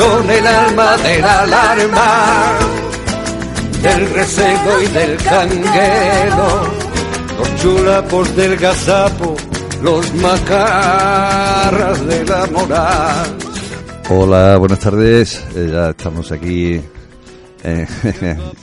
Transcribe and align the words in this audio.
son 0.00 0.30
el 0.30 0.46
alma 0.46 0.96
de 0.96 1.18
la 1.20 1.40
alarma, 1.40 2.58
del 3.82 4.10
recebo 4.14 4.80
y 4.82 4.86
del 4.86 5.16
canguero, 5.18 6.48
los 7.38 7.56
chulapos 7.56 8.34
del 8.34 8.56
gazapo, 8.56 9.36
los 9.82 10.14
macarras 10.14 12.06
de 12.06 12.24
la 12.24 12.46
moral. 12.46 13.26
Hola, 14.08 14.56
buenas 14.56 14.78
tardes. 14.78 15.44
Eh, 15.54 15.68
ya 15.70 15.90
estamos 15.90 16.32
aquí 16.32 16.80
eh, 17.62 17.86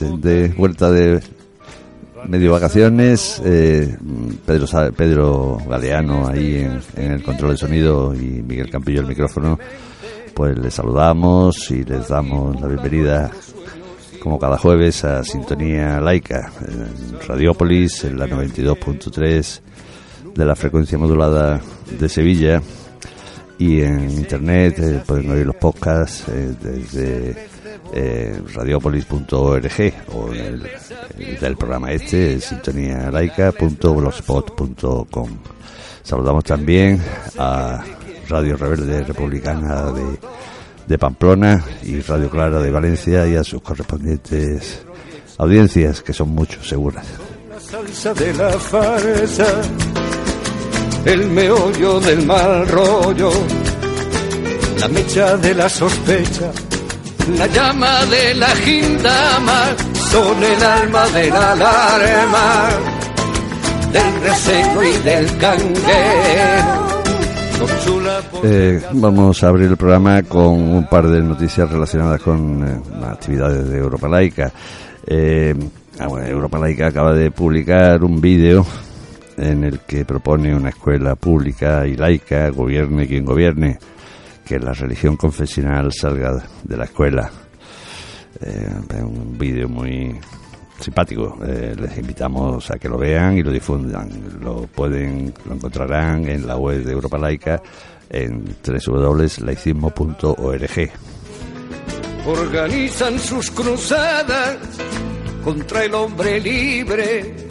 de 0.00 0.48
vuelta 0.48 0.90
de 0.90 1.20
medio 2.26 2.50
vacaciones, 2.50 3.40
eh, 3.44 3.96
Pedro, 4.44 4.66
Pedro 4.96 5.58
Galeano 5.68 6.26
ahí 6.26 6.68
en, 6.96 7.12
el 7.12 7.22
control 7.22 7.52
de 7.52 7.56
sonido 7.58 8.12
y 8.12 8.42
Miguel 8.42 8.70
Campillo 8.70 9.02
el 9.02 9.06
micrófono, 9.06 9.56
pues 10.38 10.56
les 10.56 10.72
saludamos 10.72 11.68
y 11.72 11.82
les 11.82 12.06
damos 12.06 12.60
la 12.60 12.68
bienvenida 12.68 13.32
como 14.22 14.38
cada 14.38 14.56
jueves 14.56 15.02
a 15.02 15.24
Sintonía 15.24 16.00
Laica 16.00 16.52
en 16.60 17.18
Radiópolis 17.26 18.04
en 18.04 18.20
la 18.20 18.28
92.3 18.28 19.60
de 20.36 20.44
la 20.44 20.54
frecuencia 20.54 20.96
modulada 20.96 21.60
de 21.90 22.08
Sevilla 22.08 22.62
y 23.58 23.80
en 23.80 24.12
internet 24.12 24.78
eh, 24.78 25.02
pueden 25.04 25.28
oír 25.32 25.44
los 25.44 25.56
podcasts 25.56 26.28
eh, 26.28 26.54
desde 26.62 27.48
eh, 27.92 28.40
radiopolis.org 28.54 29.92
o 30.14 30.32
el, 30.32 30.62
del 31.40 31.56
programa 31.56 31.90
este, 31.90 32.40
sintonialaica.blogspot.com. 32.40 35.30
Saludamos 36.04 36.44
también 36.44 37.02
a 37.36 37.82
Radio 38.28 38.56
Rebelde 38.56 39.04
Republicana 39.04 39.92
de, 39.92 40.18
de 40.86 40.98
Pamplona 40.98 41.64
y 41.82 42.00
Radio 42.00 42.30
Clara 42.30 42.60
de 42.60 42.70
Valencia 42.70 43.26
y 43.26 43.36
a 43.36 43.44
sus 43.44 43.62
correspondientes 43.62 44.82
audiencias, 45.38 46.02
que 46.02 46.12
son 46.12 46.30
muchos, 46.30 46.68
seguras. 46.68 47.06
La 47.48 47.60
salsa 47.60 48.14
de 48.14 48.34
la 48.34 48.50
farsa, 48.50 49.62
el 51.04 51.28
meollo 51.30 52.00
del 52.00 52.26
mal 52.26 52.68
rollo, 52.68 53.30
la 54.80 54.88
mecha 54.88 55.36
de 55.36 55.54
la 55.54 55.68
sospecha 55.68 56.52
la 57.36 57.46
llama 57.46 58.06
de 58.06 58.34
la 58.36 58.48
gindama 58.56 59.76
son 60.10 60.42
el 60.42 60.62
alma 60.62 61.06
de 61.08 61.28
la 61.28 61.52
alarma, 61.52 62.68
del 63.92 64.20
reseño 64.22 64.82
y 64.82 64.96
del 65.02 65.38
canguero. 65.38 66.97
Eh, 68.44 68.80
vamos 68.92 69.42
a 69.42 69.48
abrir 69.48 69.68
el 69.68 69.76
programa 69.76 70.22
con 70.22 70.54
un 70.54 70.86
par 70.88 71.08
de 71.08 71.22
noticias 71.22 71.70
relacionadas 71.70 72.22
con 72.22 72.66
eh, 72.66 72.80
las 73.00 73.12
actividades 73.12 73.68
de 73.68 73.78
Europa 73.78 74.08
Laica. 74.08 74.52
Eh, 75.06 75.54
ah, 75.98 76.08
Europa 76.26 76.58
Laica 76.58 76.86
acaba 76.86 77.12
de 77.12 77.30
publicar 77.30 78.02
un 78.04 78.20
vídeo 78.20 78.64
en 79.36 79.64
el 79.64 79.80
que 79.80 80.04
propone 80.04 80.54
una 80.54 80.70
escuela 80.70 81.14
pública 81.16 81.86
y 81.86 81.96
laica, 81.96 82.48
gobierne 82.50 83.06
quien 83.06 83.24
gobierne, 83.24 83.78
que 84.44 84.58
la 84.58 84.72
religión 84.72 85.16
confesional 85.16 85.92
salga 85.92 86.42
de 86.62 86.76
la 86.76 86.84
escuela. 86.84 87.30
Eh, 88.40 89.02
un 89.02 89.36
vídeo 89.36 89.68
muy 89.68 90.18
simpático. 90.78 91.38
Eh, 91.46 91.74
les 91.78 91.98
invitamos 91.98 92.70
a 92.70 92.78
que 92.78 92.88
lo 92.88 92.96
vean 92.98 93.36
y 93.36 93.42
lo 93.42 93.50
difundan. 93.50 94.08
Lo 94.40 94.62
pueden, 94.66 95.34
lo 95.46 95.54
encontrarán 95.54 96.28
en 96.28 96.46
la 96.46 96.56
web 96.56 96.84
de 96.84 96.92
Europa 96.92 97.18
Laica 97.18 97.60
en 98.10 98.44
www.laicismo.org. 98.64 100.90
Organizan 102.26 103.18
sus 103.18 103.50
cruzadas 103.50 104.58
contra 105.44 105.84
el 105.84 105.94
hombre 105.94 106.40
libre 106.40 107.48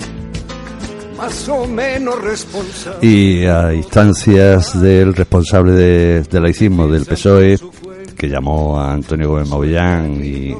más 1.17 1.49
o 1.49 1.65
menos 1.65 2.21
responsable. 2.21 3.07
Y 3.07 3.45
a 3.45 3.73
instancias 3.73 4.79
del 4.79 5.15
responsable 5.15 5.71
de, 5.71 6.21
del 6.23 6.43
laicismo 6.43 6.87
del 6.87 7.05
PSOE, 7.05 7.57
que 8.15 8.29
llamó 8.29 8.79
a 8.79 8.93
Antonio 8.93 9.29
Gómez 9.29 9.49
Mavillán 9.49 10.23
y 10.23 10.55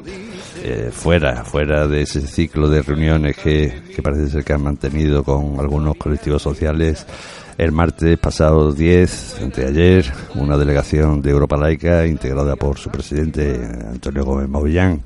eh, 0.67 0.91
fuera, 0.91 1.43
fuera 1.43 1.87
de 1.87 2.01
ese 2.01 2.21
ciclo 2.21 2.67
de 2.67 2.81
reuniones 2.81 3.37
que, 3.37 3.81
parece 4.03 4.29
ser 4.29 4.43
que 4.43 4.53
han 4.53 4.63
mantenido 4.63 5.23
con 5.23 5.59
algunos 5.59 5.95
colectivos 5.95 6.41
sociales, 6.41 7.05
el 7.57 7.71
martes 7.71 8.19
pasado 8.19 8.71
10, 8.71 9.39
ayer, 9.65 10.11
una 10.35 10.57
delegación 10.57 11.21
de 11.21 11.31
Europa 11.31 11.57
Laica 11.57 12.05
integrada 12.05 12.55
por 12.55 12.77
su 12.77 12.89
presidente 12.89 13.59
Antonio 13.89 14.25
Gómez 14.25 14.49
Mavillán 14.49 15.01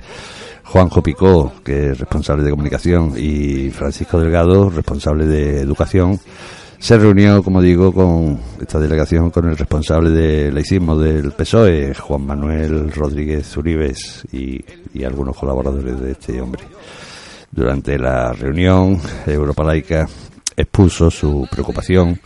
Juanjo 0.64 1.04
Picó, 1.04 1.52
que 1.64 1.92
es 1.92 2.00
responsable 2.00 2.44
de 2.44 2.52
comunicación, 2.52 3.14
y 3.18 3.70
Francisco 3.72 4.20
Delgado, 4.20 4.70
responsable 4.70 5.26
de 5.26 5.60
educación, 5.60 6.20
se 6.82 6.98
reunió, 6.98 7.44
como 7.44 7.62
digo, 7.62 7.94
con 7.94 8.40
esta 8.60 8.80
delegación 8.80 9.30
con 9.30 9.48
el 9.48 9.56
responsable 9.56 10.10
de 10.10 10.52
laicismo 10.52 10.98
del 10.98 11.32
PSOE, 11.32 11.94
Juan 11.94 12.26
Manuel 12.26 12.92
Rodríguez 12.92 13.56
Uribes, 13.56 14.24
y, 14.32 14.60
y 14.92 15.04
algunos 15.04 15.38
colaboradores 15.38 16.02
de 16.02 16.12
este 16.14 16.42
hombre. 16.42 16.64
Durante 17.52 18.00
la 18.00 18.34
reunión, 18.34 19.00
Europa 19.28 19.64
Laica 19.64 20.08
expuso 20.58 21.12
su 21.12 21.48
preocupación 21.52 22.20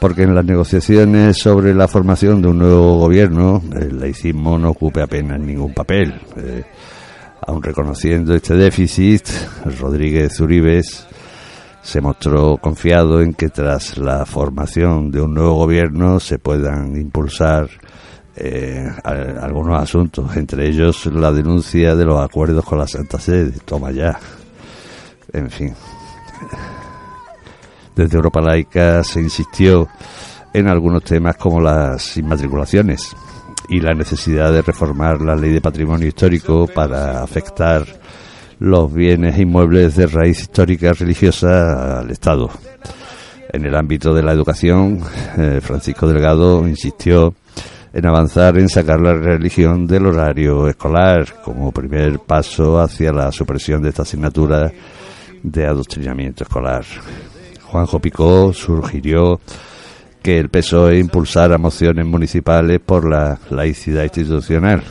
porque 0.00 0.22
en 0.22 0.34
las 0.34 0.44
negociaciones 0.44 1.36
sobre 1.36 1.74
la 1.74 1.86
formación 1.86 2.40
de 2.40 2.48
un 2.48 2.58
nuevo 2.58 2.98
gobierno 2.98 3.62
el 3.74 4.00
laicismo 4.00 4.58
no 4.58 4.70
ocupe 4.70 5.02
apenas 5.02 5.38
ningún 5.38 5.74
papel. 5.74 6.14
Eh, 6.36 6.64
Aun 7.46 7.62
reconociendo 7.62 8.34
este 8.34 8.54
déficit, 8.54 9.28
Rodríguez 9.78 10.40
Uribes 10.40 11.06
se 11.84 12.00
mostró 12.00 12.56
confiado 12.56 13.20
en 13.20 13.34
que 13.34 13.50
tras 13.50 13.98
la 13.98 14.24
formación 14.24 15.10
de 15.10 15.20
un 15.20 15.34
nuevo 15.34 15.54
gobierno 15.54 16.18
se 16.18 16.38
puedan 16.38 16.96
impulsar 16.96 17.68
eh, 18.36 18.90
algunos 19.04 19.80
asuntos, 19.80 20.34
entre 20.36 20.66
ellos 20.66 21.04
la 21.06 21.30
denuncia 21.30 21.94
de 21.94 22.06
los 22.06 22.18
acuerdos 22.18 22.64
con 22.64 22.78
la 22.78 22.88
Santa 22.88 23.20
Sede. 23.20 23.52
Toma 23.66 23.92
ya. 23.92 24.18
En 25.32 25.50
fin. 25.50 25.74
Desde 27.94 28.16
Europa 28.16 28.40
Laica 28.40 29.04
se 29.04 29.20
insistió 29.20 29.86
en 30.54 30.68
algunos 30.68 31.04
temas 31.04 31.36
como 31.36 31.60
las 31.60 32.16
inmatriculaciones 32.16 33.14
y 33.68 33.80
la 33.80 33.92
necesidad 33.92 34.52
de 34.52 34.62
reformar 34.62 35.20
la 35.20 35.36
ley 35.36 35.52
de 35.52 35.60
patrimonio 35.60 36.08
histórico 36.08 36.66
para 36.66 37.22
afectar 37.22 37.84
los 38.58 38.92
bienes 38.92 39.38
inmuebles 39.38 39.96
de 39.96 40.06
raíz 40.06 40.40
histórica 40.40 40.92
religiosa 40.92 42.00
al 42.00 42.10
Estado. 42.10 42.50
En 43.52 43.64
el 43.64 43.74
ámbito 43.76 44.12
de 44.12 44.22
la 44.22 44.32
educación, 44.32 45.00
eh, 45.36 45.60
Francisco 45.62 46.06
Delgado 46.08 46.66
insistió 46.66 47.34
en 47.92 48.06
avanzar 48.06 48.58
en 48.58 48.68
sacar 48.68 49.00
la 49.00 49.14
religión 49.14 49.86
del 49.86 50.06
horario 50.06 50.66
escolar 50.66 51.42
como 51.44 51.70
primer 51.70 52.18
paso 52.18 52.80
hacia 52.80 53.12
la 53.12 53.30
supresión 53.30 53.82
de 53.82 53.90
esta 53.90 54.02
asignatura 54.02 54.72
de 55.42 55.66
adoctrinamiento 55.66 56.42
escolar. 56.42 56.84
Juanjo 57.62 58.00
Picó 58.00 58.52
sugirió 58.52 59.40
que 60.20 60.38
el 60.38 60.48
PSOE 60.48 60.98
impulsara 60.98 61.58
mociones 61.58 62.06
municipales 62.06 62.80
por 62.84 63.08
la 63.08 63.38
laicidad 63.50 64.04
institucional. 64.04 64.82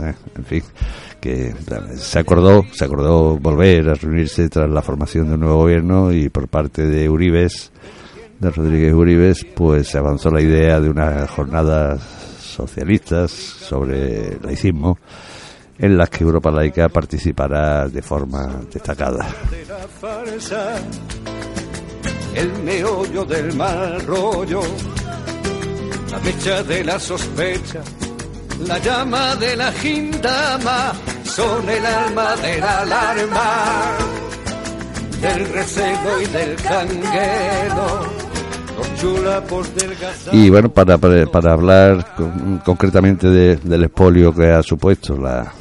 Eh, 0.00 0.14
en 0.36 0.44
fin, 0.44 0.62
que 1.22 1.54
se 1.98 2.18
acordó, 2.18 2.66
se 2.72 2.84
acordó 2.84 3.38
volver 3.38 3.88
a 3.88 3.94
reunirse 3.94 4.48
tras 4.48 4.68
la 4.68 4.82
formación 4.82 5.28
de 5.28 5.34
un 5.34 5.40
nuevo 5.40 5.58
gobierno 5.58 6.12
y 6.12 6.28
por 6.28 6.48
parte 6.48 6.84
de 6.84 7.08
Uribes, 7.08 7.70
de 8.40 8.50
Rodríguez 8.50 8.92
Uribes, 8.92 9.46
pues 9.54 9.86
se 9.86 9.98
avanzó 9.98 10.30
la 10.30 10.42
idea 10.42 10.80
de 10.80 10.90
unas 10.90 11.30
jornadas 11.30 12.02
socialistas 12.42 13.30
sobre 13.30 14.36
laicismo 14.40 14.98
en 15.78 15.96
las 15.96 16.10
que 16.10 16.24
Europa 16.24 16.50
Laica 16.50 16.88
participará 16.88 17.88
de 17.88 18.02
forma 18.02 18.60
destacada. 18.72 19.28
El 22.34 22.52
meollo 22.64 23.24
del 23.24 23.54
mal 23.54 24.00
rollo, 24.06 24.60
la 26.10 26.18
fecha 26.18 26.64
de 26.64 26.82
la 26.82 26.98
sospecha, 26.98 27.80
la 28.66 28.78
llama 28.78 29.36
de 29.36 29.56
la 29.56 29.70
gindama, 29.70 30.92
son 31.34 31.68
el 31.68 31.86
alma 31.86 32.36
de 32.36 32.58
la 32.58 32.80
alarma, 32.80 33.96
del 35.20 35.52
recelo 35.52 36.22
y 36.22 36.26
del 36.26 36.56
canguero 36.56 38.22
y 40.32 40.50
bueno, 40.50 40.68
para, 40.70 40.96
para, 40.98 41.52
hablar 41.52 42.14
concretamente 42.64 43.28
del 43.28 43.84
expolio 43.84 44.34
que 44.34 44.50
ha 44.50 44.62
supuesto 44.62 45.16
la, 45.16 45.52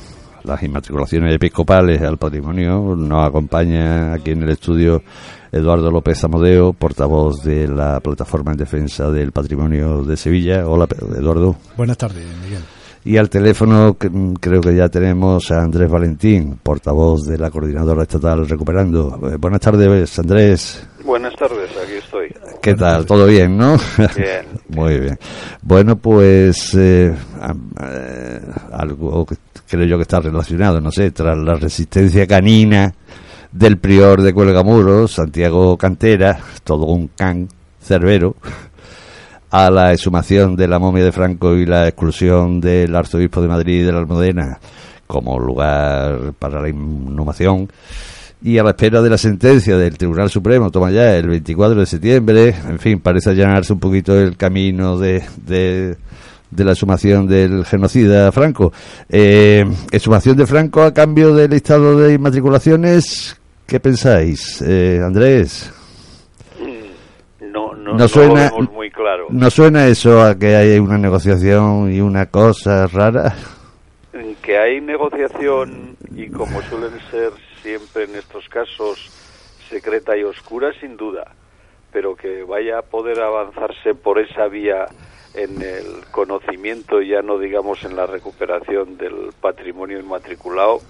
las 0.44 0.64
inmatriculaciones 0.64 1.36
episcopales 1.36 2.02
al 2.02 2.18
patrimonio, 2.18 2.96
nos 2.96 3.28
acompaña 3.28 4.14
aquí 4.14 4.32
en 4.32 4.44
el 4.44 4.50
estudio 4.50 5.04
Eduardo 5.52 5.92
López 5.92 6.24
Amodeo, 6.24 6.74
portavoz 6.74 7.44
de 7.44 7.68
la 7.68 8.00
Plataforma 8.00 8.52
en 8.52 8.58
Defensa 8.58 9.10
del 9.10 9.32
Patrimonio 9.32 10.04
de 10.04 10.18
Sevilla. 10.18 10.68
Hola, 10.68 10.88
Eduardo. 11.18 11.56
Buenas 11.76 11.98
tardes, 11.98 12.26
Miguel. 12.44 12.62
Y 13.04 13.18
al 13.18 13.30
teléfono 13.30 13.98
creo 14.40 14.62
que 14.62 14.76
ya 14.76 14.88
tenemos 14.88 15.50
a 15.52 15.64
Andrés 15.64 15.90
Valentín, 15.90 16.60
portavoz 16.62 17.26
de 17.26 17.38
la 17.38 17.50
Coordinadora 17.50 18.04
Estatal 18.04 18.48
Recuperando. 18.48 19.20
Eh, 19.32 19.38
buenas 19.38 19.60
tardes, 19.60 20.20
Andrés. 20.20 20.88
Buenas 21.04 21.34
tardes, 21.36 21.72
aquí 21.84 21.94
estoy. 21.94 22.28
¿Qué 22.62 22.76
tal? 22.76 23.08
¿Todo 23.08 23.26
bien, 23.26 23.58
no? 23.58 23.76
Bien. 24.16 24.46
Muy 24.70 25.00
bien. 25.00 25.18
Bueno, 25.64 25.96
pues 25.96 26.76
eh, 26.76 27.12
eh, 27.82 28.40
algo 28.72 29.26
que 29.26 29.36
creo 29.68 29.86
yo 29.86 29.98
que 29.98 30.04
está 30.04 30.20
relacionado, 30.20 30.80
no 30.80 30.92
sé, 30.92 31.10
tras 31.10 31.36
la 31.38 31.56
resistencia 31.56 32.28
canina 32.28 32.94
del 33.52 33.78
prior 33.78 34.22
de 34.22 34.32
Cuelgamuros, 34.32 35.14
Santiago 35.14 35.76
Cantera, 35.76 36.38
todo 36.64 36.86
un 36.86 37.08
can 37.08 37.48
cerbero, 37.82 38.36
a 39.52 39.70
la 39.70 39.92
exhumación 39.92 40.56
de 40.56 40.68
la 40.68 40.80
momia 40.80 41.04
de 41.04 41.12
Franco 41.12 41.56
y 41.56 41.66
la 41.66 41.88
exclusión 41.88 42.62
del 42.62 42.96
arzobispo 42.96 43.42
de 43.42 43.48
Madrid 43.50 43.86
de 43.86 43.92
la 43.92 44.00
Almudena 44.00 44.60
como 45.08 45.38
lugar 45.38 46.34
para 46.40 46.62
la 46.62 46.70
inhumación 46.70 47.70
y 48.42 48.58
a 48.58 48.64
la 48.64 48.72
espera 48.72 49.02
de 49.02 49.10
la 49.10 49.18
sentencia 49.18 49.78
del 49.78 49.98
Tribunal 49.98 50.30
Supremo, 50.30 50.72
toma 50.72 50.90
ya 50.90 51.16
el 51.16 51.28
24 51.28 51.80
de 51.80 51.86
septiembre, 51.86 52.56
en 52.68 52.80
fin, 52.80 53.00
parece 53.00 53.30
allanarse 53.30 53.74
un 53.74 53.80
poquito 53.80 54.18
el 54.18 54.36
camino 54.36 54.98
de, 54.98 55.24
de, 55.46 55.98
la 56.58 56.72
exhumación 56.72 57.28
del 57.28 57.66
genocida 57.66 58.32
Franco. 58.32 58.74
Eh, 59.10 59.66
exhumación 59.92 60.38
de 60.38 60.48
Franco 60.48 60.82
a 60.82 60.94
cambio 60.94 61.36
del 61.36 61.52
listado 61.52 62.00
de 62.00 62.14
inmatriculaciones, 62.14 63.38
¿qué 63.68 63.80
pensáis, 63.80 64.64
eh, 64.66 65.02
Andrés? 65.06 65.72
No, 67.94 68.08
suena, 68.08 68.52
muy 68.72 68.90
claro. 68.92 69.28
¿No 69.30 69.50
suena 69.50 69.88
eso 69.88 70.22
a 70.22 70.38
que 70.38 70.56
hay 70.56 70.80
una 70.80 70.98
negociación 70.98 71.92
y 71.92 72.02
una 72.02 72.28
cosa 72.28 72.88
rara? 72.88 73.36
Que 74.42 74.58
hay 74.58 74.82
negociación 74.82 75.96
y 76.16 76.30
como 76.30 76.62
suelen 76.64 77.00
ser 77.12 77.32
siempre 77.62 78.04
en 78.04 78.16
estos 78.16 78.48
casos 78.50 79.10
secreta 79.70 80.18
y 80.18 80.24
oscura, 80.24 80.74
sin 80.80 80.98
duda, 80.98 81.32
pero 81.92 82.16
que 82.16 82.44
vaya 82.44 82.80
a 82.80 82.82
poder 82.82 83.22
avanzarse 83.22 83.96
por 83.96 84.20
esa 84.20 84.48
vía 84.48 84.86
en 85.34 85.62
el 85.62 86.06
conocimiento, 86.12 87.02
ya 87.02 87.22
no 87.22 87.40
digamos 87.40 87.84
en 87.86 87.96
la 87.96 88.06
recuperación 88.06 88.98
del 88.98 89.32
patrimonio 89.40 90.00
inmatriculado, 90.00 90.82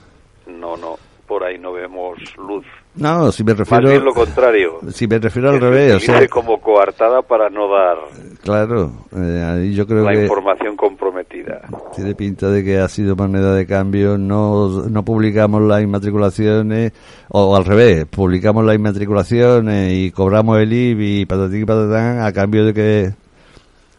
no, 0.47 0.77
no, 0.77 0.97
por 1.27 1.43
ahí 1.43 1.57
no 1.57 1.73
vemos 1.73 2.17
luz. 2.37 2.65
No, 2.95 3.31
si 3.31 3.43
me 3.43 3.53
refiero. 3.53 3.83
Más 3.83 3.91
bien 3.91 4.03
lo 4.03 4.13
contrario. 4.13 4.79
Si 4.91 5.07
me 5.07 5.17
refiero 5.17 5.49
al 5.49 5.61
revés. 5.61 5.95
O 5.95 5.99
sea, 5.99 6.27
como 6.27 6.59
coartada 6.59 7.21
para 7.21 7.49
no 7.49 7.69
dar. 7.69 7.97
Claro, 8.43 8.91
eh, 9.15 9.43
ahí 9.43 9.73
yo 9.73 9.87
creo 9.87 10.03
la 10.03 10.11
que. 10.11 10.23
información 10.23 10.75
comprometida. 10.75 11.61
Tiene 11.95 12.15
pinta 12.15 12.49
de 12.49 12.63
que 12.63 12.79
ha 12.79 12.89
sido 12.89 13.15
moneda 13.15 13.55
de 13.55 13.65
cambio. 13.65 14.17
No, 14.17 14.83
no 14.89 15.05
publicamos 15.05 15.61
las 15.61 15.81
inmatriculaciones, 15.81 16.91
o, 17.29 17.55
al 17.55 17.63
revés, 17.63 18.05
publicamos 18.05 18.65
las 18.65 18.75
inmatriculaciones 18.75 19.93
y 19.93 20.11
cobramos 20.11 20.59
el 20.59 20.73
IBI 20.73 21.21
y 21.21 21.25
patatín 21.25 21.61
y 21.61 21.65
patatán 21.65 22.21
a 22.21 22.31
cambio 22.33 22.65
de 22.65 22.73
que. 22.73 23.11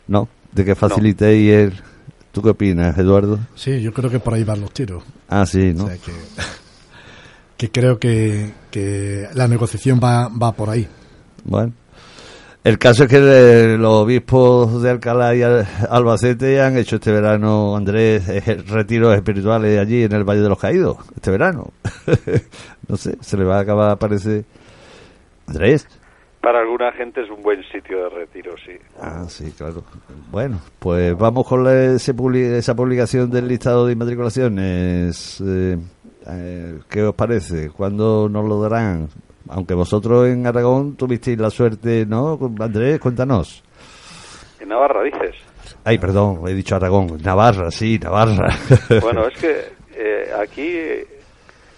No, 0.08 0.28
de 0.52 0.64
que 0.64 0.74
facilitéis 0.74 1.50
el. 1.52 1.72
¿Tú 2.32 2.42
qué 2.42 2.50
opinas, 2.50 2.96
Eduardo? 2.96 3.38
Sí, 3.54 3.80
yo 3.82 3.92
creo 3.92 4.10
que 4.10 4.18
por 4.18 4.34
ahí 4.34 4.42
van 4.42 4.60
los 4.62 4.72
tiros. 4.72 5.02
Ah, 5.28 5.44
sí, 5.46 5.72
¿no? 5.74 5.86
que 5.86 5.96
creo 7.70 7.98
que, 7.98 8.50
la 9.34 9.48
negociación 9.48 10.00
va, 10.02 10.28
va 10.28 10.52
por 10.52 10.70
ahí. 10.70 10.86
Bueno. 11.44 11.72
El 12.64 12.78
caso 12.78 13.04
es 13.04 13.10
que 13.10 13.76
los 13.76 13.92
obispos 13.92 14.82
de 14.82 14.90
Alcalá 14.90 15.34
y 15.34 15.42
Albacete 15.42 16.60
han 16.60 16.76
hecho 16.76 16.94
este 16.96 17.10
verano, 17.10 17.74
Andrés, 17.74 18.24
retiros 18.68 19.16
espirituales 19.16 19.80
allí 19.80 20.04
en 20.04 20.12
el 20.12 20.22
Valle 20.22 20.42
de 20.42 20.48
los 20.48 20.60
Caídos, 20.60 20.98
este 21.16 21.32
verano. 21.32 21.72
no 22.88 22.96
sé, 22.96 23.16
se 23.20 23.36
le 23.36 23.42
va 23.42 23.58
a 23.58 23.60
acabar, 23.62 23.98
parece. 23.98 24.44
Andrés. 25.48 25.88
Para 26.40 26.60
alguna 26.60 26.92
gente 26.92 27.22
es 27.22 27.30
un 27.30 27.42
buen 27.42 27.62
sitio 27.64 28.04
de 28.04 28.08
retiro, 28.10 28.52
sí. 28.64 28.72
Ah, 29.00 29.24
sí, 29.28 29.52
claro. 29.56 29.82
Bueno, 30.30 30.60
pues 30.78 31.16
vamos 31.16 31.46
con 31.46 31.66
esa 31.68 32.14
publicación 32.14 33.28
del 33.28 33.48
listado 33.48 33.86
de 33.86 33.92
inmatriculaciones. 33.92 35.40
Eh, 35.44 35.78
eh, 36.28 36.78
¿Qué 36.88 37.02
os 37.02 37.14
parece? 37.14 37.70
¿Cuándo 37.70 38.28
nos 38.28 38.44
lo 38.46 38.60
darán? 38.60 39.08
Aunque 39.48 39.74
vosotros 39.74 40.28
en 40.28 40.46
Aragón 40.46 40.96
tuvisteis 40.96 41.38
la 41.38 41.50
suerte, 41.50 42.06
¿no? 42.06 42.38
Andrés, 42.60 43.00
cuéntanos. 43.00 43.62
En 44.60 44.68
Navarra, 44.68 45.02
dices. 45.02 45.34
Ay, 45.84 45.98
perdón, 45.98 46.40
he 46.46 46.54
dicho 46.54 46.76
Aragón. 46.76 47.18
Navarra, 47.22 47.70
sí, 47.70 47.98
Navarra. 47.98 48.54
Bueno, 49.02 49.26
es 49.26 49.38
que 49.38 49.72
eh, 49.94 50.30
aquí 50.40 50.72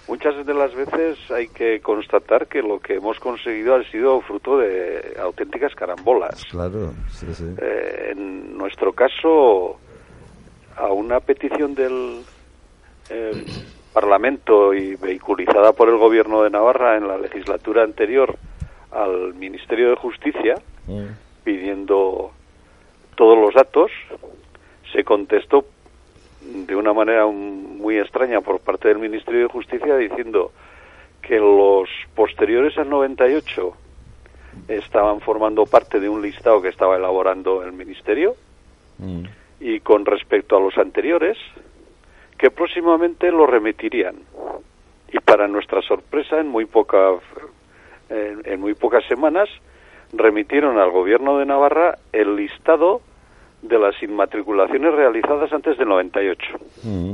muchas 0.09 0.45
de 0.47 0.55
las 0.55 0.75
veces 0.75 1.19
hay 1.31 1.49
que 1.49 1.81
constatar 1.81 2.47
que 2.47 2.61
lo 2.61 2.79
que 2.79 2.97
hemos 2.97 3.19
conseguido 3.19 3.77
ha 3.77 3.85
sido 3.91 4.21
fruto 4.21 4.59
de 4.59 5.17
auténticas 5.21 5.75
carambolas. 5.75 6.45
Claro, 6.51 6.93
sí, 7.09 7.27
sí. 7.33 7.55
Eh, 7.59 8.11
en 8.13 8.59
nuestro 8.59 8.93
caso, 8.93 9.79
a 10.77 10.93
una 10.93 11.21
petición 11.21 11.75
del 11.75 12.23
Parlamento 13.95 14.75
y 14.75 14.97
vehiculizada 14.97 15.73
por 15.73 15.89
el 15.89 15.97
Gobierno 15.99 16.43
de 16.43 16.51
Navarra 16.51 16.97
en 16.97 17.07
la 17.07 17.17
legislatura 17.17 17.85
anterior 17.85 18.37
al 18.91 19.35
Ministerio 19.35 19.91
de 19.91 19.97
Justicia, 19.97 20.57
mm. 20.89 21.05
pidiendo 21.45 22.33
todos 23.15 23.39
los 23.39 23.55
datos, 23.55 23.93
se 24.93 25.05
contestó 25.05 25.65
de 26.41 26.75
una 26.75 26.93
manera 26.93 27.27
muy 27.27 27.99
extraña 27.99 28.41
por 28.41 28.59
parte 28.59 28.89
del 28.89 28.99
Ministerio 28.99 29.43
de 29.43 29.49
Justicia 29.49 29.97
diciendo 29.97 30.51
que 31.23 31.39
los 31.39 31.89
posteriores 32.17 32.77
al 32.77 32.91
98 32.91 33.77
estaban 34.67 35.21
formando 35.21 35.67
parte 35.67 36.01
de 36.01 36.09
un 36.09 36.21
listado 36.21 36.61
que 36.61 36.69
estaba 36.69 36.97
elaborando 36.97 37.63
el 37.63 37.73
Ministerio 37.73 38.35
mm. 38.99 39.23
y 39.61 39.79
con 39.81 40.05
respecto 40.05 40.57
a 40.57 40.61
los 40.61 40.77
anteriores 40.79 41.39
que 42.39 42.51
próximamente 42.51 43.31
lo 43.31 43.47
remitirían. 43.47 44.17
Y 45.13 45.19
para 45.21 45.47
nuestra 45.49 45.81
sorpresa, 45.83 46.41
en 46.41 46.49
muy, 46.49 46.65
poca, 46.65 47.13
en, 48.09 48.61
muy 48.61 48.75
pocas 48.75 49.05
semanas, 49.07 49.49
remitieron 50.13 50.79
al 50.79 50.91
Gobierno 50.91 51.39
de 51.39 51.47
Navarra 51.47 51.99
el 52.13 52.37
listado 52.37 53.01
de 53.63 53.79
las 53.79 54.01
inmatriculaciones 54.03 54.93
realizadas 54.95 55.53
antes 55.53 55.79
del 55.79 55.89
98. 55.89 56.47
Mm. 56.83 57.13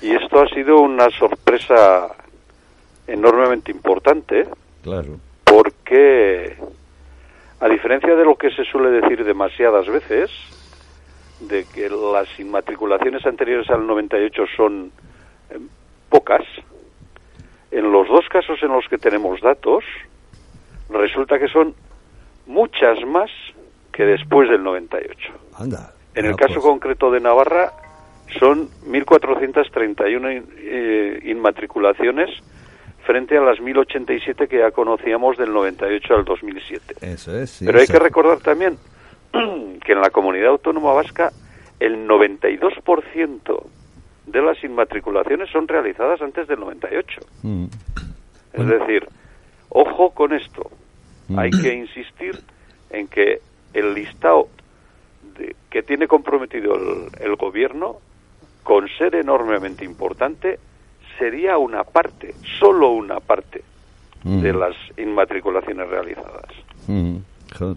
Y 0.00 0.10
esto 0.10 0.40
ha 0.40 0.48
sido 0.48 0.80
una 0.80 1.10
sorpresa 1.10 2.08
enormemente 3.06 3.70
importante. 3.70 4.46
Claro. 4.82 5.18
Porque, 5.44 6.56
a 7.60 7.68
diferencia 7.68 8.16
de 8.16 8.24
lo 8.24 8.36
que 8.36 8.50
se 8.50 8.64
suele 8.64 8.90
decir 8.90 9.24
demasiadas 9.24 9.86
veces, 9.86 10.30
de 11.48 11.64
que 11.72 11.88
las 11.88 12.28
inmatriculaciones 12.38 13.24
anteriores 13.26 13.68
al 13.70 13.86
98 13.86 14.42
son 14.56 14.90
eh, 15.50 15.58
pocas, 16.08 16.42
en 17.70 17.90
los 17.90 18.06
dos 18.08 18.24
casos 18.30 18.58
en 18.62 18.68
los 18.68 18.86
que 18.88 18.98
tenemos 18.98 19.40
datos, 19.40 19.84
resulta 20.90 21.38
que 21.38 21.48
son 21.48 21.74
muchas 22.46 22.98
más 23.06 23.30
que 23.92 24.04
después 24.04 24.48
del 24.50 24.62
98. 24.62 25.32
Anda. 25.58 25.92
En 26.14 26.26
el 26.26 26.36
caso 26.36 26.54
pues, 26.54 26.66
concreto 26.66 27.10
de 27.10 27.20
Navarra 27.20 27.72
son 28.38 28.68
1.431 28.86 30.36
in- 30.36 30.46
eh, 30.58 31.20
inmatriculaciones 31.24 32.30
frente 33.06 33.36
a 33.36 33.40
las 33.40 33.58
1.087 33.58 34.48
que 34.48 34.58
ya 34.58 34.70
conocíamos 34.70 35.36
del 35.36 35.52
98 35.52 36.14
al 36.14 36.24
2007. 36.24 36.94
Eso 37.00 37.36
es, 37.38 37.50
sí, 37.50 37.66
Pero 37.66 37.80
hay 37.80 37.86
que 37.86 37.98
recordar 37.98 38.38
también 38.38 38.76
que 39.32 39.92
en 39.92 40.00
la 40.00 40.10
comunidad 40.10 40.48
autónoma 40.50 40.92
vasca 40.92 41.32
el 41.80 42.06
92% 42.06 43.64
de 44.26 44.42
las 44.42 44.62
inmatriculaciones 44.62 45.50
son 45.50 45.66
realizadas 45.66 46.20
antes 46.22 46.46
del 46.48 46.60
98. 46.60 47.20
Mm. 47.42 47.64
Es 48.52 48.66
decir, 48.66 49.08
ojo 49.70 50.10
con 50.10 50.32
esto. 50.32 50.70
Mm. 51.28 51.38
Hay 51.38 51.50
que 51.50 51.74
insistir 51.74 52.38
en 52.90 53.08
que 53.08 53.40
el 53.74 53.94
listado 53.94 54.48
de- 55.38 55.56
que 55.70 55.82
tiene 55.82 56.06
comprometido 56.06 56.74
el, 56.76 57.08
el 57.20 57.36
gobierno, 57.36 57.96
con 58.62 58.86
ser 58.98 59.14
enormemente 59.16 59.84
importante, 59.84 60.58
sería 61.18 61.58
una 61.58 61.82
parte, 61.84 62.34
solo 62.60 62.90
una 62.90 63.18
parte, 63.20 63.62
Mm. 64.24 64.40
de 64.40 64.52
las 64.52 64.76
inmatriculaciones 64.98 65.88
realizadas. 65.88 66.46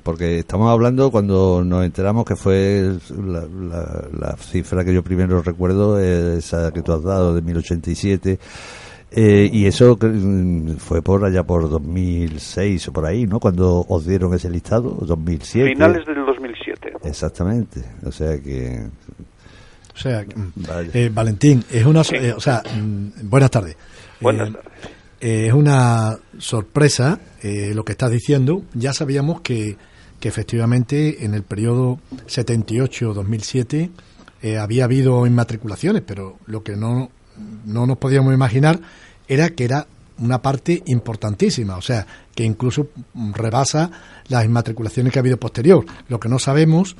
Porque 0.03 0.39
estamos 0.39 0.71
hablando 0.71 1.11
cuando 1.11 1.63
nos 1.63 1.85
enteramos 1.85 2.25
que 2.25 2.35
fue 2.35 2.91
la, 3.09 3.41
la- 3.41 4.07
la 4.11 4.35
cifra 4.37 4.83
que 4.85 4.93
yo 4.93 5.03
primero 5.03 5.41
recuerdo, 5.41 5.99
esa 5.99 6.71
que 6.71 6.81
tú 6.81 6.93
has 6.93 7.03
dado 7.03 7.33
de 7.35 7.41
1087, 7.41 8.39
eh, 9.11 9.49
y 9.51 9.65
eso 9.65 9.97
mm, 10.01 10.71
fue 10.77 11.01
por 11.01 11.23
allá 11.23 11.43
por 11.43 11.69
2006 11.69 12.87
o 12.89 12.93
por 12.93 13.05
ahí, 13.05 13.25
¿no? 13.25 13.39
Cuando 13.39 13.85
os 13.87 14.05
dieron 14.05 14.33
ese 14.33 14.49
listado, 14.49 14.97
2007. 15.01 15.69
Finales 15.69 16.05
del 16.05 16.25
2007. 16.25 16.93
Exactamente, 17.03 17.81
o 18.05 18.11
sea 18.11 18.39
que... 18.41 18.87
O 19.93 19.97
sea, 19.97 20.23
mm, 20.23 20.63
eh, 20.93 21.09
Valentín, 21.13 21.63
es 21.71 21.85
una, 21.85 22.03
so- 22.03 22.15
eh, 22.15 22.33
o 22.33 22.39
sea, 22.41 22.61
mm, 22.77 23.29
buenas 23.29 23.49
tardes. 23.51 23.77
Buenas 24.19 24.49
Eh, 24.49 24.51
tardes. 24.51 24.71
Es 25.25 25.53
una 25.53 26.19
sorpresa 26.37 27.19
eh, 27.41 27.71
lo 27.73 27.83
que 27.83 27.93
estás 27.93 28.11
diciendo. 28.11 28.61
Ya 28.75 28.93
sabíamos 28.93 29.41
que, 29.41 29.75
que 30.19 30.27
efectivamente 30.27 31.25
en 31.25 31.33
el 31.33 31.41
periodo 31.41 31.97
78-2007 32.27 33.89
eh, 34.43 34.57
había 34.59 34.83
habido 34.83 35.25
inmatriculaciones, 35.25 36.03
pero 36.05 36.37
lo 36.45 36.61
que 36.61 36.75
no, 36.75 37.09
no 37.65 37.87
nos 37.87 37.97
podíamos 37.97 38.35
imaginar 38.35 38.79
era 39.27 39.49
que 39.49 39.65
era 39.65 39.87
una 40.19 40.43
parte 40.43 40.83
importantísima, 40.85 41.75
o 41.75 41.81
sea, 41.81 42.05
que 42.35 42.43
incluso 42.43 42.89
rebasa 43.33 43.89
las 44.27 44.45
inmatriculaciones 44.45 45.11
que 45.11 45.17
ha 45.17 45.21
habido 45.21 45.39
posterior. 45.39 45.87
Lo 46.07 46.19
que 46.19 46.29
no 46.29 46.37
sabemos 46.37 46.95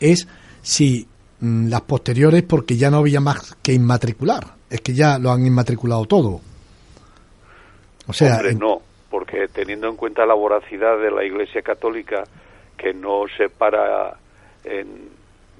es 0.00 0.28
si 0.60 1.08
mm, 1.40 1.68
las 1.68 1.80
posteriores, 1.80 2.42
porque 2.42 2.76
ya 2.76 2.90
no 2.90 2.98
había 2.98 3.20
más 3.20 3.56
que 3.62 3.72
inmatricular, 3.72 4.56
es 4.68 4.82
que 4.82 4.92
ya 4.92 5.18
lo 5.18 5.32
han 5.32 5.46
inmatriculado 5.46 6.04
todo. 6.04 6.42
O 8.10 8.12
sea, 8.12 8.34
Hombre, 8.36 8.50
en- 8.50 8.58
no, 8.58 8.82
porque 9.10 9.48
teniendo 9.52 9.88
en 9.88 9.96
cuenta 9.96 10.26
la 10.26 10.34
voracidad 10.34 10.98
de 10.98 11.10
la 11.10 11.24
Iglesia 11.24 11.62
Católica, 11.62 12.24
que 12.76 12.92
no 12.94 13.22
se 13.36 13.48
para 13.48 14.14
en 14.64 15.08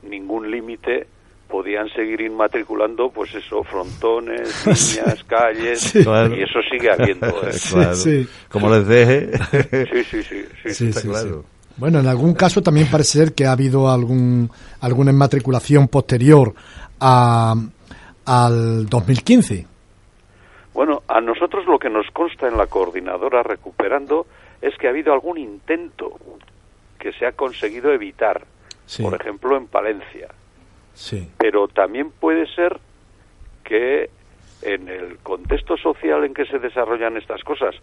ningún 0.08 0.50
límite, 0.50 1.06
podían 1.48 1.88
seguir 1.88 2.20
inmatriculando, 2.20 3.10
pues 3.10 3.34
eso, 3.34 3.64
frontones, 3.64 4.64
líneas, 4.96 5.24
calles, 5.24 5.80
Sí. 5.80 6.04
Claro. 6.04 6.34
y 6.36 6.42
eso 6.42 6.60
sigue 6.70 6.90
habiendo. 6.92 7.26
¿eh? 7.26 7.50
Claro, 7.70 7.94
sí. 7.94 8.28
Como 8.48 8.70
les 8.70 8.86
deje... 8.86 9.30
Sí, 9.92 10.04
sí, 10.04 10.22
sí, 10.22 10.44
sí. 10.62 10.74
Sí, 10.74 10.88
está 10.88 11.00
sí, 11.00 11.08
claro. 11.08 11.42
sí. 11.42 11.56
Bueno, 11.76 11.98
en 12.00 12.06
algún 12.06 12.34
caso 12.34 12.62
también 12.62 12.88
parece 12.90 13.18
ser 13.18 13.32
que 13.34 13.46
ha 13.46 13.52
habido 13.52 13.90
algún 13.90 14.50
alguna 14.80 15.10
inmatriculación 15.12 15.88
posterior 15.88 16.52
a, 17.00 17.54
al 18.26 18.86
2015. 18.86 19.66
Bueno, 20.74 21.02
a 21.08 21.20
nosotros 21.20 21.66
lo 21.66 21.78
que 21.78 21.90
nos 21.90 22.06
consta 22.12 22.46
en 22.48 22.56
la 22.56 22.66
coordinadora 22.66 23.42
recuperando 23.42 24.26
es 24.62 24.76
que 24.76 24.86
ha 24.86 24.90
habido 24.90 25.12
algún 25.12 25.38
intento 25.38 26.18
que 26.98 27.12
se 27.12 27.26
ha 27.26 27.32
conseguido 27.32 27.92
evitar, 27.92 28.42
Sí. 28.86 29.02
por 29.02 29.14
ejemplo 29.14 29.56
en 29.56 29.66
Palencia. 29.66 30.28
Sí. 30.92 31.30
pero 31.38 31.68
también 31.68 32.10
puede 32.10 32.46
ser 32.54 32.78
que 33.64 34.10
en 34.62 34.88
el 34.88 35.18
contexto 35.18 35.76
social 35.76 36.24
en 36.24 36.34
que 36.34 36.44
se 36.44 36.58
desarrollan 36.58 37.16
estas 37.16 37.42
cosas, 37.44 37.74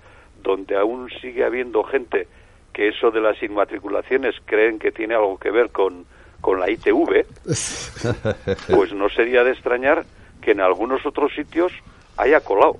donde 0.44 0.75
aún 0.77 1.10
sigue 1.22 1.44
habiendo 1.44 1.84
gente 1.84 2.27
que 2.74 2.89
eso 2.89 3.10
de 3.10 3.22
las 3.22 3.41
inmatriculaciones 3.41 4.36
creen 4.46 4.77
que 4.77 4.91
tiene 4.91 5.15
algo 5.15 5.38
que 5.39 5.50
ver 5.50 5.70
con, 5.72 6.06
con 6.41 6.60
la 6.60 6.70
ITV, 6.70 7.25
pues 8.75 8.94
no 8.94 9.10
sería 9.10 9.44
de 9.44 9.51
extrañar 9.51 10.06
que 10.41 10.51
en 10.51 10.62
algunos 10.62 11.03
otros 11.06 11.34
sitios 11.34 11.72
haya 12.17 12.39
colado. 12.41 12.77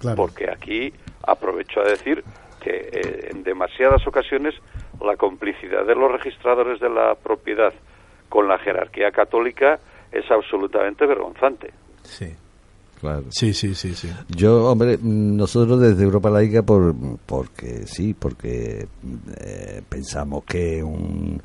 Claro. 0.00 0.16
Porque 0.16 0.50
aquí 0.50 0.92
aprovecho 1.26 1.80
a 1.80 1.84
decir 1.84 2.24
que 2.60 2.70
eh, 2.70 3.28
en 3.30 3.42
demasiadas 3.42 4.06
ocasiones 4.06 4.54
la 5.00 5.16
complicidad 5.16 5.86
de 5.86 5.94
los 5.94 6.12
registradores 6.12 6.80
de 6.80 6.90
la 6.90 7.14
propiedad 7.14 7.72
con 8.28 8.48
la 8.48 8.58
jerarquía 8.58 9.10
católica 9.10 9.78
es 10.12 10.30
absolutamente 10.30 11.06
vergonzante. 11.06 11.72
Sí. 12.02 12.34
Claro. 13.00 13.24
Sí, 13.30 13.54
sí, 13.54 13.74
sí, 13.74 13.94
sí. 13.94 14.10
Yo, 14.28 14.66
hombre, 14.66 14.98
nosotros 15.00 15.80
desde 15.80 16.04
Europa 16.04 16.28
Laica, 16.28 16.62
por, 16.62 16.94
porque 17.24 17.86
sí, 17.86 18.12
porque 18.12 18.86
eh, 19.40 19.82
pensamos 19.88 20.44
que 20.44 20.82
un 20.82 21.40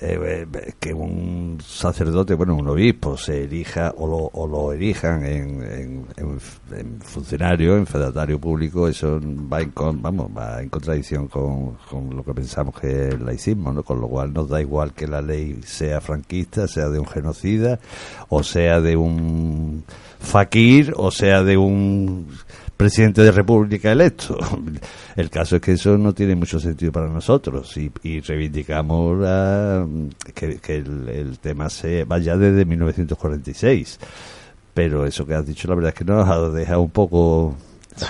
eh, 0.00 0.46
eh, 0.52 0.72
que 0.78 0.92
un 0.92 1.58
sacerdote, 1.64 2.34
bueno, 2.34 2.54
un 2.54 2.68
obispo 2.68 3.16
se 3.16 3.44
elija 3.44 3.94
o 3.96 4.06
lo, 4.06 4.16
o 4.32 4.46
lo 4.46 4.72
elijan 4.72 5.24
en, 5.24 6.06
en, 6.16 7.00
funcionario, 7.00 7.76
en 7.76 7.86
fedatario 7.86 8.38
público, 8.40 8.88
eso 8.88 9.20
va 9.22 9.60
en, 9.60 9.70
con- 9.70 10.02
vamos, 10.02 10.30
va 10.36 10.62
en 10.62 10.68
contradicción 10.68 11.28
con, 11.28 11.74
con 11.90 12.14
lo 12.14 12.22
que 12.24 12.34
pensamos 12.34 12.78
que 12.80 12.88
es 13.08 13.14
el 13.14 13.24
laicismo, 13.24 13.72
¿no? 13.72 13.82
Con 13.82 14.00
lo 14.00 14.08
cual 14.08 14.32
nos 14.32 14.48
da 14.48 14.60
igual 14.60 14.92
que 14.92 15.06
la 15.06 15.22
ley 15.22 15.60
sea 15.64 16.00
franquista, 16.00 16.68
sea 16.68 16.88
de 16.88 16.98
un 16.98 17.06
genocida, 17.06 17.78
o 18.28 18.42
sea 18.42 18.80
de 18.80 18.96
un 18.96 19.84
fakir, 20.18 20.92
o 20.96 21.10
sea 21.10 21.42
de 21.42 21.56
un 21.56 22.28
presidente 22.76 23.22
de 23.22 23.30
república 23.32 23.90
electo. 23.92 24.38
El 25.16 25.30
caso 25.30 25.56
es 25.56 25.62
que 25.62 25.72
eso 25.72 25.96
no 25.96 26.12
tiene 26.12 26.34
mucho 26.36 26.60
sentido 26.60 26.92
para 26.92 27.08
nosotros 27.08 27.74
y, 27.76 27.90
y 28.02 28.20
reivindicamos 28.20 29.18
la- 29.18 29.86
que, 30.34 30.58
que 30.58 30.76
el, 30.76 31.08
el 31.08 31.38
tema 31.38 31.70
se 31.70 32.04
vaya 32.04 32.36
desde 32.36 32.64
1946. 32.66 33.98
Pero 34.74 35.06
eso 35.06 35.24
que 35.26 35.34
has 35.34 35.46
dicho, 35.46 35.68
la 35.68 35.74
verdad 35.74 35.88
es 35.88 35.94
que 35.94 36.04
nos 36.04 36.28
ha 36.28 36.48
dejado 36.50 36.82
un 36.82 36.90
poco... 36.90 37.56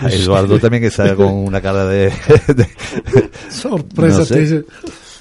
A 0.01 0.09
Eduardo 0.11 0.59
también 0.59 0.83
que 0.83 0.91
sale 0.91 1.15
con 1.15 1.33
una 1.33 1.61
cara 1.61 1.87
de... 1.87 2.07
de- 2.49 2.69
Sorpresa, 3.49 4.19
No 4.19 4.25
sé. 4.25 4.65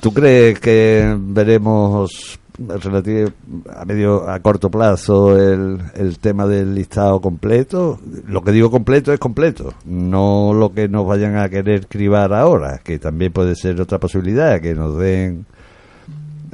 ¿Tú 0.02 0.12
crees 0.12 0.60
que 0.60 1.16
veremos 1.20 2.40
relativo 2.58 3.30
a 3.76 3.86
medio 3.86 4.30
a 4.30 4.40
corto 4.40 4.70
plazo 4.70 5.38
el, 5.38 5.80
el 5.96 6.20
tema 6.20 6.46
del 6.48 6.74
listado 6.76 7.20
completo? 7.22 8.00
Lo 8.28 8.42
que 8.44 8.52
digo 8.52 8.72
completo 8.72 9.12
es 9.14 9.20
completo, 9.20 9.74
no 9.86 10.54
lo 10.54 10.74
que 10.74 10.88
nos 10.88 11.06
vayan 11.06 11.38
a 11.38 11.50
querer 11.50 11.88
cribar 11.88 12.34
ahora, 12.34 12.80
que 12.84 13.00
también 13.00 13.32
puede 13.34 13.56
ser 13.56 13.80
otra 13.82 14.00
posibilidad, 14.00 14.60
que 14.62 14.74
nos 14.76 14.98
den 14.98 15.46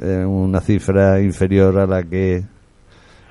eh, 0.00 0.24
una 0.24 0.60
cifra 0.60 1.20
inferior 1.20 1.78
a 1.78 1.86
la 1.86 2.02
que 2.02 2.42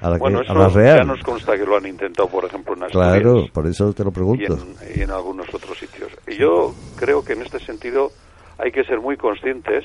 a 0.02 0.10
la, 0.10 0.18
Bueno, 0.18 0.40
que, 0.42 0.48
a 0.48 0.54
eso 0.54 0.60
la 0.60 0.68
real. 0.70 0.98
ya 1.00 1.04
nos 1.04 1.22
consta 1.22 1.56
que 1.58 1.66
lo 1.66 1.78
han 1.78 1.86
intentado, 1.86 2.28
por 2.30 2.46
ejemplo, 2.46 2.74
en 2.76 2.84
Asturias 2.84 3.12
Claro, 3.22 3.46
por 3.54 3.68
eso 3.68 3.94
te 3.94 4.04
lo 4.04 4.10
y 4.10 4.14
pregunto. 4.14 4.58
en, 4.58 5.00
y 5.00 5.02
en 5.04 5.12
algunos 5.12 5.54
otros 5.54 5.78
sitios. 5.78 6.12
Y 6.28 6.38
yo 6.38 6.74
creo 6.96 7.24
que 7.24 7.34
en 7.34 7.42
este 7.44 7.60
sentido 7.60 8.12
hay 8.58 8.72
que 8.72 8.84
ser 8.84 9.00
muy 9.00 9.16
conscientes 9.18 9.84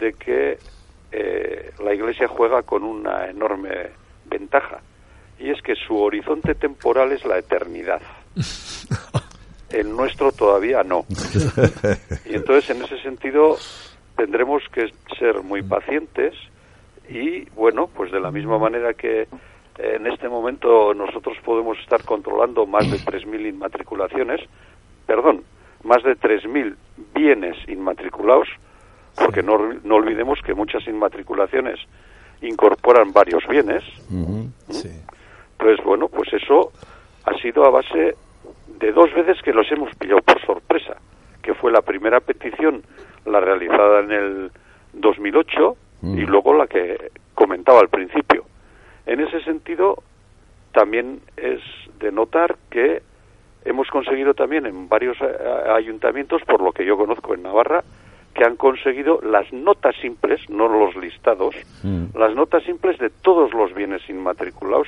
de 0.00 0.12
que 0.14 0.58
eh, 1.12 1.72
la 1.82 1.94
Iglesia 1.94 2.28
juega 2.28 2.62
con 2.62 2.82
una 2.82 3.28
enorme 3.28 3.90
ventaja, 4.26 4.80
y 5.38 5.50
es 5.50 5.62
que 5.62 5.74
su 5.74 5.96
horizonte 5.96 6.54
temporal 6.54 7.12
es 7.12 7.24
la 7.24 7.38
eternidad. 7.38 8.00
El 9.70 9.94
nuestro 9.94 10.32
todavía 10.32 10.82
no. 10.82 11.04
Y 12.24 12.34
entonces, 12.34 12.70
en 12.70 12.82
ese 12.82 12.98
sentido, 13.02 13.56
tendremos 14.16 14.62
que 14.72 14.90
ser 15.18 15.42
muy 15.42 15.62
pacientes 15.62 16.34
y, 17.08 17.44
bueno, 17.50 17.86
pues 17.86 18.10
de 18.10 18.20
la 18.20 18.30
misma 18.30 18.58
manera 18.58 18.94
que 18.94 19.22
eh, 19.22 19.28
en 19.78 20.06
este 20.06 20.28
momento 20.28 20.92
nosotros 20.94 21.36
podemos 21.44 21.78
estar 21.78 22.02
controlando 22.04 22.66
más 22.66 22.90
de 22.90 22.98
3.000 22.98 23.48
inmatriculaciones, 23.48 24.40
perdón, 25.06 25.44
más 25.84 26.02
de 26.02 26.16
3.000 26.16 26.74
bienes 27.14 27.56
inmatriculados, 27.68 28.48
porque 29.18 29.42
no, 29.42 29.58
no 29.84 29.96
olvidemos 29.96 30.40
que 30.42 30.54
muchas 30.54 30.86
inmatriculaciones 30.86 31.78
incorporan 32.42 33.12
varios 33.12 33.46
bienes. 33.48 33.82
Sí. 34.70 34.90
Entonces, 35.52 35.84
bueno, 35.84 36.08
pues 36.08 36.32
eso 36.32 36.72
ha 37.24 37.34
sido 37.38 37.64
a 37.64 37.70
base 37.70 38.14
de 38.78 38.92
dos 38.92 39.12
veces 39.14 39.40
que 39.42 39.52
los 39.52 39.70
hemos 39.72 39.94
pillado 39.96 40.20
por 40.22 40.40
sorpresa, 40.44 40.96
que 41.42 41.54
fue 41.54 41.72
la 41.72 41.82
primera 41.82 42.20
petición, 42.20 42.82
la 43.26 43.40
realizada 43.40 44.00
en 44.00 44.12
el 44.12 44.52
2008, 44.92 45.76
y 46.02 46.20
luego 46.26 46.54
la 46.54 46.68
que 46.68 47.10
comentaba 47.34 47.80
al 47.80 47.88
principio. 47.88 48.44
En 49.04 49.20
ese 49.20 49.42
sentido, 49.42 50.02
también 50.72 51.20
es 51.36 51.60
de 51.98 52.12
notar 52.12 52.56
que 52.70 53.02
hemos 53.64 53.88
conseguido 53.88 54.34
también 54.34 54.66
en 54.66 54.88
varios 54.88 55.16
eh, 55.20 55.26
ayuntamientos, 55.70 56.42
por 56.42 56.62
lo 56.62 56.72
que 56.72 56.84
yo 56.84 56.96
conozco 56.96 57.34
en 57.34 57.42
Navarra, 57.42 57.82
que 58.38 58.44
han 58.44 58.54
conseguido 58.56 59.20
las 59.20 59.52
notas 59.52 59.96
simples, 60.00 60.40
no 60.48 60.68
los 60.68 60.94
listados, 60.96 61.56
Mm. 61.82 62.16
las 62.16 62.34
notas 62.36 62.62
simples 62.62 62.96
de 62.98 63.10
todos 63.10 63.52
los 63.52 63.74
bienes 63.74 64.08
inmatriculados 64.08 64.86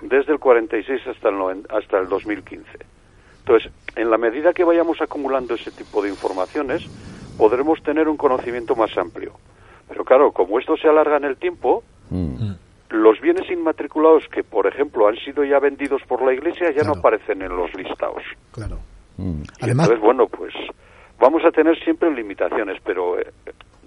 desde 0.00 0.32
el 0.32 0.38
46 0.38 1.06
hasta 1.06 1.28
el, 1.28 1.34
noven- 1.36 1.66
hasta 1.68 1.98
el 1.98 2.08
2015. 2.08 2.66
Entonces, 3.40 3.70
en 3.94 4.10
la 4.10 4.16
medida 4.16 4.54
que 4.54 4.64
vayamos 4.64 5.00
acumulando 5.02 5.54
ese 5.54 5.70
tipo 5.70 6.02
de 6.02 6.08
informaciones, 6.08 6.82
podremos 7.36 7.82
tener 7.82 8.08
un 8.08 8.16
conocimiento 8.16 8.74
más 8.74 8.96
amplio. 8.96 9.32
Pero 9.88 10.04
claro, 10.04 10.32
como 10.32 10.58
esto 10.58 10.76
se 10.78 10.88
alarga 10.88 11.18
en 11.18 11.24
el 11.24 11.36
tiempo, 11.36 11.82
Mm. 12.10 12.52
los 12.90 13.20
bienes 13.20 13.50
inmatriculados 13.50 14.24
que, 14.32 14.42
por 14.44 14.66
ejemplo, 14.66 15.08
han 15.08 15.16
sido 15.16 15.44
ya 15.44 15.58
vendidos 15.58 16.00
por 16.08 16.22
la 16.22 16.32
Iglesia 16.32 16.70
ya 16.70 16.84
no 16.84 16.92
aparecen 16.92 17.42
en 17.42 17.54
los 17.54 17.72
listados. 17.74 18.22
Claro. 18.52 18.78
Mm. 19.18 19.42
Y 19.42 19.64
Además, 19.64 19.86
entonces, 19.88 20.00
bueno, 20.00 20.26
pues 20.26 20.54
vamos 21.18 21.44
a 21.44 21.50
tener 21.50 21.78
siempre 21.82 22.10
limitaciones, 22.10 22.80
pero 22.84 23.18
eh, 23.18 23.32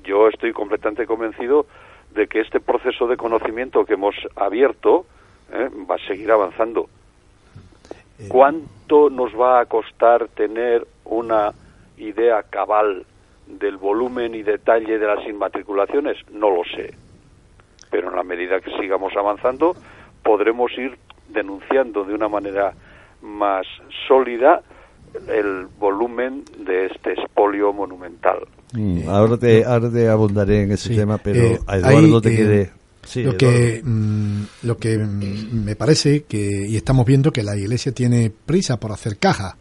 yo 0.03 0.27
estoy 0.27 0.53
completamente 0.53 1.05
convencido 1.05 1.65
de 2.13 2.27
que 2.27 2.41
este 2.41 2.59
proceso 2.59 3.07
de 3.07 3.17
conocimiento 3.17 3.85
que 3.85 3.93
hemos 3.93 4.15
abierto 4.35 5.05
eh, 5.51 5.69
va 5.89 5.95
a 5.95 6.07
seguir 6.07 6.31
avanzando. 6.31 6.89
eh, 8.19 8.27
¿Cuánto 8.27 9.09
nos 9.09 9.33
va 9.39 9.61
a 9.61 9.65
costar 9.65 10.27
tener 10.29 10.85
una 11.05 11.51
idea 11.97 12.43
cabal 12.43 13.05
del 13.47 13.77
volumen 13.77 14.35
y 14.35 14.43
detalle 14.43 14.97
de 14.99 15.07
las 15.07 15.25
inmatriculaciones? 15.27 16.17
No 16.31 16.49
lo 16.49 16.63
sé. 16.63 16.93
Pero 17.89 18.09
en 18.09 18.15
la 18.15 18.23
medida 18.23 18.61
que 18.61 18.71
sigamos 18.79 19.15
avanzando, 19.15 19.75
podremos 20.23 20.71
ir 20.77 20.97
denunciando 21.29 22.03
de 22.03 22.13
una 22.13 22.27
manera 22.27 22.73
más 23.21 23.65
sólida 24.07 24.61
el 25.27 25.67
volumen 25.79 26.43
de 26.65 26.87
este 26.87 27.13
expolio 27.13 27.73
monumental. 27.73 28.39
Mm. 28.73 29.07
Ahora, 29.09 29.37
te, 29.37 29.65
ahora 29.65 29.91
te 29.91 30.07
abundaré 30.07 30.63
en 30.63 30.71
ese 30.71 30.89
Sí, 30.89 30.95
tema, 30.95 31.17
pero 31.17 31.39
eh, 31.39 31.59
a 31.67 31.77
Eduardo 31.77 32.15
ahí, 32.17 32.21
te 32.21 32.33
eh, 32.33 32.35
quiere... 32.35 32.71
Sí, 33.03 33.23
lo 33.23 33.31
Eduardo. 33.31 33.37
que 33.37 33.81
mm, 33.83 34.43
lo 34.63 34.77
que 34.77 34.97
mm, 34.97 35.63
me 35.63 35.75
parece 35.75 36.23
que 36.23 36.67
y 36.67 36.75
estamos 36.77 37.05
viendo 37.05 37.31
que 37.31 37.41
la 37.43 37.57
iglesia 37.57 37.91
tiene 37.93 38.29
prisa 38.29 38.79
por 38.79 38.91
hacer 38.91 39.17
caja 39.17 39.57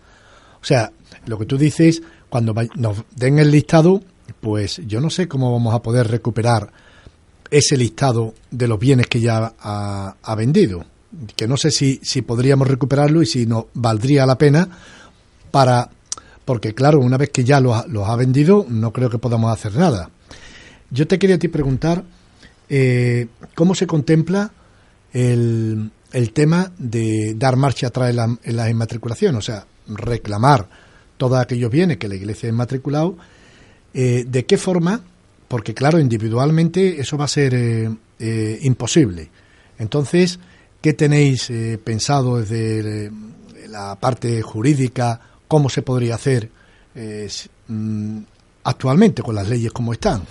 o 0.60 0.64
sea 0.64 0.92
lo 1.24 1.38
que 1.38 1.46
tú 1.46 1.56
dices 1.56 2.02
cuando 2.28 2.54
nos 2.76 3.02
den 3.16 3.38
el 3.38 3.50
listado 3.50 4.02
pues 4.40 4.82
yo 4.86 5.00
no 5.00 5.08
sé 5.08 5.26
cómo 5.26 5.50
vamos 5.52 5.74
a 5.74 5.80
poder 5.80 6.08
recuperar 6.08 6.70
ese 7.50 7.78
listado 7.78 8.34
de 8.50 8.68
los 8.68 8.78
bienes 8.78 9.06
que 9.06 9.20
ya 9.20 9.54
ha, 9.58 10.16
ha 10.22 10.34
vendido 10.34 10.84
que 11.34 11.48
no 11.48 11.56
sé 11.56 11.70
si 11.70 11.98
si 12.02 12.20
podríamos 12.20 12.68
recuperarlo 12.68 13.22
y 13.22 13.26
si 13.26 13.46
nos 13.46 13.64
valdría 13.72 14.26
la 14.26 14.36
pena 14.36 14.68
para 15.50 15.90
porque 16.44 16.74
claro 16.74 16.98
una 17.00 17.16
vez 17.16 17.30
que 17.30 17.44
ya 17.44 17.60
los, 17.60 17.86
los 17.88 18.08
ha 18.08 18.16
vendido 18.16 18.66
no 18.68 18.92
creo 18.92 19.10
que 19.10 19.18
podamos 19.18 19.52
hacer 19.52 19.74
nada 19.74 20.10
yo 20.90 21.06
te 21.06 21.18
quería 21.18 21.36
a 21.36 21.38
ti 21.38 21.48
preguntar 21.48 22.04
eh, 22.68 23.26
cómo 23.54 23.74
se 23.74 23.86
contempla 23.86 24.52
el, 25.12 25.90
el 26.12 26.32
tema 26.32 26.72
de 26.78 27.34
dar 27.36 27.56
marcha 27.56 27.88
atrás 27.88 28.10
en 28.10 28.16
la, 28.16 28.38
en 28.42 28.56
la 28.56 28.70
inmatriculación, 28.70 29.36
o 29.36 29.40
sea, 29.40 29.66
reclamar 29.88 30.68
todos 31.16 31.38
aquellos 31.38 31.70
bienes 31.70 31.98
que 31.98 32.08
la 32.08 32.14
iglesia 32.14 32.48
ha 32.48 32.52
inmatriculado, 32.52 33.16
eh, 33.92 34.24
¿de 34.26 34.46
qué 34.46 34.56
forma? 34.56 35.02
Porque 35.48 35.74
claro, 35.74 35.98
individualmente 35.98 37.00
eso 37.00 37.16
va 37.18 37.24
a 37.24 37.28
ser 37.28 37.54
eh, 37.54 37.90
eh, 38.18 38.58
imposible. 38.62 39.30
Entonces, 39.78 40.38
¿qué 40.80 40.92
tenéis 40.92 41.50
pensado 41.82 42.38
desde 42.38 43.10
la 43.68 43.96
parte 43.98 44.42
jurídica? 44.42 45.20
¿Cómo 45.50 45.68
se 45.68 45.82
podría 45.82 46.14
hacer 46.14 46.48
eh, 46.94 47.28
mm, 47.66 48.18
actualmente 48.62 49.20
con 49.20 49.34
las 49.34 49.48
leyes 49.48 49.72
como 49.72 49.92
están? 49.92 50.22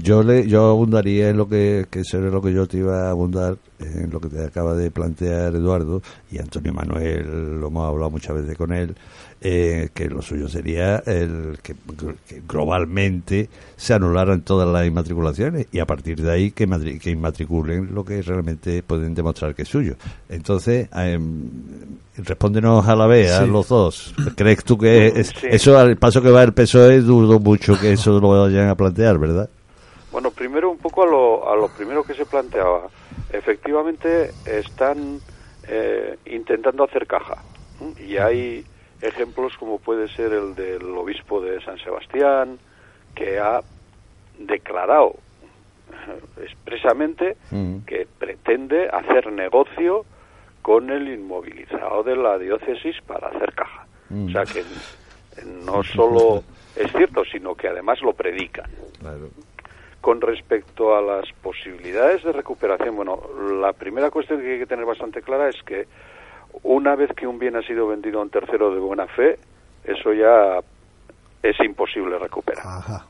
Yo 0.00 0.22
le, 0.22 0.46
yo 0.46 0.70
abundaría 0.70 1.30
en 1.30 1.36
lo 1.36 1.48
que, 1.48 1.88
que 1.90 2.04
lo 2.16 2.40
que 2.40 2.52
yo 2.52 2.68
te 2.68 2.76
iba 2.76 3.08
a 3.08 3.10
abundar, 3.10 3.58
en 3.80 4.08
lo 4.08 4.20
que 4.20 4.28
te 4.28 4.44
acaba 4.44 4.76
de 4.76 4.92
plantear 4.92 5.56
Eduardo 5.56 6.00
y 6.30 6.38
Antonio 6.38 6.72
Manuel, 6.72 7.58
lo 7.58 7.66
hemos 7.66 7.88
hablado 7.88 8.12
muchas 8.12 8.36
veces 8.36 8.56
con 8.56 8.72
él, 8.72 8.94
eh, 9.40 9.90
que 9.94 10.08
lo 10.08 10.20
suyo 10.22 10.48
sería 10.48 10.96
el 11.06 11.58
que, 11.62 11.74
que 12.26 12.42
globalmente 12.48 13.48
se 13.76 13.94
anularan 13.94 14.42
todas 14.42 14.66
las 14.68 14.86
inmatriculaciones 14.86 15.66
y 15.70 15.78
a 15.78 15.86
partir 15.86 16.20
de 16.20 16.30
ahí 16.32 16.50
que, 16.50 16.66
matri- 16.68 16.98
que 17.00 17.10
inmatriculen 17.10 17.94
lo 17.94 18.04
que 18.04 18.20
realmente 18.22 18.82
pueden 18.82 19.14
demostrar 19.14 19.54
que 19.54 19.62
es 19.62 19.68
suyo. 19.68 19.94
Entonces, 20.28 20.88
em, 20.94 21.48
respóndenos 22.16 22.86
a 22.88 22.96
la 22.96 23.06
vez, 23.06 23.30
a 23.32 23.46
los 23.46 23.68
dos. 23.68 24.14
¿Crees 24.36 24.64
tú 24.64 24.76
que 24.76 25.06
es- 25.08 25.28
Sí. 25.28 25.46
eso 25.50 25.78
al 25.78 25.96
paso 25.96 26.20
que 26.20 26.30
va 26.30 26.42
el 26.42 26.52
PSOE 26.52 27.00
dudo 27.00 27.38
mucho 27.38 27.78
que 27.80 27.92
eso 27.92 28.18
lo 28.20 28.30
vayan 28.42 28.68
a 28.68 28.74
plantear, 28.74 29.18
verdad? 29.18 29.48
Bueno, 30.10 30.30
primero 30.32 30.70
un 30.70 30.78
poco 30.78 31.02
a 31.04 31.06
lo, 31.06 31.52
a 31.52 31.54
lo 31.56 31.68
primero 31.68 32.02
que 32.02 32.14
se 32.14 32.24
planteaba. 32.26 32.88
Efectivamente 33.32 34.32
están 34.46 35.20
eh, 35.68 36.16
intentando 36.26 36.82
hacer 36.84 37.06
caja. 37.06 37.36
Y 38.04 38.16
hay 38.16 38.64
ejemplos 39.02 39.56
como 39.58 39.78
puede 39.78 40.08
ser 40.08 40.32
el 40.32 40.54
del 40.54 40.84
obispo 40.96 41.40
de 41.40 41.60
San 41.62 41.78
Sebastián, 41.78 42.58
que 43.14 43.38
ha 43.38 43.60
declarado 44.38 45.14
expresamente 46.42 47.36
Mm. 47.50 47.78
que 47.86 48.06
pretende 48.18 48.88
hacer 48.88 49.32
negocio 49.32 50.04
con 50.62 50.90
el 50.90 51.08
inmovilizado 51.08 52.02
de 52.02 52.16
la 52.16 52.38
diócesis 52.38 52.96
para 53.06 53.28
hacer 53.28 53.52
caja. 53.54 53.86
Mm. 54.10 54.26
O 54.26 54.30
sea 54.30 54.44
que 54.44 54.62
no 55.64 55.82
solo 55.82 56.42
es 56.76 56.92
cierto, 56.92 57.24
sino 57.24 57.54
que 57.54 57.68
además 57.68 58.00
lo 58.02 58.12
predican. 58.12 58.70
Claro. 59.00 59.30
Con 60.00 60.20
respecto 60.20 60.94
a 60.94 61.02
las 61.02 61.24
posibilidades 61.42 62.22
de 62.22 62.32
recuperación, 62.32 62.96
bueno, 62.96 63.20
la 63.60 63.72
primera 63.72 64.10
cuestión 64.10 64.40
que 64.40 64.52
hay 64.52 64.58
que 64.58 64.66
tener 64.66 64.84
bastante 64.84 65.22
clara 65.22 65.48
es 65.48 65.60
que 65.64 65.86
una 66.62 66.94
vez 66.96 67.10
que 67.14 67.26
un 67.26 67.38
bien 67.38 67.56
ha 67.56 67.62
sido 67.62 67.86
vendido 67.88 68.18
a 68.20 68.22
un 68.22 68.30
tercero 68.30 68.72
de 68.74 68.80
buena 68.80 69.06
fe, 69.06 69.38
eso 69.84 70.12
ya 70.12 70.58
es 71.42 71.58
imposible 71.60 72.18
recuperar. 72.18 72.64
Ajá. 72.66 73.06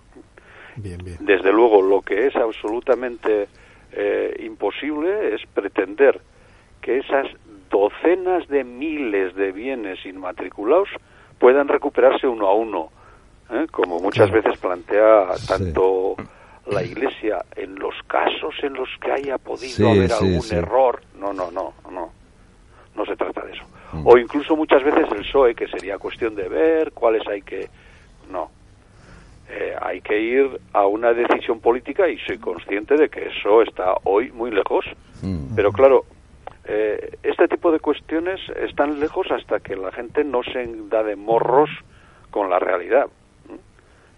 Bien, 0.77 0.99
bien. 1.05 1.17
Desde 1.21 1.53
luego, 1.53 1.83
lo 1.83 2.03
que 2.03 2.27
es 2.27 2.37
absolutamente 2.37 3.49
eh, 3.93 4.37
imposible 4.45 5.35
es 5.35 5.41
pretender 5.53 6.21
que 6.81 6.99
esas 6.99 7.27
docenas 7.71 8.47
de 8.49 8.65
miles 8.65 9.35
de 9.35 9.51
bienes 9.53 10.05
inmatriculados 10.07 10.89
puedan 11.39 11.69
recuperarse 11.69 12.27
uno 12.27 12.47
a 12.47 12.55
uno, 12.55 12.91
¿eh? 13.51 13.67
como 13.71 13.99
muchas 13.99 14.31
Claro. 14.31 14.43
veces 14.43 14.61
plantea 14.61 15.37
Sí. 15.37 15.47
tanto 15.49 16.15
la 16.67 16.83
Iglesia 16.83 17.45
en 17.57 17.75
los 17.77 17.95
casos 18.07 18.55
en 18.63 18.75
los 18.75 18.89
que 19.01 19.11
haya 19.11 19.39
podido 19.39 19.69
Sí, 19.75 19.85
haber 19.85 20.11
sí, 20.11 20.25
algún 20.25 20.53
error. 20.59 21.01
No, 21.19 21.33
no, 21.33 21.51
no, 21.51 21.73
no. 21.91 22.13
No 22.99 23.07
se 23.07 23.17
trata 23.17 23.45
de 23.45 23.53
eso. 23.53 23.65
Mm. 23.93 24.07
O 24.07 24.19
incluso 24.19 24.57
muchas 24.57 24.83
veces 24.83 25.07
el 25.13 25.19
PSOE, 25.19 25.55
que 25.55 25.69
sería 25.69 25.99
cuestión 25.99 26.35
de 26.35 26.49
ver 26.49 26.93
cuáles 26.93 27.27
hay 27.29 27.43
que... 27.43 27.69
No. 28.31 28.51
Eh, 29.49 29.75
hay 29.81 30.03
que 30.03 30.21
ir 30.21 30.61
a 30.75 30.87
una 30.87 31.15
decisión 31.15 31.61
política 31.61 32.09
y 32.09 32.19
soy 32.19 32.39
consciente 32.39 32.97
de 32.97 33.09
que 33.09 33.29
eso 33.29 33.63
está 33.63 33.95
hoy 34.05 34.33
muy 34.33 34.51
lejos. 34.51 34.85
Mm. 35.23 35.55
Pero 35.55 35.73
claro, 35.73 36.05
eh, 36.65 37.17
este 37.23 37.47
tipo 37.47 37.71
de 37.71 37.79
cuestiones 37.79 38.41
están 38.57 38.99
lejos 39.01 39.31
hasta 39.31 39.61
que 39.61 39.77
la 39.77 39.93
gente 39.93 40.25
no 40.25 40.43
se 40.43 40.69
da 40.91 41.03
de 41.03 41.17
morros 41.17 41.71
con 42.31 42.51
la 42.51 42.59
realidad. 42.59 43.07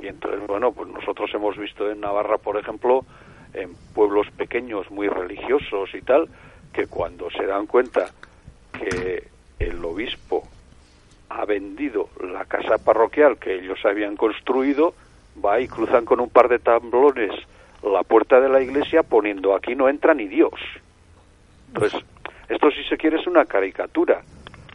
Y 0.01 0.07
entonces, 0.07 0.41
bueno, 0.47 0.73
pues 0.73 0.89
nosotros 0.89 1.31
hemos 1.35 1.59
visto 1.59 1.91
en 1.91 2.01
Navarra, 2.01 2.39
por 2.39 2.57
ejemplo, 2.57 3.05
en 3.53 3.75
pueblos 3.95 4.27
pequeños 4.37 4.91
muy 4.91 5.09
religiosos 5.09 5.95
y 5.95 6.01
tal, 6.01 6.29
que 6.73 6.87
cuando 6.87 7.31
se 7.31 7.45
dan 7.47 7.67
cuenta 7.67 8.11
que 8.81 9.29
el 9.59 9.85
obispo 9.85 10.49
ha 11.29 11.45
vendido 11.45 12.09
la 12.21 12.45
casa 12.45 12.79
parroquial 12.79 13.39
que 13.39 13.55
ellos 13.55 13.79
habían 13.85 14.17
construido, 14.17 14.95
va 15.45 15.61
y 15.61 15.69
cruzan 15.69 16.05
con 16.05 16.21
un 16.21 16.31
par 16.31 16.49
de 16.49 16.59
tablones 16.59 17.31
la 17.83 18.03
puerta 18.03 18.41
de 18.41 18.49
la 18.49 18.61
iglesia 18.61 19.03
poniendo 19.03 19.55
aquí 19.55 19.75
no 19.75 19.89
entra 19.89 20.15
ni 20.15 20.27
Dios. 20.27 20.53
Entonces, 21.69 22.03
esto 22.49 22.71
si 22.71 22.83
se 22.85 22.97
quiere 22.97 23.19
es 23.19 23.27
una 23.27 23.45
caricatura, 23.45 24.23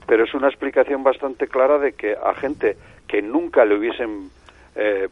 pero 0.07 0.23
es 0.23 0.33
una 0.33 0.47
explicación 0.47 1.03
bastante 1.03 1.47
clara 1.47 1.77
de 1.77 1.93
que 1.93 2.13
a 2.13 2.33
gente 2.35 2.77
que 3.07 3.21
nunca 3.21 3.65
le 3.65 3.77
hubiesen 3.77 4.29
eh, 4.75 5.09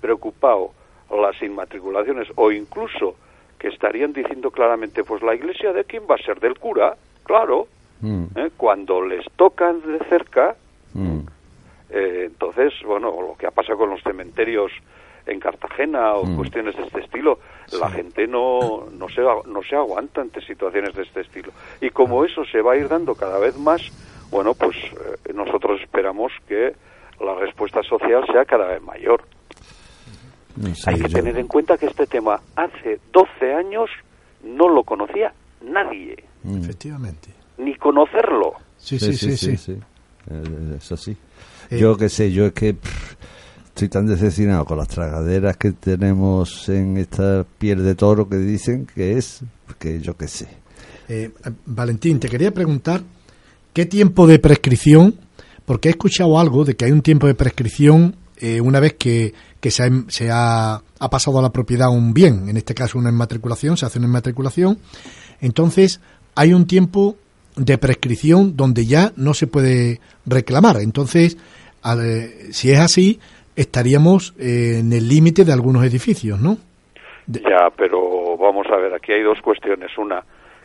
preocupado 0.00 0.72
las 1.10 1.40
inmatriculaciones 1.42 2.28
o 2.34 2.50
incluso 2.50 3.16
que 3.58 3.68
estarían 3.68 4.12
diciendo 4.12 4.50
claramente, 4.50 5.04
pues 5.04 5.22
la 5.22 5.34
iglesia 5.34 5.72
de 5.72 5.84
quién 5.84 6.02
va 6.10 6.16
a 6.16 6.24
ser 6.24 6.40
del 6.40 6.58
cura, 6.58 6.96
claro, 7.22 7.68
Mm. 8.00 8.24
¿eh? 8.36 8.50
cuando 8.56 9.00
les 9.02 9.24
tocan 9.36 9.80
de 9.80 9.98
cerca, 10.10 10.56
Mm. 10.94 11.20
eh, 11.90 12.22
entonces, 12.26 12.72
bueno, 12.86 13.10
lo 13.20 13.36
que 13.36 13.46
ha 13.46 13.50
pasado 13.50 13.78
con 13.78 13.90
los 13.90 14.02
cementerios 14.02 14.70
en 15.26 15.40
Cartagena 15.40 16.14
o 16.14 16.26
Mm. 16.26 16.36
cuestiones 16.36 16.76
de 16.76 16.82
este 16.82 17.00
estilo. 17.00 17.38
La 17.80 17.88
gente 17.90 18.26
no, 18.26 18.86
no, 18.92 19.08
se, 19.08 19.22
no 19.22 19.62
se 19.62 19.74
aguanta 19.74 20.20
ante 20.20 20.40
situaciones 20.42 20.94
de 20.94 21.02
este 21.02 21.22
estilo. 21.22 21.50
Y 21.80 21.88
como 21.90 22.24
eso 22.24 22.44
se 22.44 22.60
va 22.60 22.74
a 22.74 22.76
ir 22.76 22.88
dando 22.88 23.14
cada 23.14 23.38
vez 23.38 23.56
más, 23.58 23.80
bueno, 24.30 24.52
pues 24.54 24.76
eh, 24.76 25.32
nosotros 25.32 25.80
esperamos 25.80 26.30
que 26.46 26.74
la 27.20 27.34
respuesta 27.36 27.82
social 27.82 28.24
sea 28.30 28.44
cada 28.44 28.66
vez 28.66 28.82
mayor. 28.82 29.22
Hay 30.86 30.96
que 31.00 31.08
yo- 31.08 31.18
tener 31.18 31.38
en 31.38 31.48
cuenta 31.48 31.76
que 31.78 31.86
este 31.86 32.06
tema 32.06 32.38
hace 32.54 33.00
12 33.12 33.54
años 33.54 33.90
no 34.44 34.68
lo 34.68 34.84
conocía 34.84 35.32
nadie, 35.62 36.22
Mm. 36.44 36.58
Efectivamente. 36.62 37.30
Ni 37.58 37.74
conocerlo. 37.76 38.54
Sí, 38.76 38.98
sí, 38.98 39.14
sí, 39.14 39.56
sí. 39.56 39.72
Eh, 40.30 40.76
Es 40.78 40.92
así. 40.92 41.16
Eh, 41.70 41.78
yo 41.78 41.96
qué 41.96 42.08
sé, 42.08 42.32
yo 42.32 42.46
es 42.46 42.52
que 42.52 42.74
pff, 42.74 43.14
estoy 43.66 43.88
tan 43.88 44.06
decepcionado 44.06 44.64
con 44.64 44.78
las 44.78 44.88
tragaderas 44.88 45.56
que 45.56 45.72
tenemos 45.72 46.68
en 46.68 46.96
esta 46.96 47.44
piel 47.58 47.82
de 47.82 47.94
toro 47.94 48.28
que 48.28 48.36
dicen 48.36 48.86
que 48.86 49.16
es, 49.16 49.40
que 49.78 50.00
yo 50.00 50.16
qué 50.16 50.28
sé. 50.28 50.48
Eh, 51.08 51.30
Valentín, 51.66 52.18
te 52.20 52.28
quería 52.28 52.52
preguntar 52.52 53.02
qué 53.72 53.86
tiempo 53.86 54.26
de 54.26 54.38
prescripción, 54.38 55.16
porque 55.64 55.88
he 55.88 55.92
escuchado 55.92 56.38
algo 56.38 56.64
de 56.64 56.76
que 56.76 56.84
hay 56.86 56.92
un 56.92 57.02
tiempo 57.02 57.26
de 57.26 57.34
prescripción 57.34 58.16
eh, 58.36 58.60
una 58.60 58.80
vez 58.80 58.94
que, 58.94 59.32
que 59.60 59.70
se, 59.70 59.84
ha, 59.84 59.88
se 60.08 60.30
ha, 60.30 60.74
ha 60.76 61.10
pasado 61.10 61.38
a 61.38 61.42
la 61.42 61.50
propiedad 61.50 61.88
un 61.90 62.12
bien, 62.14 62.48
en 62.48 62.56
este 62.56 62.74
caso 62.74 62.98
una 62.98 63.10
inmatriculación, 63.10 63.76
se 63.76 63.86
hace 63.86 63.98
una 63.98 64.08
inmatriculación, 64.08 64.78
entonces 65.40 66.00
hay 66.34 66.52
un 66.52 66.66
tiempo 66.66 67.16
de 67.56 67.78
prescripción 67.78 68.56
donde 68.56 68.84
ya 68.86 69.12
no 69.16 69.34
se 69.34 69.46
puede 69.46 70.00
reclamar. 70.26 70.76
Entonces, 70.80 71.36
al, 71.82 72.00
eh, 72.04 72.52
si 72.52 72.70
es 72.72 72.80
así, 72.80 73.20
estaríamos 73.56 74.34
eh, 74.38 74.78
en 74.80 74.92
el 74.92 75.08
límite 75.08 75.44
de 75.44 75.52
algunos 75.52 75.84
edificios, 75.84 76.40
¿no? 76.40 76.56
De- 77.26 77.40
Ya, 77.40 77.70
pero 77.76 78.36
vamos 78.36 78.66
a 78.70 78.76
ver, 78.76 78.92
aquí 78.94 79.12
hay 79.12 79.22
dos 79.22 79.40
cuestiones. 79.42 79.96
Una, 79.96 80.22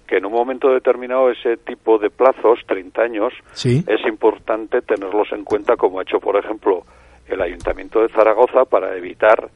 que 0.08 0.18
en 0.18 0.26
un 0.26 0.34
momento 0.34 0.70
determinado 0.74 1.30
ese 1.30 1.58
tipo 1.58 2.00
de 2.00 2.10
plazos, 2.10 2.60
30 2.68 3.02
años, 3.04 3.34
Sí, 3.54 3.84
es 3.88 4.02
importante 4.08 4.82
tenerlos 4.82 5.28
en 5.32 5.44
cuenta, 5.44 5.76
como 5.78 6.00
ha 6.00 6.04
hecho, 6.04 6.20
por 6.20 6.36
ejemplo, 6.38 6.84
el 7.28 7.42
Ayuntamiento 7.42 8.02
de 8.02 8.10
Zaragoza, 8.10 8.66
para 8.66 8.98
evitar 8.98 9.50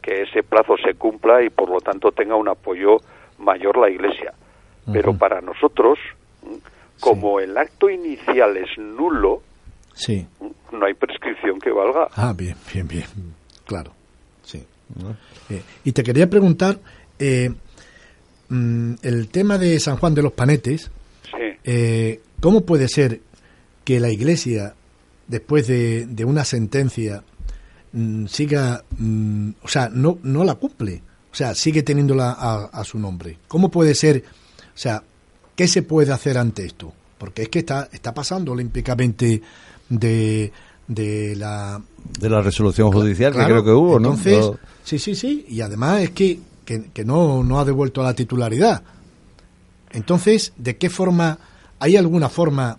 que 0.00 0.22
ese 0.22 0.42
plazo 0.42 0.76
se 0.82 0.94
cumpla 0.94 1.42
y, 1.44 1.50
por 1.50 1.68
lo 1.68 1.80
tanto, 1.80 2.10
tenga 2.12 2.34
un 2.36 2.48
apoyo 2.48 2.96
mayor 3.38 3.76
la 3.76 3.90
Iglesia. 3.90 4.32
Pero 4.90 5.12
para 5.18 5.42
nosotros, 5.42 5.98
como 7.00 7.40
el 7.40 7.56
acto 7.56 7.88
inicial 7.90 8.56
es 8.56 8.68
nulo, 8.78 9.42
sí. 9.94 10.26
no 10.72 10.86
hay 10.86 10.94
prescripción 10.94 11.58
que 11.60 11.70
valga. 11.70 12.08
Ah, 12.14 12.32
bien, 12.36 12.56
bien, 12.72 12.88
bien. 12.88 13.04
Claro, 13.66 13.92
sí. 14.42 14.64
Eh, 15.50 15.62
y 15.84 15.92
te 15.92 16.02
quería 16.02 16.28
preguntar, 16.30 16.78
eh, 17.18 17.50
mm, 18.48 18.94
el 19.02 19.28
tema 19.28 19.58
de 19.58 19.78
San 19.80 19.96
Juan 19.96 20.14
de 20.14 20.22
los 20.22 20.32
Panetes, 20.32 20.90
Sí. 21.24 21.58
eh, 21.64 22.20
¿cómo 22.40 22.62
puede 22.62 22.88
ser 22.88 23.20
que 23.84 24.00
la 24.00 24.10
Iglesia, 24.10 24.74
después 25.26 25.66
de, 25.66 26.06
de 26.06 26.24
una 26.24 26.44
sentencia, 26.44 27.22
mm, 27.92 28.26
siga, 28.26 28.82
mm, 28.98 29.50
o 29.62 29.68
sea, 29.68 29.88
no, 29.92 30.18
no 30.22 30.44
la 30.44 30.54
cumple? 30.54 31.02
O 31.30 31.34
sea, 31.34 31.54
sigue 31.54 31.82
teniéndola 31.82 32.32
a, 32.32 32.64
a 32.72 32.84
su 32.84 32.98
nombre. 32.98 33.36
¿Cómo 33.48 33.70
puede 33.70 33.94
ser, 33.94 34.24
o 34.74 34.78
sea, 34.78 35.02
qué 35.58 35.66
se 35.66 35.82
puede 35.82 36.12
hacer 36.12 36.38
ante 36.38 36.64
esto? 36.64 36.92
Porque 37.18 37.42
es 37.42 37.48
que 37.48 37.58
está, 37.58 37.88
está 37.92 38.14
pasando 38.14 38.52
olímpicamente 38.52 39.42
de, 39.88 40.52
de 40.86 41.34
la 41.34 41.82
De 42.20 42.30
la 42.30 42.40
resolución 42.40 42.92
judicial 42.92 43.32
Claro, 43.32 43.46
que 43.48 43.52
creo 43.54 43.64
que 43.64 43.70
hubo, 43.72 43.98
¿no? 43.98 44.10
entonces, 44.10 44.36
Lo- 44.38 44.58
sí, 44.84 45.00
sí, 45.00 45.16
sí. 45.16 45.44
Y 45.48 45.60
además 45.60 46.00
es 46.02 46.10
que, 46.10 46.38
que, 46.64 46.90
que 46.94 47.04
no, 47.04 47.42
no 47.42 47.58
ha 47.58 47.64
devuelto 47.64 48.04
la 48.04 48.14
titularidad. 48.14 48.84
Entonces, 49.90 50.52
¿de 50.56 50.76
qué 50.76 50.90
forma? 50.90 51.38
¿Hay 51.80 51.96
alguna 51.96 52.28
forma? 52.28 52.78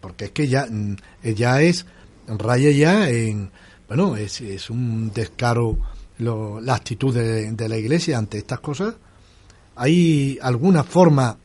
Porque 0.00 0.26
es 0.26 0.30
que 0.32 0.48
ya, 0.48 0.66
mm, 0.70 0.96
ya 1.34 1.62
es, 1.62 1.86
raya 2.26 2.70
ya 2.70 3.08
en, 3.08 3.50
bueno, 3.88 4.16
es, 4.16 4.40
es 4.42 4.68
un 4.68 5.10
descaro 5.14 5.78
lo- 6.18 6.60
la 6.60 6.74
actitud 6.74 7.14
de, 7.14 7.52
de 7.52 7.68
la 7.70 7.78
Iglesia 7.78 8.18
ante 8.18 8.36
estas 8.36 8.60
cosas. 8.60 8.94
¿Hay 9.76 10.38
alguna 10.42 10.82
forma 10.84 11.36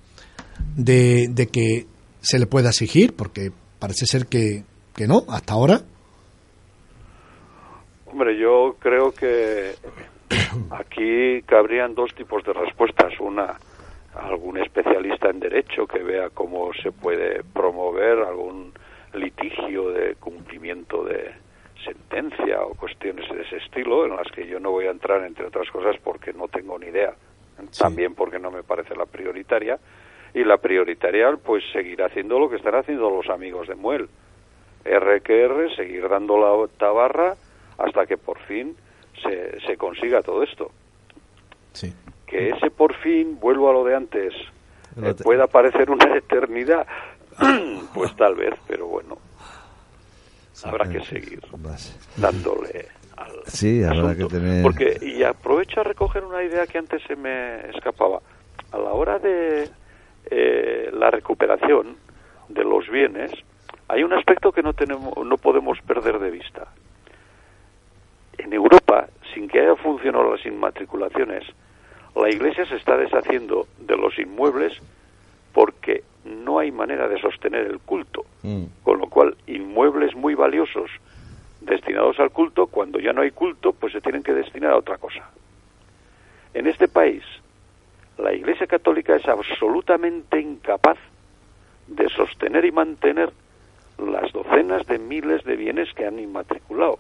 de, 0.76 1.28
de 1.30 1.47
que 1.47 1.86
se 2.21 2.39
le 2.39 2.45
pueda 2.45 2.69
exigir? 2.69 3.15
Porque 3.15 3.52
parece 3.80 4.06
ser 4.06 4.28
que, 4.28 4.63
que 4.95 5.08
no, 5.08 5.23
hasta 5.30 5.54
ahora. 5.54 5.82
Hombre, 8.06 8.38
yo 8.38 8.76
creo 8.80 9.12
que 9.12 9.73
aquí 10.71 11.41
cabrían 11.45 11.95
dos 11.95 12.13
tipos 12.15 12.43
de 12.43 12.54
respuestas. 12.54 13.13
Una, 13.19 13.58
algún 14.15 14.58
especialista 14.58 15.30
en 15.30 15.39
derecho 15.39 15.88
que 15.88 16.04
vea 16.04 16.30
cómo 16.30 16.71
se 16.82 16.91
puede 16.91 17.43
promover 17.43 18.19
algún 18.19 18.71
litigio 19.13 19.89
de 19.89 20.15
cumplimiento 20.15 21.04
de 21.04 21.34
sentencia 21.84 22.62
o 22.62 22.76
cuestiones 22.76 23.30
de 23.30 23.41
ese 23.41 23.58
estilo, 23.58 24.06
en 24.06 24.15
las 24.15 24.32
que 24.32 24.47
yo 24.47 24.60
no 24.60 24.71
voy 24.71 24.86
a 24.86 24.91
entrar, 24.91 25.23
entre 25.26 25.45
otras 25.45 25.69
cosas, 25.69 25.95
porque 26.04 26.34
no 26.34 26.47
tengo 26.47 26.78
ni 26.80 26.88
idea. 26.88 27.13
También 27.78 28.15
porque 28.15 28.39
no 28.39 28.52
me 28.52 28.63
parece 28.63 28.95
la 28.95 29.06
prioritaria. 29.06 29.78
Y 30.34 30.43
la 30.43 30.58
prioritaria, 30.58 31.36
pues 31.38 31.63
seguir 31.72 32.02
haciendo 32.02 32.39
lo 32.39 32.50
que 32.50 32.56
están 32.56 32.76
haciendo 32.76 33.10
los 33.10 33.30
amigos 33.30 33.67
de 33.67 33.76
Muel. 33.76 34.10
R 34.86 35.22
que 35.22 35.43
R, 35.46 35.76
seguir 35.76 36.10
dando 36.10 36.38
la 36.38 36.67
tabarra 36.78 37.36
hasta 37.78 38.06
que 38.06 38.17
por 38.17 38.39
fin 38.39 38.76
se, 39.22 39.60
se 39.62 39.78
consiga 39.78 40.22
todo 40.22 40.43
esto. 40.43 40.72
Sí. 41.74 41.93
Que 42.28 42.50
ese 42.50 42.72
por 42.72 42.93
fin, 42.96 43.39
vuelvo 43.39 43.69
a 43.69 43.74
lo 43.74 43.84
de 43.84 43.96
antes, 43.96 44.34
eh, 45.02 45.13
pueda 45.24 45.48
parecer 45.48 45.89
una 45.91 46.15
eternidad, 46.17 46.86
pues 47.93 48.15
tal 48.15 48.36
vez, 48.36 48.54
pero 48.67 48.88
bueno, 48.88 49.17
habrá 50.63 50.89
que 50.89 51.02
seguir 51.02 51.41
dándole 52.17 52.88
al 53.17 53.32
Sí, 53.46 53.84
habrá 53.84 54.15
que 54.15 54.26
tener- 54.26 54.63
Porque, 54.63 54.98
y 55.02 55.24
aprovecho 55.24 55.82
a 55.82 55.84
recoger 55.84 56.24
una 56.24 56.43
idea 56.43 56.65
que 56.67 56.78
antes 56.80 57.02
se 57.04 57.15
me 57.15 57.69
escapaba. 57.69 58.19
A 58.72 58.78
la 58.80 58.91
hora 58.93 59.19
de 59.19 59.69
eh, 60.29 60.89
la 60.93 61.12
recuperación 61.12 61.97
de 62.49 62.63
los 62.63 62.89
bienes, 62.89 63.31
hay 63.88 64.03
un 64.03 64.13
aspecto 64.13 64.51
que 64.51 64.63
no, 64.63 64.73
tenemos, 64.73 65.13
no 65.25 65.38
podemos 65.38 65.79
perder 65.81 66.19
de 66.19 66.31
vista. 66.31 66.67
En 68.38 68.53
Europa, 68.53 69.07
sin 69.33 69.47
que 69.47 69.59
haya 69.59 69.75
funcionado 69.75 70.36
las 70.36 70.45
inmatriculaciones, 70.45 71.43
la 72.15 72.29
Iglesia 72.29 72.65
se 72.65 72.75
está 72.75 72.97
deshaciendo 72.97 73.67
de 73.79 73.97
los 73.97 74.17
inmuebles 74.19 74.73
porque 75.51 76.03
no 76.25 76.59
hay 76.59 76.71
manera 76.71 77.07
de 77.07 77.19
sostener 77.19 77.67
el 77.67 77.79
culto. 77.79 78.25
Mm. 78.43 78.65
Con 78.83 78.99
lo 78.99 79.07
cual, 79.07 79.36
inmuebles 79.47 80.15
muy 80.15 80.36
valiosos 80.36 80.89
destinados 81.62 82.19
al 82.19 82.31
culto, 82.31 82.67
cuando 82.67 82.99
ya 82.99 83.13
no 83.13 83.21
hay 83.21 83.31
culto, 83.31 83.73
pues 83.73 83.93
se 83.93 84.01
tienen 84.01 84.23
que 84.23 84.33
destinar 84.33 84.71
a 84.71 84.77
otra 84.77 84.97
cosa. 84.97 85.29
En 86.53 86.67
este 86.67 86.88
país, 86.88 87.23
la 88.17 88.34
Iglesia 88.34 88.67
Católica 88.67 89.15
es 89.15 89.28
absolutamente 89.28 90.39
incapaz 90.39 90.97
de 91.88 92.08
sostener 92.10 92.65
y 92.65 92.71
mantener 92.71 93.32
las 93.97 94.32
docenas 94.32 94.86
de 94.88 94.99
miles 94.99 95.43
de 95.43 95.56
bienes 95.56 95.93
que 95.93 96.06
han 96.06 96.19
inmatriculado. 96.19 96.99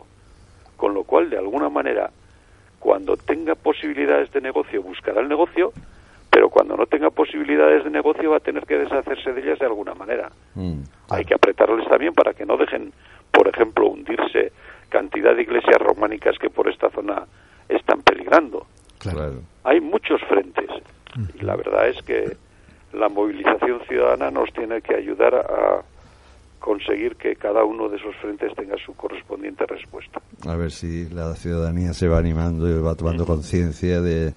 Con 0.77 0.93
lo 0.93 1.03
cual, 1.03 1.29
de 1.29 1.37
alguna 1.37 1.69
manera, 1.69 2.09
cuando 2.79 3.15
tenga 3.15 3.55
posibilidades 3.55 4.31
de 4.31 4.41
negocio, 4.41 4.81
buscará 4.81 5.21
el 5.21 5.29
negocio, 5.29 5.71
pero 6.29 6.49
cuando 6.49 6.75
no 6.75 6.85
tenga 6.85 7.09
posibilidades 7.11 7.83
de 7.83 7.89
negocio 7.89 8.31
va 8.31 8.37
a 8.37 8.41
tener 8.41 8.65
que 8.65 8.77
deshacerse 8.77 9.33
de 9.33 9.41
ellas 9.41 9.59
de 9.59 9.65
alguna 9.65 9.93
manera. 9.93 10.31
Mm. 10.55 10.81
Hay 11.09 11.25
que 11.25 11.35
apretarles 11.35 11.87
también 11.87 12.13
para 12.13 12.33
que 12.33 12.45
no 12.45 12.57
dejen, 12.57 12.91
por 13.31 13.47
ejemplo, 13.47 13.87
hundirse 13.87 14.51
cantidad 14.89 15.35
de 15.35 15.43
iglesias 15.43 15.77
románicas 15.79 16.37
que 16.39 16.49
por 16.49 16.67
esta 16.67 16.89
zona 16.89 17.23
están 17.69 18.01
peligrando. 18.01 18.65
Claro. 18.97 19.17
Claro. 19.17 19.41
Hay 19.63 19.79
muchos 19.79 20.21
frentes 20.23 20.69
y 21.15 21.43
la 21.43 21.55
verdad 21.55 21.87
es 21.89 22.01
que 22.03 22.37
la 22.93 23.09
movilización 23.09 23.81
ciudadana 23.87 24.31
nos 24.31 24.51
tiene 24.53 24.81
que 24.81 24.95
ayudar 24.95 25.35
a 25.35 25.83
conseguir 26.59 27.17
que 27.17 27.35
cada 27.35 27.65
uno 27.65 27.89
de 27.89 27.97
esos 27.97 28.15
frentes 28.17 28.53
tenga 28.55 28.75
su 28.85 28.93
correspondiente 28.93 29.65
respuesta. 29.65 30.21
A 30.47 30.55
ver 30.55 30.71
si 30.71 31.09
la 31.09 31.35
ciudadanía 31.35 31.93
se 31.93 32.07
va 32.07 32.19
animando 32.19 32.69
y 32.69 32.79
va 32.81 32.95
tomando 32.95 33.25
conciencia 33.25 34.01
de 34.01 34.33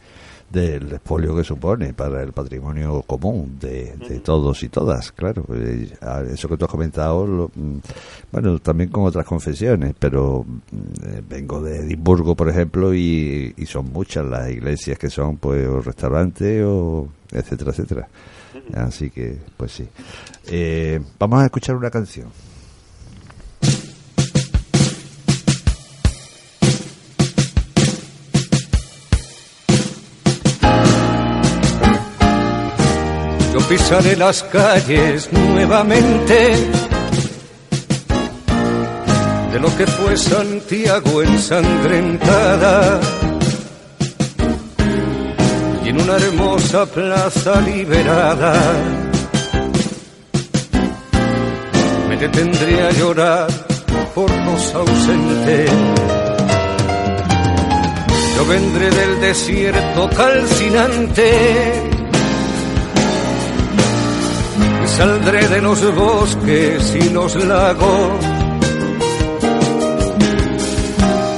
del 0.51 0.93
expolio 0.93 1.35
que 1.37 1.43
supone 1.45 1.93
para 1.93 2.23
el 2.23 2.33
patrimonio 2.33 3.03
común 3.03 3.59
de, 3.61 3.95
de 3.97 4.21
todos 4.21 4.63
y 4.63 4.69
todas, 4.69 5.11
claro. 5.13 5.45
Eh, 5.53 5.89
Eso 6.33 6.49
que 6.49 6.57
tú 6.57 6.65
has 6.65 6.71
comentado, 6.71 7.27
lo- 7.27 7.51
mm, 7.55 7.79
bueno, 8.33 8.59
también 8.61 8.91
con 8.91 9.05
otras 9.05 9.27
confesiones, 9.27 9.95
pero 9.99 10.45
mm, 10.45 10.77
eh, 11.05 11.23
vengo 11.29 11.61
de 11.61 11.79
Edimburgo, 11.79 12.35
por 12.37 12.49
ejemplo, 12.49 12.95
y, 12.95 13.53
y 13.57 13.67
son 13.67 13.93
muchas 13.93 14.25
las 14.25 14.49
iglesias 14.51 14.99
que 14.99 15.11
son, 15.11 15.37
pues, 15.39 15.67
o 15.67 15.81
restaurantes, 15.81 16.63
o 16.65 17.09
etcétera, 17.33 17.71
etcétera. 17.73 18.09
Así 18.75 19.11
que, 19.11 19.37
pues 19.57 19.73
sí. 19.73 19.87
Eh, 20.49 21.01
vamos 21.19 21.43
a 21.43 21.47
escuchar 21.47 21.77
una 21.77 21.91
canción. 21.91 22.29
Pisaré 33.69 34.17
las 34.17 34.43
calles 34.45 35.31
nuevamente. 35.33 36.57
De 39.53 39.61
lo 39.61 39.77
que 39.77 39.87
fue 39.87 40.17
Santiago 40.17 41.23
ensangrentada 41.23 43.01
y 45.85 45.89
en 45.89 46.01
una 46.01 46.17
hermosa 46.17 46.87
plaza 46.87 47.61
liberada. 47.61 48.55
Me 52.09 52.17
detendré 52.17 52.83
a 52.83 52.91
llorar 52.93 53.49
por 54.15 54.31
los 54.31 54.75
ausentes. 54.75 55.71
Yo 58.37 58.47
vendré 58.47 58.91
del 58.91 59.21
desierto 59.21 60.11
calcinante 60.11 61.97
saldré 64.97 65.47
de 65.49 65.61
los 65.61 65.95
bosques 65.95 66.97
y 66.97 67.11
los 67.11 67.35
lagos. 67.45 68.13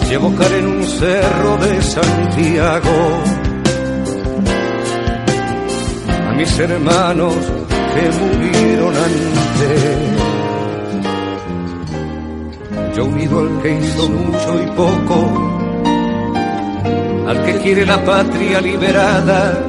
Y 0.08 0.14
evocaré 0.14 0.58
en 0.60 0.66
un 0.66 0.84
cerro 0.84 1.56
de 1.58 1.82
Santiago 1.82 2.98
a 6.28 6.32
mis 6.34 6.58
hermanos 6.58 7.34
que 7.94 8.02
murieron 8.20 8.94
antes. 8.96 9.82
Yo 12.96 13.04
unido 13.04 13.40
al 13.40 13.62
que 13.62 13.70
hizo 13.80 14.08
mucho 14.08 14.62
y 14.62 14.66
poco, 14.82 15.16
al 17.28 17.44
que 17.44 17.58
quiere 17.58 17.84
la 17.84 18.02
patria 18.04 18.60
liberada 18.60 19.68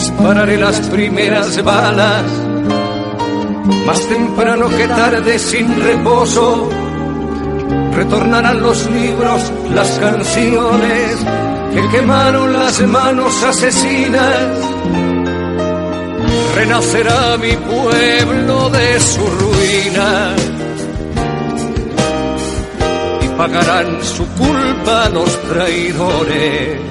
dispararé 0.00 0.56
las 0.56 0.80
primeras 0.88 1.62
balas, 1.62 2.24
más 3.86 4.00
temprano 4.08 4.68
que 4.70 4.88
tarde 4.88 5.38
sin 5.38 5.68
reposo, 5.82 6.70
retornarán 7.92 8.62
los 8.62 8.90
libros, 8.90 9.52
las 9.74 9.90
canciones 9.98 11.16
que 11.74 11.88
quemaron 11.90 12.50
las 12.50 12.80
manos 12.86 13.44
asesinas. 13.44 14.58
Renacerá 16.54 17.36
mi 17.36 17.54
pueblo 17.56 18.70
de 18.70 19.00
su 19.00 19.26
ruina 19.26 20.34
y 23.22 23.28
pagarán 23.36 24.02
su 24.02 24.26
culpa 24.26 25.08
los 25.10 25.42
traidores. 25.42 26.89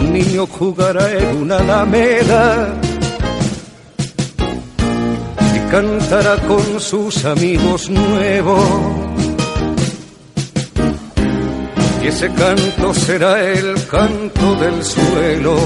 Un 0.00 0.12
niño 0.12 0.46
jugará 0.46 1.12
en 1.12 1.42
una 1.42 1.58
alameda 1.58 2.74
y 5.56 5.70
cantará 5.70 6.36
con 6.48 6.80
sus 6.80 7.24
amigos 7.24 7.90
nuevos. 7.90 8.64
Y 12.02 12.06
ese 12.06 12.28
canto 12.32 12.94
será 12.94 13.42
el 13.42 13.74
canto 13.86 14.54
del 14.56 14.82
suelo 14.82 15.56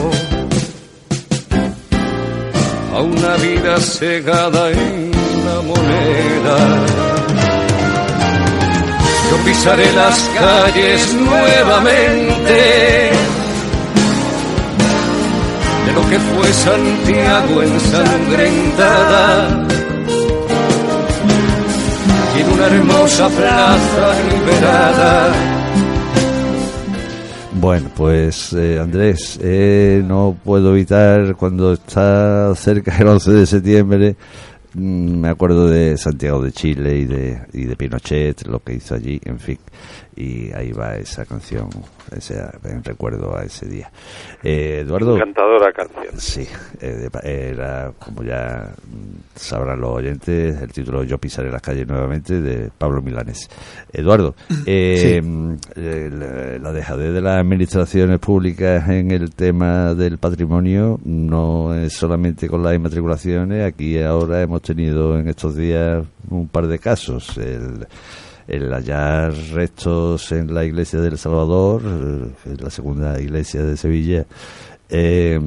a 2.93 3.01
una 3.03 3.35
vida 3.37 3.79
cegada 3.79 4.71
en 4.71 5.11
la 5.47 5.59
moneda. 5.71 6.59
Yo 9.31 9.37
pisaré 9.45 9.93
las 9.93 10.19
calles 10.39 11.15
nuevamente 11.15 13.11
lo 15.93 16.09
que 16.09 16.19
fue 16.19 16.53
Santiago 16.53 17.63
ensangrentada 17.63 19.67
y 22.37 22.41
en 22.41 22.53
una 22.53 22.67
hermosa 22.67 23.29
plaza 23.29 24.15
liberada. 24.31 25.33
Bueno, 27.61 27.91
pues 27.97 28.53
eh, 28.53 28.79
Andrés, 28.81 29.39
eh, 29.43 30.03
no 30.05 30.37
puedo 30.43 30.75
evitar 30.75 31.37
cuando 31.37 31.73
está 31.73 32.55
cerca 32.55 32.97
el 32.99 33.09
11 33.09 33.33
de 33.33 33.47
septiembre, 33.47 34.17
mm, 34.75 35.21
me 35.21 35.29
acuerdo 35.29 35.69
de 35.69 35.97
Santiago 35.97 36.43
de 36.43 36.53
Chile 36.53 36.99
y 36.99 37.05
de, 37.05 37.41
y 37.53 37.65
de 37.65 37.77
Pinochet, 37.77 38.47
lo 38.47 38.61
que 38.61 38.75
hizo 38.75 38.95
allí, 38.95 39.21
en 39.25 39.39
fin 39.39 39.59
y 40.17 40.53
ahí 40.53 40.73
va 40.73 40.97
esa 40.97 41.25
canción, 41.25 41.69
ese, 42.15 42.41
en 42.65 42.85
recuerdo 42.85 43.37
a 43.37 43.45
ese 43.45 43.67
día. 43.67 43.91
Eh, 44.43 44.81
Eduardo. 44.85 45.17
Encantadora 45.17 45.73
canción. 45.73 46.19
Sí, 46.19 46.47
eh, 46.81 47.09
era, 47.23 47.93
como 47.99 48.23
ya 48.23 48.73
sabrán 49.35 49.81
los 49.81 49.91
oyentes, 49.91 50.61
el 50.61 50.73
título 50.73 51.03
Yo 51.03 51.19
pisaré 51.19 51.51
las 51.51 51.63
calles 51.63 51.87
nuevamente 51.87 52.41
de 52.41 52.71
Pablo 52.77 53.03
Milanes. 53.03 53.49
Eduardo, 53.93 54.35
eh, 54.67 55.21
la 56.61 56.73
dejadez 56.73 57.13
de 57.13 57.21
las 57.21 57.41
administraciones 57.41 58.19
públicas 58.21 58.89
en 58.89 59.11
el 59.11 59.35
tema 59.35 59.95
del 59.95 60.19
patrimonio 60.19 61.01
no 61.05 61.75
es 61.75 61.93
solamente 61.93 62.49
con 62.49 62.63
las 62.63 62.75
inmatriculaciones, 62.75 63.65
aquí 63.65 64.01
ahora 64.01 64.43
hemos 64.43 64.63
tenido 64.63 65.19
en 65.19 65.29
estos 65.29 65.57
días 65.57 66.05
un 66.31 66.49
par 66.49 66.69
de 66.69 66.79
casos. 66.79 67.37
El, 67.39 67.87
el 68.47 68.73
hallar 68.73 69.33
restos 69.53 70.33
en 70.33 70.53
la 70.53 70.65
iglesia 70.65 71.01
del 71.01 71.19
Salvador, 71.19 71.83
eh, 72.45 72.57
la 72.59 72.71
segunda 72.71 73.21
iglesia 73.21 73.63
de 73.63 73.77
Sevilla, 73.77 74.27
eh, 74.89 75.41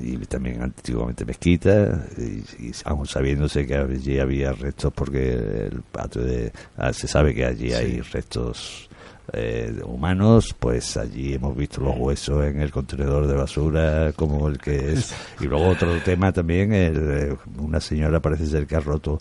y 0.00 0.16
también 0.26 0.62
antiguamente 0.62 1.24
mezquita, 1.24 2.06
y, 2.16 2.72
aún 2.84 3.06
sabiéndose 3.06 3.66
que 3.66 3.76
allí 3.76 4.18
había 4.18 4.52
restos, 4.52 4.92
porque 4.94 5.32
el 5.70 5.82
patio 5.92 6.22
de. 6.22 6.52
Ah, 6.76 6.92
se 6.92 7.06
sabe 7.06 7.34
que 7.34 7.44
allí 7.44 7.72
hay 7.72 8.00
restos 8.00 8.88
eh, 9.32 9.80
humanos, 9.84 10.54
pues 10.58 10.96
allí 10.96 11.34
hemos 11.34 11.54
visto 11.54 11.82
los 11.82 11.96
huesos 11.98 12.46
en 12.46 12.60
el 12.60 12.70
contenedor 12.70 13.26
de 13.26 13.34
basura, 13.34 14.12
como 14.14 14.48
el 14.48 14.58
que 14.58 14.92
es. 14.92 15.14
Y 15.40 15.44
luego 15.44 15.68
otro 15.68 15.94
tema 16.02 16.32
también, 16.32 16.72
el, 16.72 17.36
una 17.58 17.80
señora 17.80 18.20
parece 18.20 18.46
ser 18.46 18.66
que 18.66 18.76
ha 18.76 18.80
roto 18.80 19.20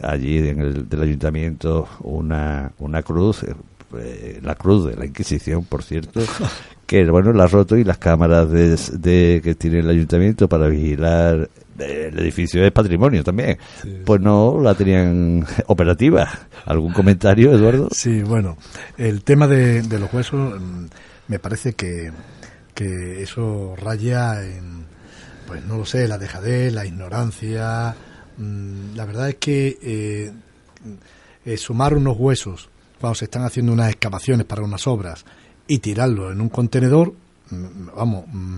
allí 0.00 0.38
en 0.38 0.60
el 0.60 0.88
del 0.88 1.02
ayuntamiento 1.02 1.88
una, 2.00 2.72
una 2.78 3.02
cruz, 3.02 3.44
eh, 3.44 4.40
la 4.42 4.54
cruz 4.54 4.86
de 4.86 4.96
la 4.96 5.06
Inquisición, 5.06 5.64
por 5.64 5.82
cierto, 5.82 6.20
que 6.86 7.04
bueno, 7.10 7.32
la 7.32 7.44
ha 7.44 7.48
roto 7.48 7.76
y 7.76 7.84
las 7.84 7.98
cámaras 7.98 8.50
de, 8.50 9.40
que 9.42 9.54
tiene 9.54 9.80
el 9.80 9.90
ayuntamiento 9.90 10.48
para 10.48 10.68
vigilar 10.68 11.50
el 11.78 12.18
edificio 12.18 12.62
de 12.62 12.70
patrimonio 12.70 13.24
también, 13.24 13.58
pues 14.04 14.20
no 14.20 14.60
la 14.62 14.74
tenían 14.74 15.44
operativa. 15.66 16.28
¿Algún 16.64 16.92
comentario, 16.92 17.52
Eduardo? 17.52 17.88
Sí, 17.90 18.22
bueno, 18.22 18.56
el 18.96 19.24
tema 19.24 19.48
de, 19.48 19.82
de 19.82 19.98
los 19.98 20.12
huesos 20.12 20.60
mm, 20.60 20.84
me 21.28 21.38
parece 21.38 21.72
que, 21.72 22.12
que 22.74 23.22
eso 23.22 23.74
raya 23.76 24.44
en, 24.44 24.84
pues 25.46 25.64
no 25.64 25.78
lo 25.78 25.84
sé, 25.84 26.06
la 26.08 26.18
dejadez, 26.18 26.72
la 26.72 26.86
ignorancia, 26.86 27.94
la 28.94 29.04
verdad 29.04 29.28
es 29.30 29.36
que 29.36 29.78
eh, 29.82 30.32
eh, 31.44 31.56
sumar 31.56 31.94
unos 31.94 32.16
huesos 32.18 32.68
cuando 33.00 33.14
se 33.16 33.24
están 33.24 33.44
haciendo 33.44 33.72
unas 33.72 33.90
excavaciones 33.90 34.46
para 34.46 34.62
unas 34.62 34.86
obras 34.86 35.24
y 35.66 35.78
tirarlos 35.78 36.32
en 36.32 36.40
un 36.40 36.48
contenedor, 36.48 37.14
mm, 37.50 37.96
vamos, 37.96 38.24
mm, 38.32 38.56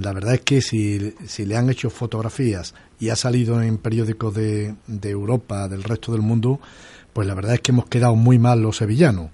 la 0.00 0.12
verdad 0.12 0.34
es 0.34 0.40
que 0.40 0.62
si, 0.62 1.14
si, 1.26 1.44
le 1.44 1.56
han 1.56 1.68
hecho 1.68 1.90
fotografías 1.90 2.74
y 2.98 3.10
ha 3.10 3.16
salido 3.16 3.60
en 3.60 3.78
periódicos 3.78 4.34
de, 4.34 4.74
de, 4.86 5.10
Europa, 5.10 5.68
del 5.68 5.82
resto 5.82 6.12
del 6.12 6.22
mundo, 6.22 6.60
pues 7.12 7.26
la 7.28 7.34
verdad 7.34 7.54
es 7.54 7.60
que 7.60 7.72
hemos 7.72 7.86
quedado 7.86 8.16
muy 8.16 8.38
mal 8.38 8.62
los 8.62 8.78
sevillanos. 8.78 9.30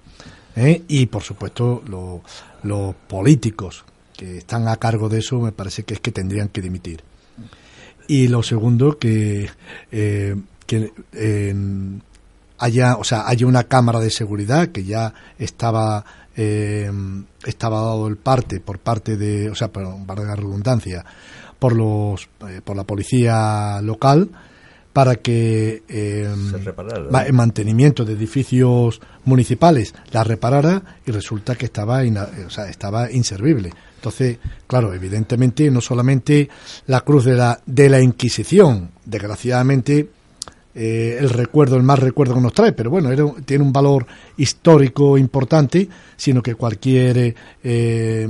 ¿eh? 0.55 0.83
Y 0.87 1.05
por 1.05 1.23
supuesto 1.23 1.83
los 2.63 2.95
políticos 3.07 3.85
que 4.17 4.39
están 4.39 4.67
a 4.67 4.75
cargo 4.75 5.09
de 5.09 5.19
eso 5.19 5.39
me 5.39 5.51
parece 5.51 5.83
que 5.83 5.93
es 5.93 5.99
que 5.99 6.11
tendrían 6.11 6.49
que 6.49 6.61
dimitir. 6.61 7.03
Y 8.11 8.27
lo 8.27 8.43
segundo, 8.43 8.99
que, 8.99 9.49
eh, 9.89 10.35
que 10.67 10.91
haya, 12.57 12.95
o 12.97 13.05
sea, 13.05 13.25
haya 13.25 13.47
una 13.47 13.63
cámara 13.63 14.01
de 14.01 14.09
seguridad 14.09 14.67
que 14.67 14.83
ya 14.83 15.13
estaba 15.39 16.03
eh, 16.35 16.91
estaba 17.45 17.79
dado 17.79 18.09
el 18.09 18.17
parte 18.17 18.59
por 18.59 18.79
parte 18.79 19.15
de, 19.15 19.49
o 19.49 19.55
sea, 19.55 19.69
para 19.69 20.23
la 20.25 20.35
redundancia, 20.35 21.05
por 21.57 21.73
los 21.73 22.27
eh, 22.49 22.59
por 22.61 22.75
la 22.75 22.83
policía 22.83 23.79
local 23.81 24.29
para 24.91 25.15
que 25.15 25.83
eh, 25.87 26.29
en 26.29 27.35
mantenimiento 27.35 28.03
de 28.03 28.11
edificios 28.11 28.99
municipales 29.23 29.95
la 30.11 30.25
reparara 30.25 30.81
y 31.05 31.11
resulta 31.11 31.55
que 31.55 31.63
estaba 31.63 32.01
o 32.01 32.49
sea, 32.49 32.67
estaba 32.67 33.09
inservible. 33.09 33.71
Entonces, 34.01 34.39
claro, 34.65 34.95
evidentemente 34.95 35.69
no 35.69 35.79
solamente 35.79 36.49
la 36.87 37.01
cruz 37.01 37.23
de 37.25 37.35
la, 37.35 37.61
de 37.67 37.87
la 37.87 38.01
Inquisición, 38.01 38.89
desgraciadamente 39.05 40.09
eh, 40.73 41.17
el 41.19 41.29
recuerdo, 41.29 41.75
el 41.75 41.83
más 41.83 41.99
recuerdo 41.99 42.33
que 42.33 42.41
nos 42.41 42.53
trae, 42.53 42.71
pero 42.71 42.89
bueno, 42.89 43.35
tiene 43.45 43.63
un 43.63 43.71
valor 43.71 44.07
histórico 44.37 45.19
importante, 45.19 45.87
sino 46.17 46.41
que 46.41 46.55
cualquier, 46.55 47.35
eh, 47.63 48.27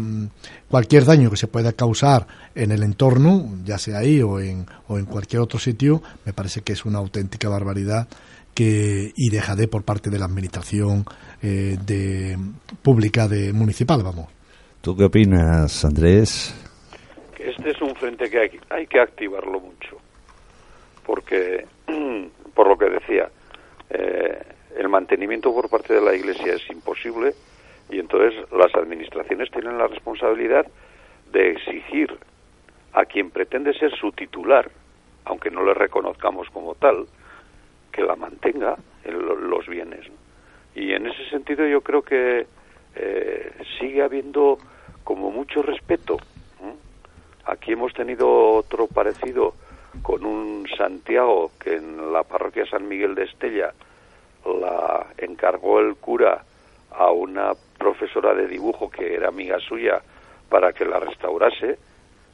cualquier 0.68 1.06
daño 1.06 1.30
que 1.30 1.38
se 1.38 1.48
pueda 1.48 1.72
causar 1.72 2.28
en 2.54 2.72
el 2.72 2.84
entorno, 2.84 3.60
ya 3.64 3.78
sea 3.78 4.00
ahí 4.00 4.22
o 4.22 4.42
en, 4.42 4.66
o 4.90 5.00
en 5.00 5.06
cualquier 5.06 5.42
otro 5.42 5.58
sitio, 5.58 6.04
me 6.26 6.34
parece 6.34 6.64
que 6.64 6.74
es 6.74 6.84
una 6.84 7.00
auténtica 7.00 7.48
barbaridad 7.48 8.10
que 8.54 9.14
y 9.16 9.30
dejadé 9.30 9.70
por 9.70 9.84
parte 9.84 10.10
de 10.10 10.20
la 10.20 10.26
administración 10.26 11.06
eh, 11.42 11.78
de 11.86 12.38
pública 12.82 13.30
de 13.30 13.54
municipal, 13.54 14.04
vamos. 14.04 14.41
¿Tú 14.82 14.98
qué 14.98 15.04
opinas, 15.04 15.86
Andrés? 15.86 16.56
Este 17.38 17.70
es 17.70 17.80
un 17.84 17.94
frente 17.96 18.32
que 18.32 18.40
hay, 18.40 18.60
hay 18.72 18.88
que 18.88 19.00
activarlo 19.00 19.60
mucho, 19.60 19.98
porque 21.06 21.68
por 22.56 22.68
lo 22.68 22.76
que 22.80 22.90
decía, 22.90 23.30
eh, 23.92 24.42
el 24.76 24.90
mantenimiento 24.90 25.54
por 25.54 25.70
parte 25.70 25.94
de 25.94 26.02
la 26.02 26.16
Iglesia 26.16 26.56
es 26.56 26.68
imposible 26.72 27.36
y 27.92 28.00
entonces 28.00 28.34
las 28.52 28.74
administraciones 28.74 29.52
tienen 29.52 29.78
la 29.78 29.86
responsabilidad 29.86 30.66
de 31.32 31.52
exigir 31.52 32.18
a 32.94 33.06
quien 33.06 33.30
pretende 33.30 33.78
ser 33.78 33.96
su 33.96 34.12
titular, 34.14 34.72
aunque 35.26 35.52
no 35.52 35.64
le 35.64 35.76
reconozcamos 35.76 36.50
como 36.50 36.74
tal, 36.74 37.06
que 37.92 38.02
la 38.02 38.16
mantenga 38.16 38.78
en 39.04 39.48
los 39.48 39.68
bienes. 39.68 40.08
Y 40.74 40.94
en 40.94 41.06
ese 41.06 41.30
sentido 41.30 41.68
yo 41.68 41.82
creo 41.82 42.02
que 42.02 42.48
eh, 42.96 43.52
sigue 43.80 44.04
habiendo 44.04 44.58
como 45.04 45.32
mucho 45.32 45.62
respeto. 45.62 46.18
Aquí 47.46 47.74
hemos 47.74 47.94
tenido 47.94 48.30
otro 48.54 48.88
parecido 48.88 49.56
con 50.02 50.26
un 50.26 50.68
Santiago 50.78 51.52
que 51.60 51.76
en 51.76 52.14
la 52.14 52.24
parroquia 52.24 52.66
San 52.66 52.88
Miguel 52.88 53.16
de 53.16 53.24
Estella 53.24 53.74
la 54.46 55.08
encargó 55.18 55.80
el 55.80 55.96
cura 55.96 56.44
a 56.92 57.12
una 57.12 57.54
profesora 57.78 58.34
de 58.34 58.48
dibujo 58.48 58.90
que 58.90 59.16
era 59.16 59.30
amiga 59.30 59.60
suya 59.60 60.02
para 60.50 60.74
que 60.74 60.86
la 60.86 61.00
restaurase 61.00 61.78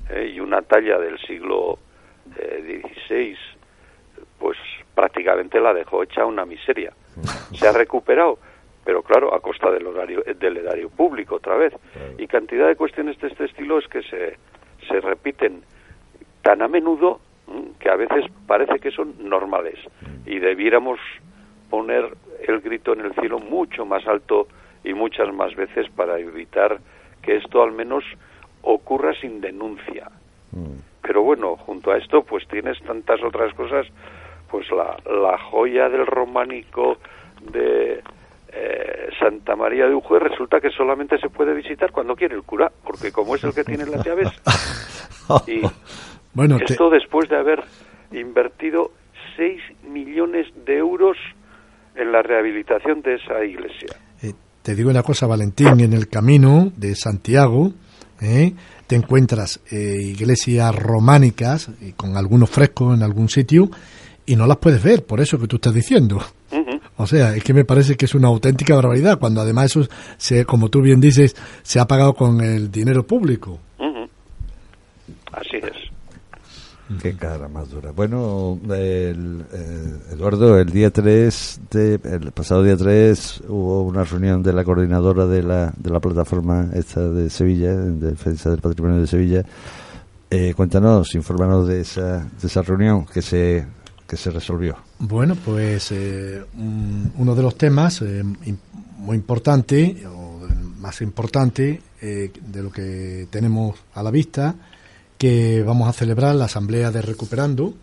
¿eh? 0.10 0.32
y 0.34 0.40
una 0.40 0.62
talla 0.62 0.98
del 0.98 1.20
siglo 1.20 1.80
XVI 2.36 3.32
eh, 3.32 3.36
pues 4.40 4.58
prácticamente 4.94 5.60
la 5.60 5.74
dejó 5.74 6.04
hecha 6.04 6.26
una 6.26 6.46
miseria. 6.46 6.94
Se 7.54 7.68
ha 7.68 7.72
recuperado, 7.72 8.40
pero 8.88 9.04
claro, 9.04 9.36
a 9.36 9.42
costa 9.42 9.70
del 9.70 9.86
horario 9.86 10.24
del 10.40 10.56
erario 10.56 10.90
público 10.90 11.36
otra 11.36 11.58
vez. 11.58 11.74
Y 12.18 12.26
cantidad 12.26 12.70
de 12.70 12.78
cuestiones 12.78 13.20
de 13.20 13.28
este 13.28 13.44
estilo 13.44 13.80
es 13.80 13.88
que 13.90 14.02
se, 14.02 14.38
se 14.88 15.02
repiten 15.02 15.62
tan 16.42 16.62
a 16.62 16.70
menudo 16.70 17.20
que 17.80 17.90
a 17.90 17.98
veces 17.98 18.24
parece 18.48 18.80
que 18.80 18.92
son 18.92 19.14
normales 19.28 19.78
y 20.26 20.40
debiéramos 20.40 21.02
poner 21.70 22.16
el 22.48 22.62
grito 22.62 22.94
en 22.94 23.02
el 23.02 23.14
cielo 23.16 23.40
mucho 23.40 23.86
más 23.86 24.08
alto 24.08 24.48
y 24.86 24.94
muchas 24.94 25.34
más 25.34 25.54
veces 25.54 25.90
para 25.90 26.18
evitar 26.18 26.80
que 27.22 27.36
esto 27.36 27.62
al 27.62 27.74
menos 27.74 28.06
ocurra 28.62 29.14
sin 29.20 29.42
denuncia. 29.42 30.10
Mm. 30.54 30.80
Pero 31.02 31.24
bueno, 31.24 31.58
junto 31.58 31.92
a 31.92 31.98
esto 31.98 32.24
pues 32.24 32.48
tienes 32.48 32.82
tantas 32.84 33.22
otras 33.22 33.54
cosas, 33.54 33.86
pues 34.50 34.66
la, 34.72 34.96
la 35.14 35.38
joya 35.40 35.90
del 35.90 36.06
románico 36.06 37.00
de 37.52 38.02
eh, 38.54 39.10
Santa 39.20 39.56
María 39.56 39.86
de 39.86 39.96
Ujue 39.96 40.20
resulta 40.20 40.60
que 40.60 40.70
solamente 40.70 41.18
se 41.20 41.30
puede 41.30 41.54
visitar 41.54 41.92
cuando 41.92 42.16
quiere 42.16 42.36
el 42.36 42.44
cura, 42.44 42.72
porque 42.84 43.12
como 43.12 43.36
es 43.36 43.44
el 43.44 43.54
que 43.54 43.64
tiene 43.64 43.86
las 43.86 44.06
llaves 44.06 44.30
y 45.48 45.62
bueno, 46.34 46.58
esto 46.64 46.90
después 46.90 47.30
de 47.30 47.38
haber 47.38 47.64
invertido 48.12 48.92
6 49.36 49.60
millones 49.90 50.48
de 50.66 50.78
euros 50.78 51.18
en 51.96 52.12
la 52.12 52.22
rehabilitación 52.22 53.02
de 53.02 53.16
esa 53.16 53.44
iglesia. 53.44 53.90
Eh, 54.22 54.34
te 54.62 54.76
digo 54.76 54.90
una 54.90 55.04
cosa, 55.04 55.28
Valentín, 55.28 55.80
en 55.80 55.94
el 55.94 56.08
camino 56.08 56.72
de 56.76 56.96
Santiago 56.96 57.72
eh, 58.22 58.54
te 58.88 58.96
encuentras 58.96 59.60
eh, 59.72 59.96
iglesias 60.00 60.76
románicas 60.76 61.70
y 61.82 61.92
con 61.94 62.18
algunos 62.18 62.50
frescos 62.50 62.96
en 62.96 63.04
algún 63.04 63.30
sitio 63.30 63.70
y 64.26 64.36
no 64.36 64.48
las 64.48 64.58
puedes 64.58 64.84
ver, 64.84 65.06
por 65.06 65.22
eso 65.22 65.40
que 65.40 65.48
tú 65.48 65.58
estás 65.58 65.74
diciendo. 65.74 66.20
O 66.98 67.08
sea, 67.08 67.36
es 67.36 67.44
que 67.44 67.54
me 67.54 67.64
parece 67.64 67.96
que 67.96 68.06
es 68.06 68.16
una 68.16 68.28
auténtica 68.28 68.76
barbaridad, 68.76 69.20
cuando 69.20 69.42
además 69.42 69.66
eso, 69.66 69.88
se, 70.18 70.46
como 70.46 70.70
tú 70.70 70.82
bien 70.82 71.00
dices, 71.00 71.36
se 71.62 71.80
ha 71.80 71.86
pagado 71.86 72.14
con 72.14 72.42
el 72.42 72.72
dinero 72.72 73.06
público. 73.06 73.60
Así 75.32 75.58
es. 75.58 75.98
Qué 77.02 77.16
cara 77.16 77.50
más 77.50 77.70
dura. 77.70 77.92
Bueno, 77.92 78.58
el, 78.64 79.46
eh, 79.54 79.94
Eduardo, 80.14 80.58
el 80.58 80.70
día 80.70 80.90
3, 80.90 81.62
de, 81.70 82.00
el 82.02 82.32
pasado 82.32 82.64
día 82.64 82.78
3, 82.78 83.44
hubo 83.50 83.84
una 83.84 84.06
reunión 84.06 84.42
de 84.42 84.54
la 84.54 84.64
coordinadora 84.64 85.28
de 85.28 85.44
la, 85.44 85.74
de 85.76 85.90
la 85.90 86.00
plataforma 86.00 86.70
esta 86.74 87.02
de 87.10 87.30
Sevilla, 87.30 87.76
de 87.76 88.12
defensa 88.12 88.50
del 88.50 88.62
patrimonio 88.62 89.02
de 89.02 89.08
Sevilla. 89.08 89.44
Eh, 90.30 90.54
cuéntanos, 90.56 91.14
infórmanos 91.14 91.68
de 91.68 91.82
esa, 91.82 92.20
de 92.20 92.48
esa 92.48 92.62
reunión 92.62 93.06
que 93.06 93.22
se, 93.22 93.66
que 94.08 94.18
se 94.18 94.32
resolvió. 94.32 94.78
Bueno, 95.00 95.36
pues 95.36 95.92
eh, 95.92 96.44
uno 96.56 97.36
de 97.36 97.42
los 97.44 97.58
temas 97.58 98.02
muy 98.98 99.18
importante, 99.18 100.06
o 100.08 100.48
más 100.80 101.02
importante, 101.02 101.82
de 102.00 102.64
lo 102.64 102.72
que 102.72 103.28
tenemos 103.30 103.76
a 103.94 104.04
la 104.04 104.12
vista, 104.12 104.56
que 105.18 105.64
vamos 105.64 105.90
a 105.90 105.94
celebrar 105.94 106.36
la 106.36 106.46
Asamblea 106.46 106.92
de 106.92 107.02
Recuperando 107.02 107.74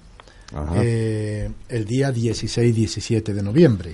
eh, 0.76 1.50
el 1.68 1.84
día 1.84 2.12
16-17 2.12 3.32
de 3.32 3.42
noviembre. 3.42 3.90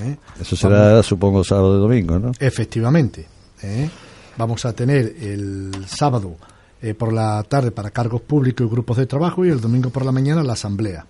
¿eh? 0.00 0.16
Eso 0.40 0.54
será, 0.54 1.02
supongo, 1.02 1.42
sábado 1.42 1.76
y 1.76 1.80
domingo, 1.80 2.18
¿no? 2.18 2.32
Efectivamente. 2.38 3.26
¿eh? 3.62 3.90
Vamos 4.36 4.64
a 4.64 4.72
tener 4.72 5.16
el 5.20 5.72
sábado 5.86 6.36
por 6.98 7.12
la 7.12 7.44
tarde 7.44 7.70
para 7.70 7.90
cargos 7.90 8.22
públicos 8.22 8.66
y 8.66 8.70
grupos 8.70 8.96
de 8.96 9.06
trabajo 9.06 9.44
y 9.44 9.50
el 9.50 9.60
domingo 9.60 9.90
por 9.90 10.04
la 10.04 10.10
mañana 10.10 10.42
la 10.42 10.54
Asamblea. 10.54 11.06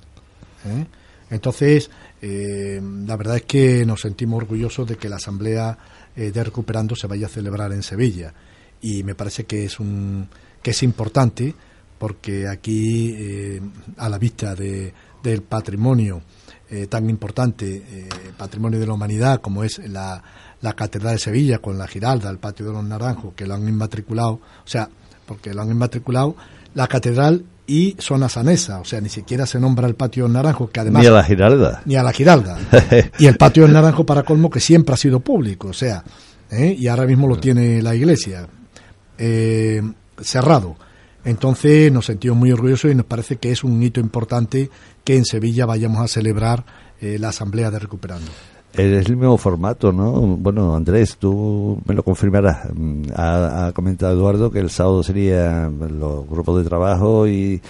Entonces, 1.30 1.90
la 2.20 3.16
verdad 3.16 3.36
es 3.36 3.42
que 3.44 3.86
nos 3.86 4.00
sentimos 4.00 4.42
orgullosos 4.42 4.86
de 4.86 4.96
que 4.96 5.08
la 5.08 5.16
Asamblea 5.16 5.78
de 6.14 6.44
Recuperando 6.44 6.94
se 6.94 7.06
vaya 7.06 7.26
a 7.26 7.30
celebrar 7.30 7.72
en 7.72 7.82
Sevilla. 7.82 8.34
Y 8.80 9.02
me 9.02 9.14
parece 9.14 9.44
que 9.44 9.64
es 9.64 9.80
un 9.80 10.28
que 10.62 10.70
es 10.70 10.82
importante 10.82 11.54
porque 11.98 12.48
aquí, 12.48 13.14
eh, 13.16 13.60
a 13.98 14.08
la 14.08 14.18
vista 14.18 14.54
de, 14.54 14.92
del 15.22 15.42
patrimonio 15.42 16.22
eh, 16.68 16.86
tan 16.86 17.08
importante, 17.08 17.76
eh, 17.76 18.08
patrimonio 18.36 18.80
de 18.80 18.86
la 18.86 18.94
humanidad, 18.94 19.40
como 19.40 19.62
es 19.62 19.78
la, 19.88 20.22
la 20.60 20.72
Catedral 20.72 21.14
de 21.14 21.20
Sevilla 21.20 21.58
con 21.58 21.78
la 21.78 21.86
Giralda, 21.86 22.30
el 22.30 22.38
Patio 22.38 22.66
de 22.66 22.72
los 22.72 22.84
Naranjos, 22.84 23.34
que 23.34 23.46
lo 23.46 23.54
han 23.54 23.68
inmatriculado, 23.68 24.32
o 24.32 24.66
sea, 24.66 24.88
porque 25.26 25.52
lo 25.54 25.62
han 25.62 25.70
inmatriculado, 25.70 26.34
la 26.74 26.88
Catedral 26.88 27.44
y 27.66 27.96
zona 27.98 28.28
sanesa, 28.28 28.80
o 28.80 28.84
sea, 28.84 29.00
ni 29.00 29.08
siquiera 29.08 29.46
se 29.46 29.60
nombra 29.60 29.86
el 29.86 29.94
Patio 29.94 30.26
de 30.26 30.34
Naranjo, 30.34 30.70
que 30.70 30.80
además... 30.80 31.02
Ni 31.02 31.08
a 31.08 31.12
la 31.12 31.24
Giralda. 31.24 31.82
Ni 31.84 31.96
a 31.96 32.02
la 32.02 32.12
Giralda. 32.12 32.58
y 33.18 33.26
el 33.26 33.36
Patio 33.36 33.62
del 33.62 33.72
Naranjo, 33.72 34.04
para 34.04 34.24
colmo, 34.24 34.50
que 34.50 34.60
siempre 34.60 34.94
ha 34.94 34.96
sido 34.96 35.20
público, 35.20 35.68
o 35.68 35.72
sea, 35.72 36.04
y 36.50 36.86
ahora 36.86 37.06
mismo 37.06 37.26
lo 37.26 37.38
tiene 37.38 37.80
la 37.80 37.94
Iglesia. 37.94 38.46
Eh, 39.16 39.82
cerrado. 40.20 40.76
Entonces 41.24 41.92
nos 41.92 42.06
sentimos 42.06 42.36
muy 42.36 42.50
orgullosos 42.50 42.90
y 42.90 42.94
nos 42.94 43.06
parece 43.06 43.36
que 43.36 43.52
es 43.52 43.62
un 43.62 43.82
hito 43.82 44.00
importante 44.00 44.70
que 45.04 45.16
en 45.16 45.24
Sevilla 45.24 45.66
vayamos 45.66 46.02
a 46.02 46.08
celebrar 46.08 46.64
eh, 47.00 47.18
la 47.18 47.28
Asamblea 47.28 47.70
de 47.70 47.78
Recuperando. 47.78 48.30
Es 48.74 49.06
el 49.06 49.16
mismo 49.16 49.36
formato, 49.36 49.92
¿no? 49.92 50.12
Bueno, 50.12 50.74
Andrés, 50.74 51.18
tú 51.18 51.78
me 51.86 51.94
lo 51.94 52.02
confirmarás. 52.02 52.70
Mm, 52.72 53.04
ha, 53.14 53.70
comentado 53.74 54.14
Eduardo 54.14 54.50
que 54.50 54.60
el 54.60 54.70
sábado 54.70 55.02
sería 55.02 55.68
los 55.68 56.26
grupos 56.26 56.62
de 56.62 56.68
trabajo 56.68 57.26
y, 57.26 57.60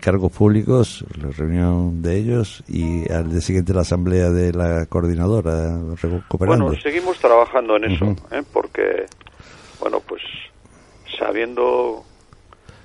cargos 0.00 0.30
públicos, 0.30 1.04
la 1.20 1.30
reunión 1.30 2.00
de 2.00 2.16
ellos, 2.16 2.62
y 2.68 3.10
al 3.10 3.30
día 3.30 3.40
siguiente 3.40 3.74
la 3.74 3.80
asamblea 3.80 4.30
de 4.30 4.52
la 4.52 4.86
coordinadora 4.86 5.78
recuperando. 6.00 6.66
Bueno, 6.66 6.80
seguimos 6.80 7.18
trabajando 7.18 7.76
en 7.76 7.84
eso, 7.92 8.04
¿eh? 8.30 8.42
porque, 8.52 9.06
bueno, 9.80 9.98
pues 10.06 10.22
sabiendo 11.18 12.04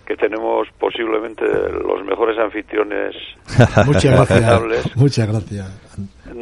que 0.06 0.16
tenemos 0.16 0.68
posiblemente 0.80 1.46
los 1.46 2.04
mejores 2.04 2.38
anfitriones 2.38 3.16
muchas 3.86 4.12
gracias 4.12 4.96
muchas 4.98 5.28
gracias 5.28 5.72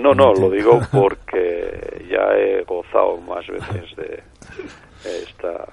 no 0.02 0.14
no 0.14 0.34
lo 0.34 0.50
digo 0.50 0.80
porque 0.91 2.06
ya 2.10 2.36
he 2.36 2.64
gozado 2.64 3.18
más 3.18 3.45
veces 3.47 3.95
de 3.95 4.24
esta 5.06 5.66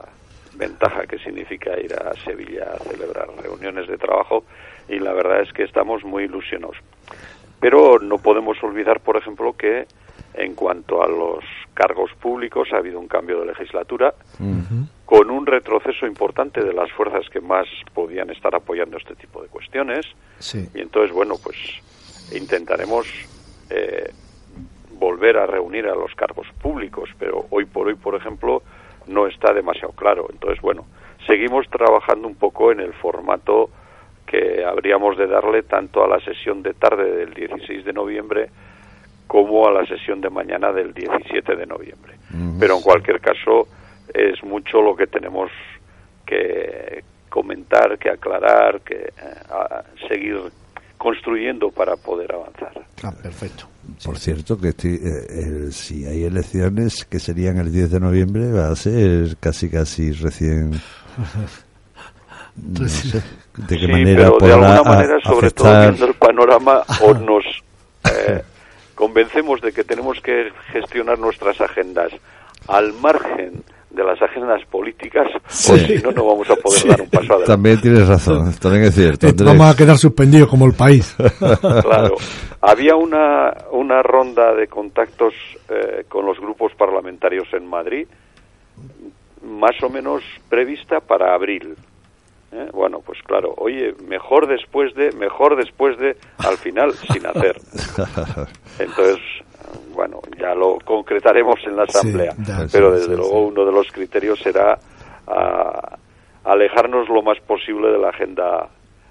ventaja 0.55 1.07
que 1.07 1.18
significa 1.18 1.79
ir 1.79 1.95
a 1.95 2.14
Sevilla 2.24 2.72
a 2.74 2.79
celebrar 2.79 3.29
reuniones 3.43 3.89
de 3.89 3.99
trabajo 3.99 4.45
y 4.89 4.99
la 4.99 5.12
verdad 5.12 5.43
es 5.43 5.53
que 5.53 5.64
estamos 5.64 6.05
muy 6.05 6.24
ilusionados. 6.24 6.77
Pero 7.61 7.99
no 7.99 8.18
podemos 8.18 8.62
olvidar 8.62 9.01
por 9.01 9.16
ejemplo 9.16 9.55
que 9.57 9.87
en 10.35 10.55
cuanto 10.55 11.03
a 11.03 11.09
los 11.09 11.45
cargos 11.74 12.11
públicos 12.20 12.68
ha 12.72 12.79
habido 12.79 12.99
un 12.99 13.09
cambio 13.09 13.41
de 13.41 13.47
legislatura 13.47 14.14
con 15.05 15.31
un 15.31 15.47
retroceso 15.47 16.07
importante 16.07 16.62
de 16.62 16.72
las 16.72 16.91
fuerzas 16.93 17.29
que 17.31 17.41
más 17.41 17.66
podían 17.95 18.31
estar 18.31 18.55
apoyando 18.55 18.97
este 18.97 19.14
tipo 19.14 19.43
de 19.43 19.49
cuestiones. 19.49 20.05
Y 20.74 20.81
entonces, 20.81 21.14
bueno, 21.14 21.35
pues 21.43 21.57
intentaremos 22.33 23.07
eh, 23.71 24.11
volver 24.99 25.37
a 25.37 25.47
reunir 25.47 25.87
a 25.87 25.95
los 25.95 26.14
cargos 26.14 26.47
públicos, 26.61 27.11
pero 27.19 27.47
hoy 27.51 27.64
por 27.64 27.89
hoy, 27.89 27.95
por 27.95 28.14
ejemplo, 28.14 28.62
no 29.07 29.27
está 29.27 29.53
demasiado 29.53 29.93
claro. 29.93 30.27
Entonces, 30.31 30.61
bueno, 30.61 30.87
seguimos 31.27 31.69
trabajando 31.69 32.27
un 32.27 32.35
poco 32.35 32.73
en 32.73 32.81
el 32.81 32.93
formato 32.95 33.71
que 34.27 34.64
habríamos 34.64 35.17
de 35.17 35.27
darle 35.27 35.62
tanto 35.62 36.03
a 36.03 36.09
la 36.09 36.19
sesión 36.21 36.62
de 36.62 36.75
tarde 36.75 37.11
del 37.17 37.35
16 37.35 37.85
de 37.85 37.93
noviembre 37.93 38.51
como 39.27 39.67
a 39.67 39.73
la 39.73 39.87
sesión 39.87 40.21
de 40.21 40.31
mañana 40.31 40.73
del 40.73 40.93
17 40.93 41.57
de 41.57 41.67
noviembre. 41.67 42.14
Pero 42.59 42.77
en 42.77 42.83
cualquier 42.83 43.21
caso 43.21 43.69
es 44.12 44.43
mucho 44.43 44.81
lo 44.81 44.97
que 44.97 45.07
tenemos 45.07 45.51
que 46.25 47.05
comentar, 47.29 47.99
que 47.99 48.11
aclarar, 48.11 48.81
que 48.81 48.95
eh, 48.95 50.09
seguir 50.09 50.41
construyendo 51.07 51.70
para 51.70 51.94
poder 51.94 52.34
avanzar. 52.34 52.72
Ah, 53.04 53.12
perfecto. 53.12 53.68
Por 54.04 54.18
cierto, 54.18 54.59
que 54.59 54.70
eh, 54.70 55.70
si 55.70 56.04
hay 56.04 56.24
elecciones 56.24 57.04
que 57.04 57.20
serían 57.20 57.59
el 57.59 57.72
10 57.72 57.92
de 57.92 58.00
noviembre, 58.00 58.50
va 58.50 58.70
a 58.72 58.74
ser 58.74 59.36
casi 59.38 59.70
casi 59.70 60.11
recién. 60.11 60.72
No 62.57 62.88
sé 62.88 63.22
de 63.57 63.78
qué 63.78 63.86
manera 63.86 64.32
pero 64.36 64.46
de 64.46 64.52
alguna 64.52 64.82
manera, 64.82 65.20
sobre 65.22 65.50
todo 65.52 65.80
viendo 65.80 66.07
el 66.07 66.14
panorama, 66.14 66.82
o 67.00 67.14
nos 67.14 67.44
eh, 68.11 68.42
convencemos 68.96 69.61
de 69.61 69.72
que 69.72 69.84
tenemos 69.84 70.20
que 70.20 70.50
gestionar 70.72 71.20
nuestras 71.20 71.61
agendas 71.61 72.11
al 72.66 72.92
margen 72.94 73.62
de 73.91 74.05
las 74.05 74.20
agendas 74.20 74.62
políticas, 74.70 75.26
o 75.47 75.51
si 75.76 75.97
no, 76.03 76.11
no 76.11 76.26
vamos 76.26 76.51
a 76.51 76.57
poder 76.57 76.87
dar 76.89 77.01
un 77.01 77.09
paso 77.09 77.32
adelante. 77.32 77.47
También 77.47 77.80
tienes 77.80 78.09
razón, 78.09 78.53
también 78.61 78.84
es 78.84 78.95
cierto. 78.95 79.28
Vamos 79.45 79.74
a 79.74 79.76
quedar 79.76 79.97
suspendidos 79.97 80.49
como 80.49 80.66
el 80.66 80.74
país. 80.74 81.16
claro. 81.39 82.16
Había 82.61 82.97
una, 82.97 83.53
una 83.72 84.03
ronda 84.03 84.55
de 84.55 84.66
contactos 84.66 85.34
eh, 85.68 86.05
con 86.09 86.26
los 86.26 86.39
grupos 86.39 86.72
parlamentarios 86.76 87.47
en 87.53 87.66
Madrid, 87.66 88.07
más 89.43 89.80
o 89.82 89.89
menos 89.89 90.22
prevista 90.49 91.01
para 91.01 91.34
abril. 91.34 91.76
¿Eh? 92.57 92.70
Bueno, 92.72 93.00
pues 93.04 93.18
claro, 93.24 93.54
oye, 93.59 93.94
mejor 94.09 94.48
después 94.48 94.94
de, 94.94 95.12
mejor 95.12 95.57
después 95.57 95.98
de, 95.98 96.16
al 96.38 96.57
final, 96.57 96.92
sin 96.92 97.26
hacer. 97.26 97.57
Entonces, 98.78 99.18
bueno, 99.94 100.20
ya 100.38 100.54
lo 100.54 100.78
concretaremos 100.84 101.61
en 101.66 101.76
la 101.76 101.84
asamblea, 101.84 102.34
pero 102.72 102.92
desde 102.92 103.16
luego 103.16 103.46
uno 103.46 103.64
de 103.64 103.72
los 103.72 103.90
criterios 103.92 104.38
será 104.40 104.78
ah, 105.26 105.96
alejarnos 106.44 107.09
lo 107.09 107.22
más 107.22 107.38
posible 107.46 107.90
de 107.90 107.98
la 107.98 108.11
agenda 108.11 108.68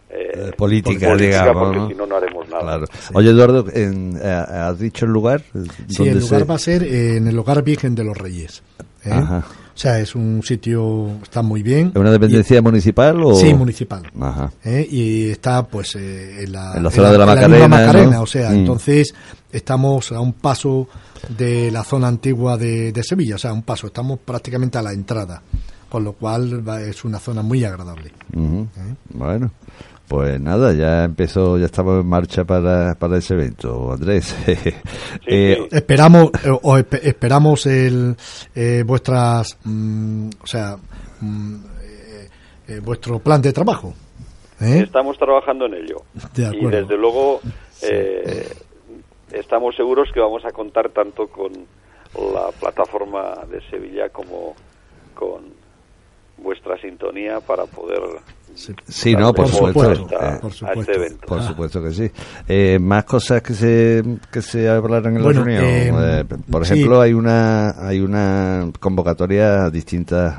eh, 0.09 0.31
eh, 0.33 0.51
política, 0.55 1.15
digamos, 1.15 1.75
porque 1.75 1.93
si 1.93 1.97
no, 1.97 2.05
no 2.05 2.15
haremos 2.15 2.47
nada. 2.47 2.85
Oye, 3.13 3.29
Eduardo, 3.31 3.65
eh, 3.73 3.91
¿has 4.23 4.79
dicho 4.79 5.05
el 5.05 5.11
lugar? 5.11 5.41
Sí, 5.87 6.07
el 6.07 6.19
lugar 6.19 6.49
va 6.49 6.55
a 6.55 6.59
ser 6.59 6.83
en 6.83 7.27
el 7.27 7.37
Hogar 7.37 7.63
Virgen 7.63 7.95
de 7.95 8.03
los 8.03 8.17
Reyes. 8.17 8.63
Ajá. 9.03 9.43
O 9.75 9.77
sea, 9.77 9.99
es 9.99 10.15
un 10.15 10.41
sitio, 10.41 11.09
está 11.21 11.41
muy 11.41 11.61
bien. 11.61 11.91
¿Es 11.93 11.99
una 11.99 12.11
dependencia 12.11 12.61
municipal 12.61 13.21
o...? 13.21 13.35
Sí, 13.35 13.53
municipal. 13.53 14.03
Ajá. 14.21 14.49
Y 14.63 15.31
está, 15.31 15.67
pues, 15.67 15.95
en, 15.95 16.49
la, 16.53 16.89
zona 16.89 17.11
de 17.11 17.17
la 17.17 17.67
Macarena. 17.67 18.21
o 18.21 18.25
sea, 18.25 18.51
mm. 18.51 18.53
entonces 18.53 19.13
estamos 19.51 20.13
a 20.13 20.21
un 20.21 20.31
paso 20.31 20.87
de 21.37 21.71
la 21.71 21.83
zona 21.83 22.07
antigua 22.07 22.57
de, 22.57 22.93
Sevilla, 23.03 23.35
o 23.35 23.37
sea, 23.37 23.51
a 23.51 23.53
un 23.53 23.63
paso, 23.63 23.87
estamos 23.87 24.19
prácticamente 24.23 24.77
a 24.77 24.81
la 24.81 24.93
entrada, 24.93 25.41
con 25.89 26.05
lo 26.05 26.13
cual 26.13 26.63
es 26.87 27.03
una 27.03 27.19
zona 27.19 27.41
muy 27.41 27.65
agradable. 27.65 28.13
Bueno, 29.13 29.51
pues 30.07 30.39
nada, 30.39 30.73
ya 30.73 31.03
empezó, 31.03 31.57
ya 31.57 31.65
estamos 31.65 32.01
en 32.01 32.07
marcha 32.07 32.43
para, 32.43 32.95
para 32.95 33.17
ese 33.17 33.33
evento, 33.33 33.91
Andrés. 33.91 34.35
eh, 35.27 35.67
esperamos, 35.71 36.29
eh, 36.43 36.85
esperamos 37.03 37.65
el, 37.65 38.15
eh, 38.53 38.83
vuestras, 38.85 39.57
mm, 39.63 40.29
o 40.43 40.47
sea, 40.47 40.77
mm, 41.21 41.55
eh, 42.67 42.79
vuestro 42.83 43.19
plan 43.19 43.41
de 43.41 43.51
trabajo. 43.51 43.93
Estamos 44.59 45.17
trabajando 45.17 45.65
en 45.65 45.73
ello. 45.73 45.97
y 46.35 46.65
desde 46.67 46.97
luego 46.97 47.41
estamos 49.31 49.75
seguros 49.75 50.09
que 50.13 50.21
vamos 50.21 50.45
a 50.45 50.51
contar 50.51 50.89
tanto 50.89 51.27
con 51.27 51.51
la 52.33 52.51
plataforma 52.57 53.43
de 53.49 53.59
Sevilla 53.69 54.09
como 54.09 54.55
con 55.13 55.64
vuestra 56.37 56.79
sintonía 56.79 57.39
para 57.39 57.65
poder 57.65 58.01
Sí, 58.87 59.15
no, 59.15 59.33
por 59.33 59.49
supuesto, 59.49 59.91
eh, 59.91 60.37
por, 60.41 60.53
supuesto. 60.53 60.91
Este 60.91 61.27
por 61.27 61.43
supuesto 61.43 61.83
que 61.83 61.91
sí. 61.91 62.09
Eh, 62.47 62.79
más 62.79 63.03
cosas 63.03 63.41
que 63.41 63.53
se 63.53 64.01
que 64.31 64.41
se 64.41 64.69
hablaran 64.69 65.17
en 65.17 65.23
la 65.23 65.31
reunión. 65.31 65.63
Eh, 65.65 66.25
por 66.49 66.63
ejemplo, 66.63 67.01
hay 67.01 67.13
una 67.13 67.71
hay 67.85 67.99
una 67.99 68.71
convocatoria 68.79 69.65
a 69.65 69.69
distintas 69.69 70.35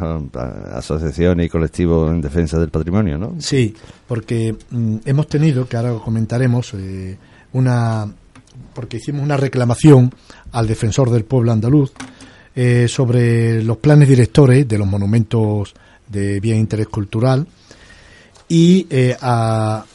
asociaciones 0.72 1.46
y 1.46 1.48
colectivos 1.50 2.10
en 2.10 2.22
defensa 2.22 2.58
del 2.58 2.70
patrimonio, 2.70 3.18
¿no? 3.18 3.34
Sí, 3.38 3.74
porque 4.08 4.56
mm, 4.70 4.96
hemos 5.04 5.28
tenido, 5.28 5.68
que 5.68 5.76
ahora 5.76 5.92
comentaremos, 6.02 6.74
una 7.52 8.06
porque 8.74 8.96
hicimos 8.96 9.22
una 9.22 9.36
reclamación 9.36 10.10
al 10.52 10.66
defensor 10.66 11.10
del 11.10 11.24
pueblo 11.24 11.52
andaluz 11.52 11.92
sobre 12.88 13.62
los 13.62 13.76
planes 13.76 14.08
directores 14.08 14.66
de 14.66 14.78
los 14.78 14.86
monumentos 14.86 15.74
de 16.08 16.40
bien 16.40 16.58
interés 16.58 16.88
cultural 16.88 17.46
y 18.48 18.86
eh, 18.90 19.16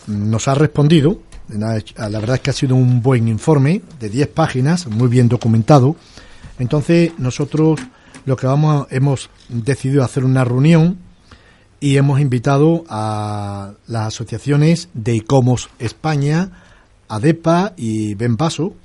nos 0.07 0.47
ha 0.47 0.55
respondido. 0.55 1.19
La 1.49 2.19
verdad 2.19 2.35
es 2.35 2.41
que 2.41 2.49
ha 2.49 2.53
sido 2.53 2.75
un 2.75 3.01
buen 3.01 3.27
informe 3.27 3.81
de 3.99 4.09
10 4.09 4.27
páginas, 4.29 4.87
muy 4.87 5.09
bien 5.09 5.27
documentado. 5.27 5.95
Entonces, 6.59 7.11
nosotros 7.17 7.79
lo 8.25 8.37
que 8.37 8.47
vamos 8.47 8.87
hemos 8.89 9.29
decidido 9.49 10.03
hacer 10.03 10.23
una 10.23 10.45
reunión 10.45 10.97
y 11.79 11.97
hemos 11.97 12.21
invitado 12.21 12.83
a 12.87 13.73
las 13.87 14.07
asociaciones 14.07 14.89
de 14.93 15.15
ICOMOS 15.15 15.69
España, 15.79 16.51
ADEPA 17.09 17.73
y 17.75 18.13
Benpaso 18.13 18.75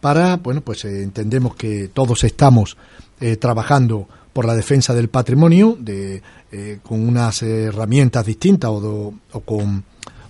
para, 0.00 0.36
bueno, 0.36 0.60
pues 0.60 0.84
eh, 0.84 1.02
entendemos 1.02 1.56
que 1.56 1.88
todos 1.88 2.22
estamos 2.22 2.76
eh, 3.20 3.36
trabajando 3.36 4.08
por 4.32 4.44
la 4.44 4.54
defensa 4.54 4.94
del 4.94 5.08
patrimonio 5.08 5.76
de, 5.80 6.22
eh, 6.52 6.78
con 6.82 7.06
unas 7.06 7.42
herramientas 7.42 8.26
distintas 8.26 8.70
o, 8.70 9.14
con, 9.44 9.84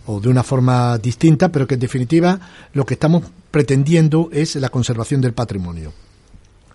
o 0.07 0.21
de 0.21 0.29
una 0.29 0.43
forma 0.43 0.97
distinta, 0.99 1.51
pero 1.51 1.67
que 1.67 1.75
en 1.75 1.81
definitiva 1.81 2.39
lo 2.73 2.87
que 2.87 2.95
estamos 2.95 3.25
pretendiendo 3.51 4.29
es 4.33 4.55
la 4.57 4.69
conservación 4.69 5.21
del 5.21 5.33
patrimonio. 5.33 5.93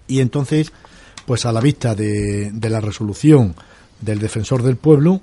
Y 0.07 0.19
entonces, 0.19 0.73
pues 1.25 1.45
a 1.45 1.51
la 1.51 1.61
vista 1.61 1.95
de, 1.95 2.51
de 2.51 2.69
la 2.69 2.81
resolución 2.81 3.55
del 4.01 4.19
defensor 4.19 4.63
del 4.63 4.75
pueblo, 4.75 5.21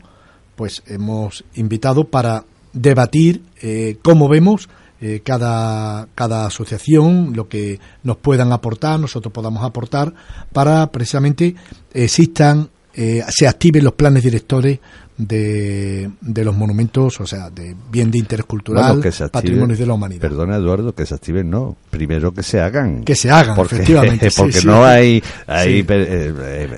pues 0.56 0.82
hemos 0.86 1.44
invitado 1.54 2.04
para 2.04 2.44
debatir 2.72 3.42
eh, 3.60 3.98
cómo 4.02 4.28
vemos 4.28 4.68
eh, 5.00 5.20
cada, 5.22 6.08
cada 6.14 6.46
asociación, 6.46 7.32
lo 7.34 7.48
que 7.48 7.78
nos 8.02 8.16
puedan 8.16 8.52
aportar, 8.52 8.98
nosotros 8.98 9.32
podamos 9.32 9.64
aportar, 9.64 10.12
para 10.52 10.90
precisamente 10.90 11.54
existan, 11.92 12.68
eh, 12.94 13.22
se 13.28 13.46
activen 13.46 13.84
los 13.84 13.92
planes 13.92 14.24
directores 14.24 14.80
de, 15.16 16.10
de, 16.20 16.44
los 16.44 16.56
monumentos, 16.56 17.20
o 17.20 17.26
sea, 17.26 17.48
de 17.50 17.76
bien 17.92 18.10
de 18.10 18.18
interés 18.18 18.46
cultural, 18.46 19.00
patrimonio 19.30 19.76
de 19.76 19.86
la 19.86 19.94
humanidad. 19.94 20.20
Perdona, 20.20 20.56
Eduardo, 20.56 20.92
que 20.94 21.06
se 21.06 21.14
activen, 21.14 21.48
no. 21.50 21.76
Primero 21.90 22.32
que 22.32 22.42
se 22.42 22.60
hagan. 22.60 23.04
Que 23.04 23.14
se 23.14 23.30
hagan, 23.30 23.58
efectivamente. 23.58 24.30
Porque 24.36 24.62
no 24.64 24.84
hay. 24.84 25.22
hay 25.46 25.84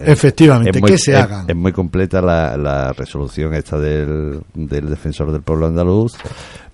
efectivamente, 0.06 0.80
que 0.80 0.98
se 0.98 1.16
hagan. 1.16 1.48
Es 1.48 1.56
muy 1.56 1.72
completa 1.72 2.20
la, 2.20 2.56
la 2.56 2.92
resolución 2.92 3.54
esta 3.54 3.78
del, 3.78 4.40
del 4.54 4.90
defensor 4.90 5.32
del 5.32 5.42
pueblo 5.42 5.66
andaluz 5.66 6.12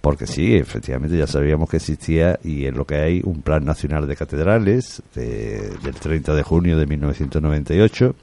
porque 0.07 0.29
sí, 0.29 0.55
efectivamente 0.55 1.19
ya 1.19 1.27
sabíamos 1.27 1.69
que 1.69 1.79
existía 1.79 2.39
y 2.45 2.67
en 2.67 2.77
lo 2.77 2.85
que 2.85 2.95
hay 2.95 3.21
un 3.25 3.43
Plan 3.43 3.65
Nacional 3.65 4.07
de 4.07 4.15
Catedrales 4.15 5.03
del 5.17 5.95
30 6.01 6.33
de 6.33 6.45
junio 6.45 6.79
de 6.79 6.87
1998 6.87 8.15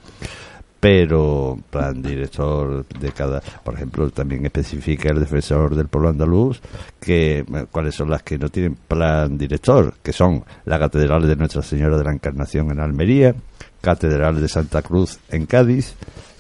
pero 0.80 1.60
plan 1.70 2.02
director 2.02 2.88
de 2.88 3.12
cada, 3.12 3.42
por 3.66 3.74
ejemplo, 3.74 4.10
también 4.12 4.46
especifica 4.46 5.10
el 5.10 5.20
defensor 5.20 5.76
del 5.76 5.90
pueblo 5.90 6.08
andaluz 6.08 6.62
que 7.02 7.44
cuáles 7.70 7.96
son 7.96 8.10
las 8.10 8.24
que 8.24 8.38
no 8.38 8.48
tienen 8.48 8.76
plan 8.76 9.38
director, 9.38 9.94
que 10.02 10.14
son 10.14 10.46
la 10.64 10.80
Catedral 10.80 11.28
de 11.28 11.36
Nuestra 11.36 11.64
Señora 11.64 11.98
de 11.98 12.06
la 12.06 12.14
Encarnación 12.14 12.72
en 12.72 12.80
Almería, 12.80 13.36
Catedral 13.82 14.40
de 14.40 14.48
Santa 14.48 14.84
Cruz 14.84 15.20
en 15.28 15.48
Cádiz, 15.48 15.96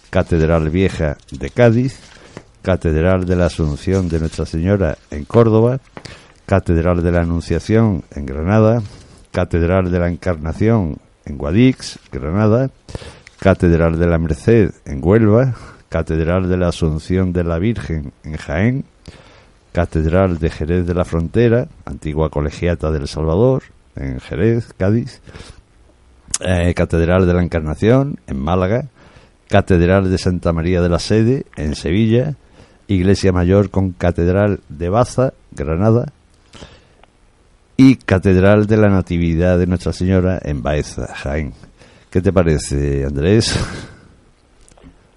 Catedral 0.10 0.70
Vieja 0.70 1.18
de 1.32 1.50
Cádiz, 1.50 2.00
Catedral 2.64 3.26
de 3.26 3.36
la 3.36 3.48
Asunción 3.48 4.08
de 4.08 4.22
Nuestra 4.22 4.46
Señora 4.46 4.98
en 5.12 5.26
Córdoba, 5.26 5.82
Catedral 6.46 7.04
de 7.04 7.12
la 7.12 7.20
Anunciación 7.20 8.06
en 8.16 8.26
Granada, 8.26 8.82
Catedral 9.32 9.92
de 9.92 10.00
la 10.00 10.10
Encarnación 10.10 10.98
en 11.26 11.38
Guadix, 11.38 12.00
Granada, 12.10 12.70
Catedral 13.38 14.00
de 14.00 14.08
la 14.08 14.18
Merced 14.18 14.72
en 14.86 15.02
Huelva, 15.04 15.56
Catedral 15.90 16.48
de 16.48 16.56
la 16.56 16.70
Asunción 16.70 17.34
de 17.34 17.44
la 17.44 17.60
Virgen 17.60 18.14
en 18.24 18.38
Jaén, 18.38 18.86
Catedral 19.74 20.40
de 20.40 20.50
Jerez 20.50 20.88
de 20.88 20.94
la 20.94 21.04
Frontera, 21.04 21.68
antigua 21.84 22.30
colegiata 22.30 22.92
del 22.92 23.10
Salvador, 23.10 23.64
en 23.98 24.22
Jerez, 24.22 24.72
Cádiz, 24.78 25.22
eh, 26.40 26.74
Catedral 26.74 27.28
de 27.28 27.34
la 27.34 27.44
Encarnación, 27.44 28.20
en 28.26 28.40
Málaga, 28.40 28.86
Catedral 29.50 30.10
de 30.10 30.18
Santa 30.18 30.54
María 30.54 30.82
de 30.82 30.90
la 30.90 31.00
Sede, 31.00 31.46
en 31.58 31.76
Sevilla, 31.76 32.38
Iglesia 32.88 33.32
Mayor 33.32 33.70
con 33.70 33.92
Catedral 33.92 34.60
de 34.70 34.90
Baza, 34.90 35.34
Granada, 35.52 36.06
y 37.78 37.96
Catedral 37.96 38.68
de 38.68 38.78
la 38.78 38.90
Natividad 38.90 39.58
de 39.58 39.68
Nuestra 39.68 39.94
Señora 39.94 40.40
en 40.44 40.62
Baeza, 40.62 41.08
Jaén. 41.14 41.54
¿Qué 42.10 42.22
te 42.22 42.32
parece, 42.32 43.06
Andrés? 43.06 43.58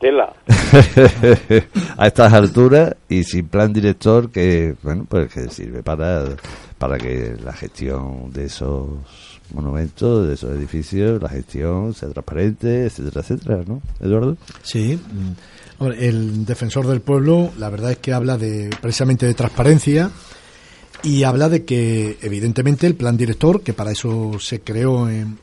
Tela. 0.01 0.33
a 1.97 2.07
estas 2.07 2.33
alturas 2.33 2.95
y 3.09 3.25
sin 3.25 3.49
plan 3.49 3.73
director 3.73 4.31
que, 4.31 4.75
bueno, 4.83 5.07
pues 5.09 5.33
que 5.33 5.49
sirve 5.49 5.83
para, 5.83 6.25
para 6.79 6.99
que 6.99 7.37
la 7.43 7.53
gestión 7.53 8.31
de 8.33 8.47
esos 8.47 8.89
monumentos, 9.53 10.27
de 10.27 10.35
esos 10.35 10.57
edificios, 10.57 11.23
la 11.23 11.29
gestión 11.29 11.95
sea 11.95 12.09
transparente, 12.11 12.87
etcétera, 12.87 13.21
etcétera, 13.21 13.63
¿no, 13.67 13.81
Eduardo? 14.01 14.37
Sí. 14.63 14.99
El 15.81 16.47
defensor 16.47 16.87
del 16.87 17.01
pueblo, 17.01 17.53
la 17.59 17.69
verdad 17.69 17.93
es 17.93 17.99
que 17.99 18.13
habla 18.13 18.39
de 18.39 18.71
precisamente 18.81 19.27
de 19.27 19.35
transparencia 19.35 20.11
y 21.03 21.25
habla 21.25 21.49
de 21.49 21.65
que, 21.65 22.19
evidentemente, 22.23 22.87
el 22.87 22.95
plan 22.95 23.17
director, 23.17 23.63
que 23.63 23.73
para 23.73 23.93
eso 23.93 24.39
se 24.41 24.61
creó 24.61 25.09
en, 25.09 25.39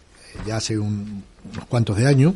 ya 0.45 0.57
hace 0.57 0.77
unos 0.77 1.23
cuantos 1.69 1.97
de 1.97 2.07
años, 2.07 2.33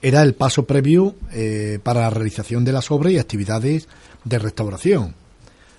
era 0.00 0.22
el 0.22 0.34
paso 0.34 0.64
previo 0.64 1.14
eh, 1.32 1.78
para 1.82 2.02
la 2.02 2.10
realización 2.10 2.64
de 2.64 2.72
las 2.72 2.90
obras 2.90 3.12
y 3.12 3.18
actividades 3.18 3.88
de 4.24 4.38
restauración. 4.38 5.14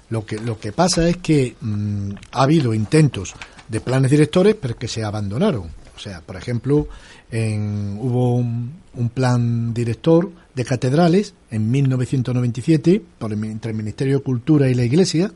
Lo 0.09 0.25
que, 0.25 0.37
lo 0.39 0.59
que 0.59 0.71
pasa 0.71 1.07
es 1.07 1.17
que 1.17 1.55
mm, 1.61 2.11
ha 2.31 2.43
habido 2.43 2.73
intentos 2.73 3.33
de 3.67 3.81
planes 3.81 4.11
directores, 4.11 4.55
pero 4.59 4.77
que 4.77 4.87
se 4.87 5.03
abandonaron. 5.03 5.69
O 5.95 5.99
sea, 5.99 6.21
por 6.21 6.35
ejemplo, 6.35 6.87
en, 7.31 7.97
hubo 7.99 8.35
un, 8.35 9.09
plan 9.13 9.73
director 9.73 10.31
de 10.55 10.65
catedrales 10.65 11.33
en 11.51 11.69
1997 11.69 13.01
por 13.19 13.33
entre 13.33 13.71
el 13.71 13.77
Ministerio 13.77 14.17
de 14.17 14.23
Cultura 14.23 14.69
y 14.69 14.73
la 14.73 14.83
Iglesia, 14.83 15.31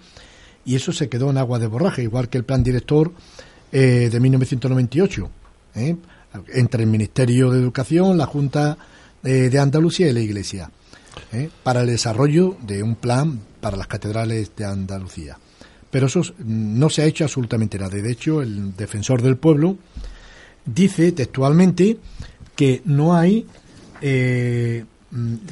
y 0.66 0.76
eso 0.76 0.94
se 0.94 1.10
quedó 1.10 1.30
en 1.30 1.38
agua 1.38 1.60
de 1.60 1.68
borraje, 1.68 2.04
igual 2.04 2.30
que 2.30 2.38
el 2.38 2.46
plan 2.46 2.64
director 2.64 3.12
eh, 3.72 4.10
de 4.12 4.20
1998. 4.20 5.30
¿eh? 5.76 5.96
entre 6.54 6.84
el 6.84 6.90
Ministerio 6.90 7.50
de 7.52 7.60
Educación, 7.60 8.18
la 8.18 8.26
Junta 8.26 8.78
eh, 9.24 9.50
de 9.50 9.60
Andalucía 9.60 10.10
y 10.10 10.14
la 10.14 10.20
Iglesia, 10.20 10.72
para 11.64 11.82
el 11.82 11.88
desarrollo 11.88 12.56
de 12.62 12.84
un 12.84 12.96
plan 12.96 13.40
para 13.60 13.78
las 13.78 13.88
catedrales 13.88 14.52
de 14.56 14.66
Andalucía. 14.66 15.38
Pero 15.92 16.08
eso 16.08 16.22
no 16.38 16.90
se 16.90 17.02
ha 17.02 17.06
hecho 17.06 17.24
absolutamente 17.24 17.78
nada. 17.78 17.98
De 17.98 18.12
hecho, 18.12 18.42
el 18.42 18.76
defensor 18.76 19.22
del 19.22 19.38
pueblo 19.38 19.78
dice 20.66 21.12
textualmente 21.12 21.98
que 22.56 22.82
no 22.86 23.16
hay 23.16 23.48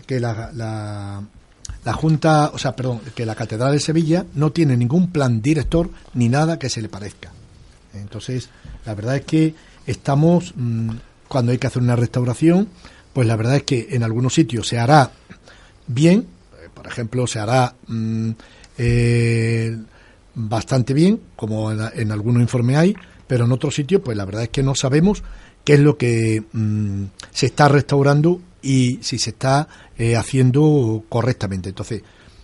que 0.06 0.20
la, 0.20 0.52
la, 0.54 1.94
Junta, 1.94 2.52
o 2.54 2.58
sea, 2.58 2.76
perdón, 2.76 3.00
que 3.16 3.26
la 3.26 3.34
Catedral 3.34 3.72
de 3.72 3.80
Sevilla 3.80 4.26
no 4.36 4.52
tiene 4.52 4.76
ningún 4.76 5.12
plan 5.12 5.42
director 5.42 5.90
ni 6.14 6.28
nada 6.28 6.60
que 6.60 6.70
se 6.70 6.82
le 6.82 6.90
parezca. 6.90 7.32
Entonces, 7.94 8.50
la 8.86 8.94
verdad 8.94 9.16
es 9.16 9.26
que 9.26 9.56
estamos, 9.86 10.54
mm, 10.56 10.90
cuando 11.28 11.52
hay 11.52 11.58
que 11.58 11.68
hacer 11.68 11.82
una 11.82 11.96
restauración, 11.96 12.68
pues 13.14 13.28
la 13.28 13.36
verdad 13.36 13.56
es 13.56 13.64
que 13.64 13.88
en 13.92 14.04
algunos 14.04 14.34
sitios 14.34 14.68
se 14.68 14.78
hará 14.78 15.12
bien, 15.88 16.28
eh, 16.62 16.70
por 16.74 16.88
ejemplo, 16.88 17.26
se 17.26 17.40
hará 17.40 17.74
mm, 17.88 18.32
eh, 18.78 19.78
bastante 20.36 20.94
bien, 20.94 21.20
como 21.36 21.72
en, 21.72 22.12
algunos 22.12 22.42
informes 22.42 22.78
hay, 22.78 22.96
pero 23.26 23.46
en 23.46 23.52
otros 23.52 23.74
sitios, 23.74 24.02
pues 24.04 24.16
la 24.16 24.26
verdad 24.26 24.44
es 24.44 24.50
que 24.50 24.62
no 24.62 24.76
sabemos 24.76 25.24
qué 25.64 25.74
es 25.74 25.80
lo 25.80 25.98
que 25.98 26.44
mm, 26.52 27.06
se 27.32 27.48
está 27.48 27.68
restaurando 27.70 28.40
y 28.62 29.00
si 29.02 29.20
se 29.20 29.32
está 29.32 29.68
eh, 29.98 30.16
haciendo 30.16 31.04
correctamente. 31.10 31.70
Entonces, 31.70 32.04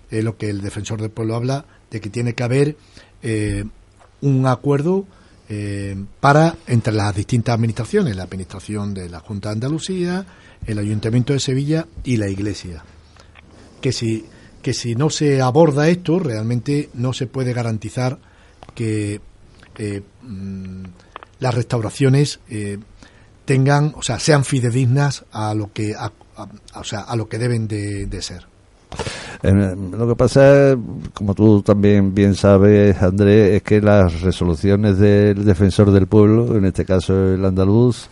es 0.10 0.24
lo 0.24 0.38
que 0.38 0.50
el 0.50 0.62
defensor 0.62 1.02
del 1.02 1.12
pueblo 1.12 1.36
habla 1.36 1.66
de 1.90 2.02
que 2.02 2.10
tiene 2.10 2.34
que 2.34 2.44
haber 2.44 2.78
un 4.22 4.48
acuerdo 4.48 5.06
eh, 5.50 5.96
para 6.22 6.56
entre 6.68 6.94
las 6.94 7.14
distintas 7.14 7.56
administraciones, 7.56 8.16
la 8.16 8.24
administración 8.24 8.94
de 8.94 9.10
la 9.10 9.20
Junta 9.20 9.50
de 9.50 9.54
Andalucía, 9.54 10.26
el 10.66 10.80
Ayuntamiento 10.80 11.34
de 11.34 11.40
Sevilla 11.40 11.86
y 12.04 12.18
la 12.18 12.30
Iglesia. 12.30 12.84
Que 13.82 13.92
si, 13.92 14.26
que 14.62 14.74
si 14.74 14.96
no 14.96 15.10
se 15.10 15.42
aborda 15.42 15.90
esto, 15.90 16.18
realmente 16.20 16.90
no 16.94 17.12
se 17.12 17.28
puede 17.28 17.52
garantizar 17.52 18.20
que 18.74 19.20
eh, 19.78 20.02
mm, 20.22 20.84
las 21.40 21.54
restauraciones 21.54 22.40
eh, 22.50 22.80
tengan, 23.46 23.94
o 23.96 24.02
sea, 24.02 24.20
sean 24.20 24.44
fidedignas 24.44 25.26
a 25.32 25.54
lo 25.54 25.72
que, 25.72 25.94
o 26.76 26.84
sea, 26.84 27.02
a 27.02 27.16
lo 27.16 27.28
que 27.28 27.38
deben 27.38 27.68
de 27.68 28.22
ser. 28.22 28.46
Lo 29.42 30.08
que 30.08 30.16
pasa, 30.16 30.78
como 31.14 31.34
tú 31.34 31.62
también 31.62 32.14
bien 32.14 32.36
sabes, 32.36 33.02
Andrés, 33.02 33.56
es 33.56 33.64
que 33.64 33.82
las 33.82 34.22
resoluciones 34.22 34.98
del 34.98 35.44
defensor 35.44 35.92
del 35.92 36.08
pueblo, 36.08 36.56
en 36.56 36.66
este 36.66 36.86
caso 36.86 37.34
el 37.34 37.44
andaluz, 37.44 38.08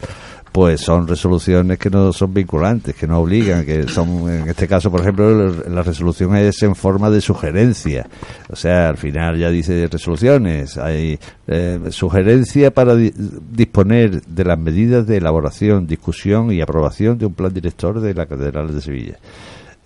pues 0.51 0.81
son 0.81 1.07
resoluciones 1.07 1.79
que 1.79 1.89
no 1.89 2.11
son 2.11 2.33
vinculantes, 2.33 2.95
que 2.95 3.07
no 3.07 3.19
obligan, 3.19 3.65
que 3.65 3.87
son, 3.87 4.29
en 4.29 4.49
este 4.49 4.67
caso, 4.67 4.91
por 4.91 4.99
ejemplo, 4.99 5.49
la 5.49 5.81
resolución 5.81 6.35
es 6.35 6.61
en 6.63 6.75
forma 6.75 7.09
de 7.09 7.21
sugerencia. 7.21 8.07
O 8.49 8.55
sea, 8.55 8.89
al 8.89 8.97
final 8.97 9.37
ya 9.37 9.49
dice 9.49 9.87
resoluciones, 9.87 10.77
hay 10.77 11.17
eh, 11.47 11.79
sugerencia 11.89 12.71
para 12.71 12.95
disponer 12.95 14.21
de 14.23 14.43
las 14.43 14.59
medidas 14.59 15.07
de 15.07 15.17
elaboración, 15.17 15.87
discusión 15.87 16.51
y 16.51 16.61
aprobación 16.61 17.17
de 17.17 17.27
un 17.27 17.33
plan 17.33 17.53
director 17.53 18.01
de 18.01 18.13
la 18.13 18.25
Catedral 18.25 18.73
de 18.73 18.81
Sevilla. 18.81 19.17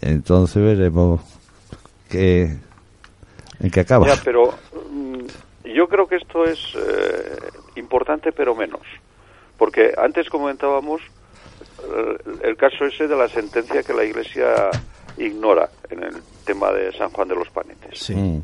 Entonces 0.01 0.63
veremos 0.63 1.21
qué, 2.09 2.57
en 3.59 3.69
qué 3.71 3.81
acaba. 3.81 4.07
pero 4.23 4.55
mm, 4.91 5.73
yo 5.75 5.87
creo 5.87 6.07
que 6.07 6.15
esto 6.15 6.43
es 6.43 6.59
eh, 6.75 7.37
importante, 7.75 8.31
pero 8.31 8.55
menos. 8.55 8.81
Porque 9.57 9.93
antes 9.97 10.29
comentábamos 10.29 11.01
eh, 11.83 12.17
el 12.43 12.57
caso 12.57 12.85
ese 12.85 13.07
de 13.07 13.15
la 13.15 13.27
sentencia 13.27 13.83
que 13.83 13.93
la 13.93 14.03
Iglesia 14.03 14.69
ignora 15.17 15.69
en 15.89 16.03
el 16.03 16.15
tema 16.45 16.71
de 16.71 16.91
San 16.93 17.09
Juan 17.09 17.27
de 17.27 17.35
los 17.35 17.49
Panetes. 17.49 17.99
Sí. 17.99 18.15
Mm. 18.15 18.43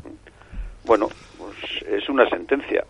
Bueno, 0.84 1.08
pues 1.38 1.82
es 1.88 2.08
una 2.08 2.28
sentencia. 2.28 2.84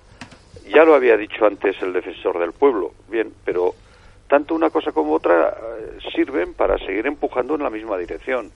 Ya 0.68 0.84
lo 0.84 0.94
había 0.94 1.16
dicho 1.16 1.44
antes 1.44 1.76
el 1.82 1.92
defensor 1.92 2.38
del 2.38 2.52
pueblo. 2.52 2.92
Bien, 3.08 3.32
pero 3.44 3.74
tanto 4.28 4.54
una 4.54 4.70
cosa 4.70 4.92
como 4.92 5.14
otra 5.14 5.48
eh, 5.50 5.98
sirven 6.14 6.54
para 6.54 6.78
seguir 6.78 7.06
empujando 7.06 7.54
en 7.54 7.62
la 7.62 7.70
misma 7.70 7.98
dirección. 7.98 8.50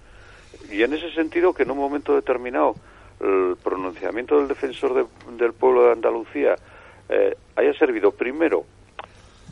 Y 0.70 0.82
en 0.82 0.94
ese 0.94 1.12
sentido, 1.12 1.52
que 1.52 1.64
en 1.64 1.70
un 1.70 1.78
momento 1.78 2.14
determinado 2.14 2.74
el 3.20 3.56
pronunciamiento 3.62 4.38
del 4.38 4.48
defensor 4.48 5.08
del 5.38 5.52
pueblo 5.52 5.84
de 5.84 5.92
Andalucía 5.92 6.54
eh, 7.08 7.36
haya 7.56 7.72
servido 7.74 8.12
primero 8.12 8.64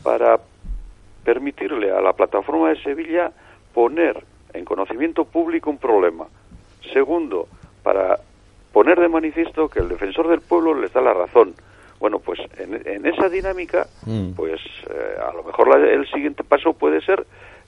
para 0.05 0.39
permitirle 1.25 1.91
a 1.91 1.99
la 1.99 2.13
plataforma 2.13 2.69
de 2.69 2.81
Sevilla 2.81 3.31
poner 3.73 4.23
en 4.53 4.63
conocimiento 4.63 5.25
público 5.25 5.71
un 5.71 5.79
problema. 5.79 6.27
Segundo, 6.93 7.47
para 7.83 8.19
poner 8.71 8.99
de 8.99 9.09
manifiesto 9.09 9.67
que 9.67 9.79
el 9.79 9.89
defensor 9.89 10.29
del 10.29 10.41
pueblo 10.41 10.75
les 10.75 10.93
da 10.93 11.01
la 11.01 11.13
razón 11.13 11.55
bueno, 11.99 12.19
pues 12.19 12.39
en, 12.57 13.05
esa 13.05 13.29
dinámica, 13.29 13.87
mm. 14.05 14.33
pues 14.33 14.61
eh, 14.89 15.15
a 15.19 15.33
lo 15.33 15.43
mejor 15.43 15.75
el 15.79 16.05
siguiente 16.07 16.43
paso 16.43 16.73
puede 16.73 17.01
ser 17.01 17.25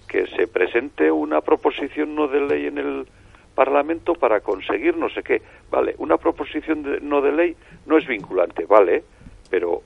que 0.07 0.27
se 0.27 0.47
presente 0.47 1.11
una 1.11 1.41
proposición 1.41 2.13
no 2.13 2.27
de 2.27 2.41
ley 2.41 2.67
en 2.67 2.77
el 2.77 3.07
Parlamento 3.55 4.13
para 4.13 4.41
conseguir 4.41 4.95
no 4.97 5.09
sé 5.09 5.23
qué. 5.23 5.41
Vale, 5.71 5.95
una 5.97 6.17
proposición 6.17 6.83
de, 6.83 7.01
no 7.01 7.21
de 7.21 7.31
ley 7.31 7.55
no 7.85 7.97
es 7.97 8.05
vinculante, 8.05 8.65
vale, 8.65 9.03
pero 9.49 9.81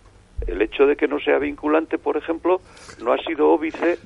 el 0.48 0.62
hecho 0.62 0.86
de 0.86 0.96
que 0.96 1.08
no 1.08 1.20
sea 1.20 1.38
vinculante, 1.38 1.98
por 1.98 2.18
ejemplo, 2.18 2.62
no 3.04 3.14
ha 3.14 3.18
sido 3.20 3.50
óbice 3.50 3.98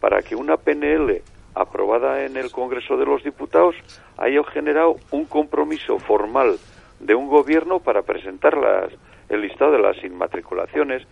para 0.00 0.22
que 0.22 0.34
una 0.34 0.56
PNL 0.56 1.22
aprobada 1.54 2.24
en 2.24 2.36
el 2.36 2.50
Congreso 2.50 2.96
de 2.96 3.04
los 3.04 3.22
Diputados 3.22 3.74
haya 4.16 4.42
generado 4.44 4.96
un 5.10 5.26
compromiso 5.26 5.98
formal 5.98 6.56
de 7.00 7.14
un 7.14 7.28
gobierno 7.28 7.80
para 7.80 8.02
presentar 8.02 8.56
las 8.56 8.92
el 9.32 9.40
listado 9.40 9.72
de 9.72 9.78
las 9.78 10.02
inmatriculaciones. 10.04 11.02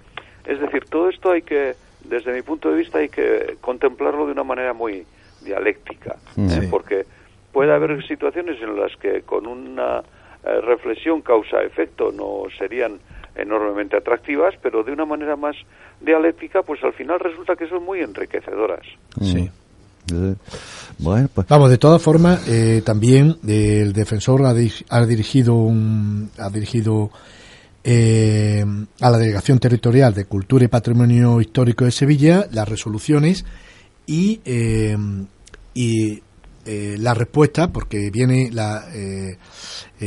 Es 0.45 0.61
decir, 0.61 0.85
todo 0.85 1.09
esto 1.09 1.33
hay 1.33 1.43
que, 1.43 1.75
desde 2.05 2.33
mi 2.33 2.43
punto 2.43 2.71
de 2.71 2.77
vista, 2.77 2.99
hay 2.99 3.09
que 3.09 3.57
contemplarlo 3.61 4.27
de 4.27 4.33
una 4.33 4.45
manera 4.45 4.75
muy 4.75 5.07
dialéctica, 5.41 6.17
¿eh? 6.37 6.69
porque 6.71 7.07
puede 7.51 7.73
haber 7.73 8.07
situaciones 8.07 8.61
en 8.61 8.79
las 8.79 8.95
que 8.97 9.23
con 9.23 9.47
una 9.47 10.03
eh, 10.45 10.61
reflexión 10.61 11.23
causa-efecto 11.23 12.13
no 12.13 12.45
serían 12.59 13.01
enormemente 13.35 13.97
atractivas, 13.97 14.55
pero 14.63 14.83
de 14.83 14.93
una 14.93 15.05
manera 15.05 15.37
más 15.37 15.57
dialéctica, 16.01 16.63
pues 16.63 16.83
al 16.83 16.93
final 16.93 17.21
resulta 17.21 17.57
que 17.57 17.69
son 17.69 17.85
muy 17.85 18.01
enriquecedoras. 18.01 18.87
Sí. 19.21 19.51
Bueno, 20.99 21.29
pues. 21.33 21.47
Vamos, 21.49 21.71
de 21.71 21.79
todas 21.79 22.03
formas, 22.03 22.49
eh, 22.49 22.83
también 22.85 23.37
el 23.47 23.93
defensor 23.93 24.45
ha, 24.45 24.55
ha 24.91 25.07
dirigido 25.07 25.55
un, 25.55 26.31
ha 26.39 26.51
dirigido 26.51 27.11
eh, 27.85 28.65
a 29.01 29.11
la 29.11 29.19
Delegación 29.19 29.59
Territorial 29.59 30.15
de 30.15 30.25
Cultura 30.25 30.65
y 30.65 30.69
Patrimonio 30.69 31.41
Histórico 31.41 31.85
de 31.85 31.91
Sevilla 31.91 32.47
las 32.51 32.69
resoluciones 32.69 33.45
y, 34.07 34.41
eh, 34.45 34.97
y 35.75 36.23
la 36.65 37.15
respuesta, 37.15 37.73
porque 37.73 38.11
viene, 38.13 38.51
la, 38.53 38.85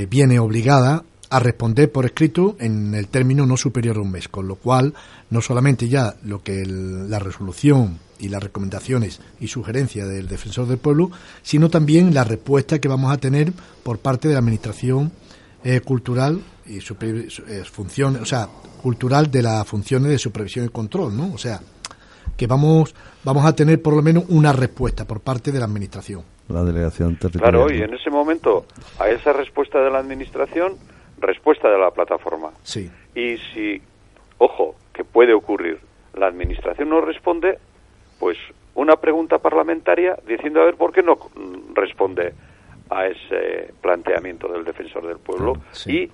viene 0.10 0.40
obligada 0.40 1.04
a 1.34 1.40
responder 1.40 1.92
por 1.92 2.06
escrito 2.06 2.56
en 2.60 2.94
el 2.94 3.08
término 3.08 3.48
no 3.48 3.58
superior 3.58 3.98
a 3.98 4.02
un 4.02 4.12
mes, 4.12 4.28
con 4.28 4.48
lo 4.48 4.54
cual 4.54 4.94
no 5.32 5.42
solamente 5.42 5.90
ya 5.90 6.14
lo 6.24 6.44
que 6.44 6.64
la 6.64 7.18
resolución 7.18 7.98
y 8.20 8.30
las 8.30 8.44
recomendaciones 8.44 9.20
y 9.40 9.48
sugerencias 9.48 10.08
del 10.08 10.28
defensor 10.28 10.68
del 10.68 10.78
pueblo, 10.78 11.10
sino 11.42 11.72
también 11.72 12.14
la 12.14 12.24
respuesta 12.24 12.78
que 12.80 12.88
vamos 12.88 13.12
a 13.12 13.18
tener 13.18 13.52
por 13.82 13.98
parte 13.98 14.28
de 14.28 14.36
la 14.36 14.42
administración 14.42 15.12
eh, 15.64 15.82
cultural 15.82 16.40
y 16.68 16.82
su, 16.82 16.96
eh, 17.02 17.64
función, 17.64 18.18
o 18.18 18.26
sea, 18.26 18.48
cultural 18.84 19.32
de 19.32 19.42
las 19.42 19.68
funciones 19.68 20.12
de 20.12 20.20
supervisión 20.20 20.66
y 20.66 20.70
control, 20.70 21.18
¿no? 21.18 21.34
O 21.34 21.40
sea, 21.40 21.62
que 22.38 22.46
vamos 22.46 22.94
vamos 23.24 23.44
a 23.44 23.56
tener 23.56 23.82
por 23.82 23.96
lo 23.96 24.04
menos 24.04 24.26
una 24.30 24.54
respuesta 24.54 25.06
por 25.06 25.22
parte 25.22 25.52
de 25.52 25.58
la 25.58 25.66
administración. 25.66 26.22
La 26.50 26.64
delegación 26.64 27.16
territorial. 27.16 27.52
Claro, 27.52 27.74
y 27.74 27.82
en 27.82 27.92
ese 27.96 28.12
momento 28.12 28.68
a 29.00 29.10
esa 29.10 29.34
respuesta 29.34 29.80
de 29.80 29.90
la 29.90 29.98
administración, 29.98 30.74
respuesta 31.24 31.70
de 31.70 31.78
la 31.78 31.92
plataforma. 31.92 32.52
Sí. 32.64 32.92
Y 33.16 33.38
si, 33.54 33.82
ojo, 34.38 34.76
que 34.94 35.04
puede 35.04 35.34
ocurrir, 35.34 35.80
la 36.14 36.28
administración 36.28 36.90
no 36.90 37.02
responde, 37.02 37.58
pues 38.20 38.38
una 38.76 38.96
pregunta 38.98 39.40
parlamentaria 39.40 40.18
diciendo 40.28 40.62
a 40.62 40.66
ver 40.66 40.76
por 40.76 40.94
qué 40.94 41.04
no 41.04 41.18
responde 41.74 42.34
a 42.90 43.08
ese 43.08 43.74
planteamiento 43.82 44.48
del 44.48 44.64
defensor 44.64 45.08
del 45.08 45.18
pueblo 45.18 45.58
y 45.86 46.10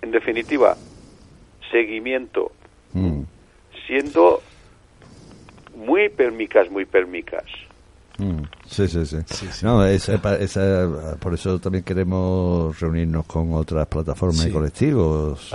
en 0.00 0.10
definitiva 0.10 0.76
seguimiento 1.70 2.52
mm. 2.92 3.22
siendo 3.86 4.42
muy 5.74 6.08
permicas 6.08 6.70
muy 6.70 6.84
permicas 6.84 7.44
Mm. 8.22 8.42
sí, 8.68 8.86
sí, 8.86 9.04
sí. 9.04 9.16
No, 9.62 9.82
por 11.18 11.34
eso 11.34 11.58
también 11.58 11.82
queremos 11.82 12.78
reunirnos 12.78 13.26
con 13.26 13.52
otras 13.54 13.86
plataformas 13.88 14.46
y 14.46 14.50
colectivos 14.50 15.50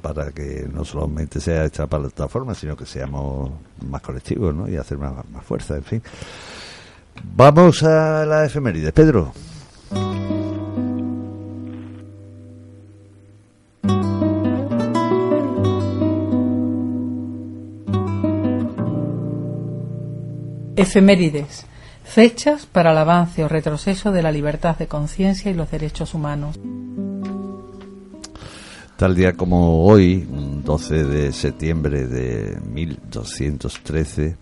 para 0.00 0.30
que 0.30 0.68
no 0.72 0.84
solamente 0.84 1.40
sea 1.40 1.64
esta 1.64 1.86
plataforma, 1.88 2.54
sino 2.54 2.76
que 2.76 2.86
seamos 2.86 3.50
más 3.88 4.00
colectivos 4.00 4.54
¿no? 4.54 4.68
y 4.68 4.76
hacer 4.76 4.96
más, 4.98 5.28
más 5.30 5.44
fuerza, 5.44 5.76
en 5.76 5.84
fin. 5.84 6.02
Vamos 7.34 7.82
a 7.82 8.24
la 8.24 8.44
efeméride. 8.44 8.92
Pedro. 8.92 9.32
Efemérides. 20.76 21.66
Fechas 22.08 22.64
para 22.64 22.92
el 22.92 22.98
avance 22.98 23.44
o 23.44 23.48
retroceso 23.48 24.10
de 24.12 24.22
la 24.22 24.32
libertad 24.32 24.78
de 24.78 24.86
conciencia 24.86 25.50
y 25.50 25.54
los 25.54 25.70
derechos 25.70 26.14
humanos. 26.14 26.58
Tal 28.96 29.14
día 29.14 29.34
como 29.34 29.84
hoy, 29.84 30.26
12 30.26 31.04
de 31.04 31.32
septiembre 31.32 32.06
de 32.06 32.58
1213, 32.72 34.36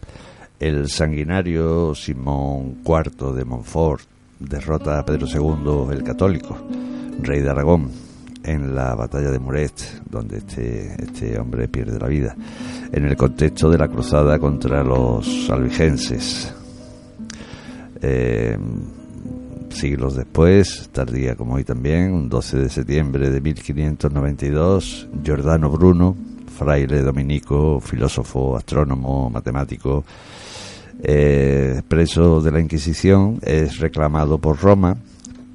el 0.60 0.88
sanguinario 0.88 1.92
Simón 1.96 2.82
IV 2.86 3.34
de 3.34 3.44
Montfort 3.44 4.04
derrota 4.38 5.00
a 5.00 5.04
Pedro 5.04 5.26
II 5.26 5.92
el 5.92 6.04
Católico, 6.04 6.56
rey 7.20 7.40
de 7.40 7.50
Aragón, 7.50 7.90
en 8.44 8.76
la 8.76 8.94
batalla 8.94 9.32
de 9.32 9.40
Muret, 9.40 10.04
donde 10.08 10.38
este, 10.38 11.02
este 11.02 11.36
hombre 11.36 11.66
pierde 11.66 11.98
la 11.98 12.06
vida, 12.06 12.36
en 12.92 13.04
el 13.06 13.16
contexto 13.16 13.68
de 13.68 13.78
la 13.78 13.88
cruzada 13.88 14.38
contra 14.38 14.84
los 14.84 15.50
albigenses. 15.50 16.54
Eh, 18.02 18.58
siglos 19.70 20.16
después, 20.16 20.88
tardía 20.92 21.34
como 21.34 21.54
hoy 21.54 21.64
también, 21.64 22.12
un 22.12 22.28
12 22.28 22.58
de 22.58 22.68
septiembre 22.68 23.30
de 23.30 23.40
1592, 23.40 25.08
Giordano 25.22 25.70
Bruno, 25.70 26.16
fraile 26.56 27.02
dominico, 27.02 27.80
filósofo, 27.80 28.56
astrónomo, 28.56 29.28
matemático, 29.28 30.04
eh, 31.02 31.82
preso 31.86 32.40
de 32.40 32.50
la 32.50 32.60
Inquisición, 32.60 33.38
es 33.42 33.78
reclamado 33.78 34.38
por 34.38 34.58
Roma, 34.58 34.96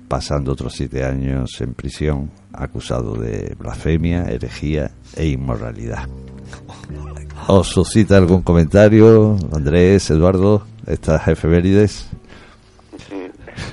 pasando 0.08 0.52
otros 0.52 0.74
siete 0.74 1.04
años 1.04 1.60
en 1.62 1.74
prisión, 1.74 2.30
acusado 2.54 3.16
de 3.16 3.56
blasfemia, 3.58 4.26
herejía 4.26 4.92
e 5.16 5.28
inmoralidad. 5.28 6.08
¿Os 7.48 7.70
suscita 7.70 8.18
algún 8.18 8.44
comentario, 8.44 9.38
Andrés, 9.52 10.10
Eduardo, 10.12 10.64
estas 10.86 11.28
efemérides? 11.28 12.11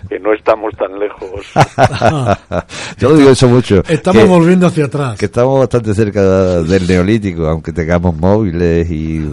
Que 0.09 0.19
no 0.19 0.33
estamos 0.35 0.75
tan 0.77 0.99
lejos. 0.99 1.47
Yo 2.99 3.17
digo 3.17 3.31
eso 3.31 3.49
mucho. 3.49 3.83
Estamos 3.89 4.27
volviendo 4.27 4.67
hacia 4.67 4.87
atrás. 4.87 5.19
Que 5.19 5.27
estamos 5.27 5.61
bastante 5.61 5.95
cerca 5.95 6.63
del 6.63 6.87
neolítico, 6.87 7.47
aunque 7.47 7.73
tengamos 7.73 8.17
móviles 8.17 8.91
y... 8.91 9.29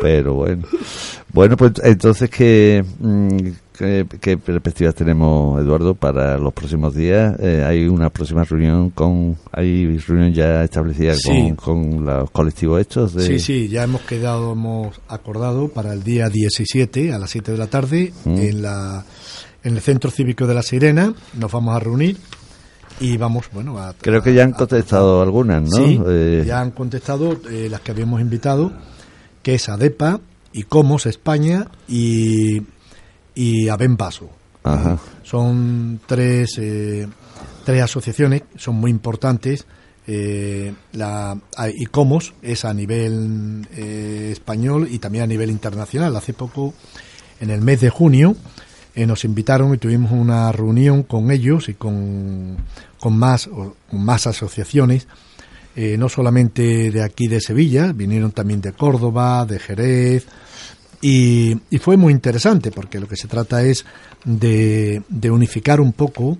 Pero 0.00 0.34
bueno. 0.34 0.66
Bueno, 1.32 1.56
pues 1.56 1.72
entonces, 1.82 2.28
¿qué, 3.76 4.06
qué, 4.20 4.36
perspectivas 4.36 4.94
tenemos, 4.94 5.60
Eduardo, 5.60 5.94
para 5.94 6.38
los 6.38 6.52
próximos 6.52 6.94
días? 6.94 7.36
Eh, 7.40 7.64
¿Hay 7.66 7.86
una 7.86 8.10
próxima 8.10 8.44
reunión 8.44 8.90
con... 8.90 9.36
¿Hay 9.52 9.98
reunión 9.98 10.32
ya 10.32 10.64
establecida 10.64 11.14
con, 11.56 12.04
los 12.04 12.30
colectivos 12.30 12.80
hechos? 12.80 13.12
Sí, 13.18 13.38
sí, 13.38 13.68
ya 13.68 13.84
hemos 13.84 14.02
quedado, 14.02 14.52
hemos 14.52 15.00
acordado 15.08 15.68
para 15.68 15.92
el 15.92 16.02
día 16.02 16.28
17 16.28 17.12
a 17.12 17.18
las 17.18 17.30
7 17.30 17.52
de 17.52 17.58
la 17.58 17.66
tarde 17.66 18.12
mm. 18.24 18.36
en, 18.36 18.62
la, 18.62 19.04
en 19.64 19.74
el 19.74 19.80
Centro 19.80 20.10
Cívico 20.10 20.46
de 20.46 20.54
la 20.54 20.62
Sirena. 20.62 21.14
Nos 21.34 21.50
vamos 21.50 21.74
a 21.76 21.80
reunir 21.80 22.16
y 23.00 23.16
vamos, 23.16 23.46
bueno, 23.52 23.78
a... 23.78 23.94
Creo 23.94 24.22
que 24.22 24.34
ya 24.34 24.44
han 24.44 24.52
contestado 24.52 25.22
algunas, 25.22 25.62
¿no? 25.62 25.76
Sí, 25.76 26.00
eh, 26.06 26.44
ya 26.46 26.60
han 26.60 26.70
contestado 26.70 27.40
eh, 27.50 27.68
las 27.70 27.80
que 27.80 27.90
habíamos 27.90 28.20
invitado, 28.20 28.72
que 29.42 29.54
es 29.54 29.68
ADEPA, 29.68 30.20
y 30.52 30.64
Comos 30.64 31.06
España 31.06 31.68
y, 31.88 32.62
y 33.34 33.68
Aben 33.68 33.96
Paso. 33.96 34.30
Son 35.22 36.00
tres, 36.06 36.58
eh, 36.58 37.08
tres 37.64 37.82
asociaciones, 37.82 38.42
son 38.56 38.76
muy 38.76 38.90
importantes. 38.90 39.66
Eh, 40.06 40.74
la 40.92 41.38
ICOMOS 41.76 42.34
es 42.42 42.64
a 42.64 42.74
nivel 42.74 43.66
eh, 43.72 44.30
español 44.32 44.88
y 44.90 44.98
también 44.98 45.24
a 45.24 45.26
nivel 45.26 45.50
internacional. 45.50 46.16
Hace 46.16 46.32
poco, 46.32 46.74
en 47.40 47.50
el 47.50 47.60
mes 47.60 47.80
de 47.80 47.90
junio, 47.90 48.34
eh, 48.94 49.06
nos 49.06 49.24
invitaron 49.24 49.72
y 49.74 49.78
tuvimos 49.78 50.10
una 50.10 50.50
reunión 50.50 51.04
con 51.04 51.30
ellos 51.30 51.68
y 51.68 51.74
con, 51.74 52.56
con, 52.98 53.16
más, 53.16 53.48
con 53.48 54.04
más 54.04 54.26
asociaciones, 54.26 55.06
no 55.74 56.10
solamente 56.10 56.90
de 56.90 57.02
aquí 57.02 57.28
de 57.28 57.40
Sevilla, 57.40 57.94
vinieron 57.94 58.32
también 58.32 58.60
de 58.60 58.74
Córdoba, 58.74 59.46
de 59.46 59.58
Jerez, 59.58 60.26
y, 61.02 61.60
fue 61.80 61.96
muy 61.96 62.12
interesante 62.12 62.70
porque 62.70 63.00
lo 63.00 63.08
que 63.08 63.16
se 63.16 63.26
trata 63.26 63.62
es 63.64 63.84
de, 64.24 65.02
unificar 65.30 65.80
un 65.80 65.92
poco 65.92 66.38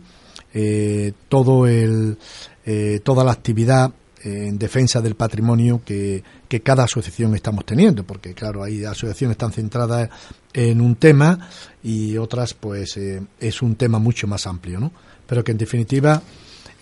eh, 0.55 1.13
todo 1.29 1.67
el, 1.67 2.17
eh, 2.65 3.01
toda 3.03 3.25
la 3.25 3.33
actividad 3.33 3.93
en 4.25 4.57
defensa 4.59 5.01
del 5.01 5.17
patrimonio 5.17 5.83
que, 5.85 6.23
que, 6.49 6.61
cada 6.61 6.85
asociación 6.85 7.35
estamos 7.35 7.67
teniendo, 7.67 8.05
porque 8.05 8.35
claro, 8.35 8.63
hay 8.63 8.85
asociaciones 8.85 9.35
están 9.35 9.51
centradas 9.51 10.11
en 10.53 10.81
un 10.81 10.95
tema 10.95 11.49
y 11.83 12.17
otras 12.17 12.55
pues 12.55 12.97
eh, 12.97 13.21
es 13.41 13.63
un 13.63 13.75
tema 13.75 13.99
mucho 13.99 14.29
más 14.29 14.47
amplio, 14.47 14.79
¿no? 14.79 14.93
Pero 15.27 15.43
que 15.43 15.51
en 15.51 15.59
definitiva 15.59 16.23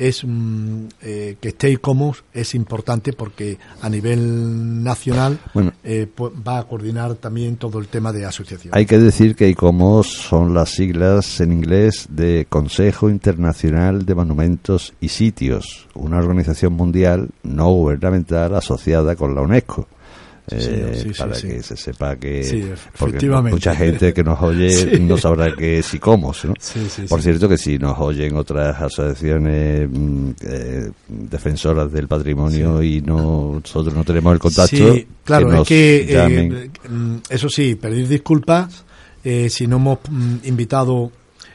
es 0.00 0.24
mm, 0.24 0.86
eh, 1.02 1.36
que 1.40 1.48
esté 1.48 1.76
como 1.76 2.16
es 2.32 2.54
importante 2.54 3.12
porque 3.12 3.58
a 3.82 3.88
nivel 3.90 4.82
nacional 4.82 5.38
eh, 5.84 6.08
va 6.18 6.58
a 6.58 6.64
coordinar 6.64 7.16
también 7.16 7.56
todo 7.56 7.78
el 7.78 7.88
tema 7.88 8.10
de 8.10 8.24
asociación. 8.24 8.72
Hay 8.74 8.86
que 8.86 8.98
decir 8.98 9.36
que 9.36 9.50
ICOMOS 9.50 10.06
son 10.06 10.54
las 10.54 10.70
siglas 10.70 11.40
en 11.40 11.52
inglés 11.52 12.06
de 12.08 12.46
Consejo 12.48 13.10
Internacional 13.10 14.06
de 14.06 14.14
Monumentos 14.14 14.94
y 15.00 15.08
Sitios, 15.08 15.86
una 15.94 16.16
organización 16.16 16.72
mundial 16.72 17.28
no 17.42 17.70
gubernamental 17.70 18.54
asociada 18.54 19.16
con 19.16 19.34
la 19.34 19.42
UNESCO. 19.42 19.86
Eh, 20.52 21.12
para 21.16 21.40
que 21.40 21.62
se 21.62 21.76
sepa 21.76 22.16
que 22.16 22.74
porque 22.98 23.28
mucha 23.28 23.74
gente 23.74 24.12
que 24.12 24.22
nos 24.22 24.40
oye 24.40 24.98
no 25.00 25.16
sabrá 25.16 25.54
qué 25.56 25.78
es 25.78 25.94
y 25.94 25.98
cómo 25.98 26.32
por 27.08 27.22
cierto 27.22 27.48
que 27.48 27.58
si 27.58 27.78
nos 27.78 27.98
oyen 27.98 28.36
otras 28.36 28.80
asociaciones 28.80 29.88
mm, 29.90 30.30
eh, 30.42 30.90
defensoras 31.08 31.92
del 31.92 32.08
patrimonio 32.08 32.82
y 32.82 33.00
no, 33.00 33.60
nosotros 33.62 33.94
no 33.94 34.04
tenemos 34.04 34.32
el 34.32 34.38
contacto 34.38 34.94
claro, 35.24 35.50
que 35.50 35.60
es 35.60 35.68
que, 35.68 35.96
eh, 36.02 36.14
llamen. 36.14 36.72
mm, 36.88 37.16
eso 37.28 37.48
sí, 37.48 37.74
pedir 37.74 38.08
disculpas 38.08 38.84
eh, 39.24 39.48
si 39.50 39.66
no 39.66 39.76
hemos 39.76 39.98
mm, 40.08 40.36
invitado 40.44 41.12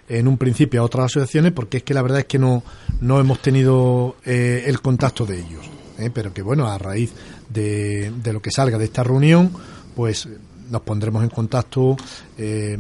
en 0.08 0.28
un 0.28 0.38
principio 0.38 0.82
a 0.82 0.84
otras 0.84 1.06
asociaciones, 1.06 1.52
porque 1.52 1.78
es 1.78 1.84
que 1.84 1.96
la 1.96 2.04
verdad 2.04 2.20
es 2.20 2.26
que 2.26 2.38
no, 2.38 2.64
no 3.02 3.20
hemos 3.20 3.42
tenido 3.42 4.18
el 4.24 4.80
contacto 4.80 5.26
de 5.26 5.40
ellos. 5.40 5.66
Pero 6.14 6.32
que 6.32 6.44
bueno, 6.44 6.68
a 6.68 6.78
raíz 6.78 7.12
de, 7.50 8.12
de 8.12 8.34
lo 8.34 8.42
que 8.42 8.52
salga 8.52 8.78
de 8.78 8.86
esta 8.86 9.04
reunión, 9.04 9.52
pues 9.96 10.28
nos 10.70 10.82
pondremos 10.82 11.24
en 11.24 11.30
contacto 11.30 11.96
eh, 12.38 12.78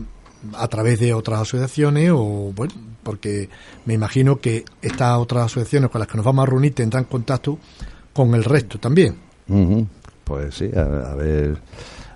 a 0.53 0.67
través 0.67 0.99
de 0.99 1.13
otras 1.13 1.41
asociaciones 1.41 2.11
o 2.13 2.51
bueno, 2.55 2.73
porque 3.03 3.49
me 3.85 3.93
imagino 3.93 4.39
que 4.39 4.65
estas 4.81 5.17
otras 5.17 5.45
asociaciones 5.45 5.89
con 5.89 5.99
las 5.99 6.07
que 6.07 6.17
nos 6.17 6.25
vamos 6.25 6.43
a 6.43 6.49
reunir 6.49 6.73
tendrán 6.73 7.05
contacto 7.05 7.59
con 8.13 8.33
el 8.33 8.43
resto 8.43 8.79
también. 8.79 9.15
Pues 10.23 10.55
sí, 10.55 10.69
a, 10.75 11.11
a 11.11 11.15
ver, 11.15 11.57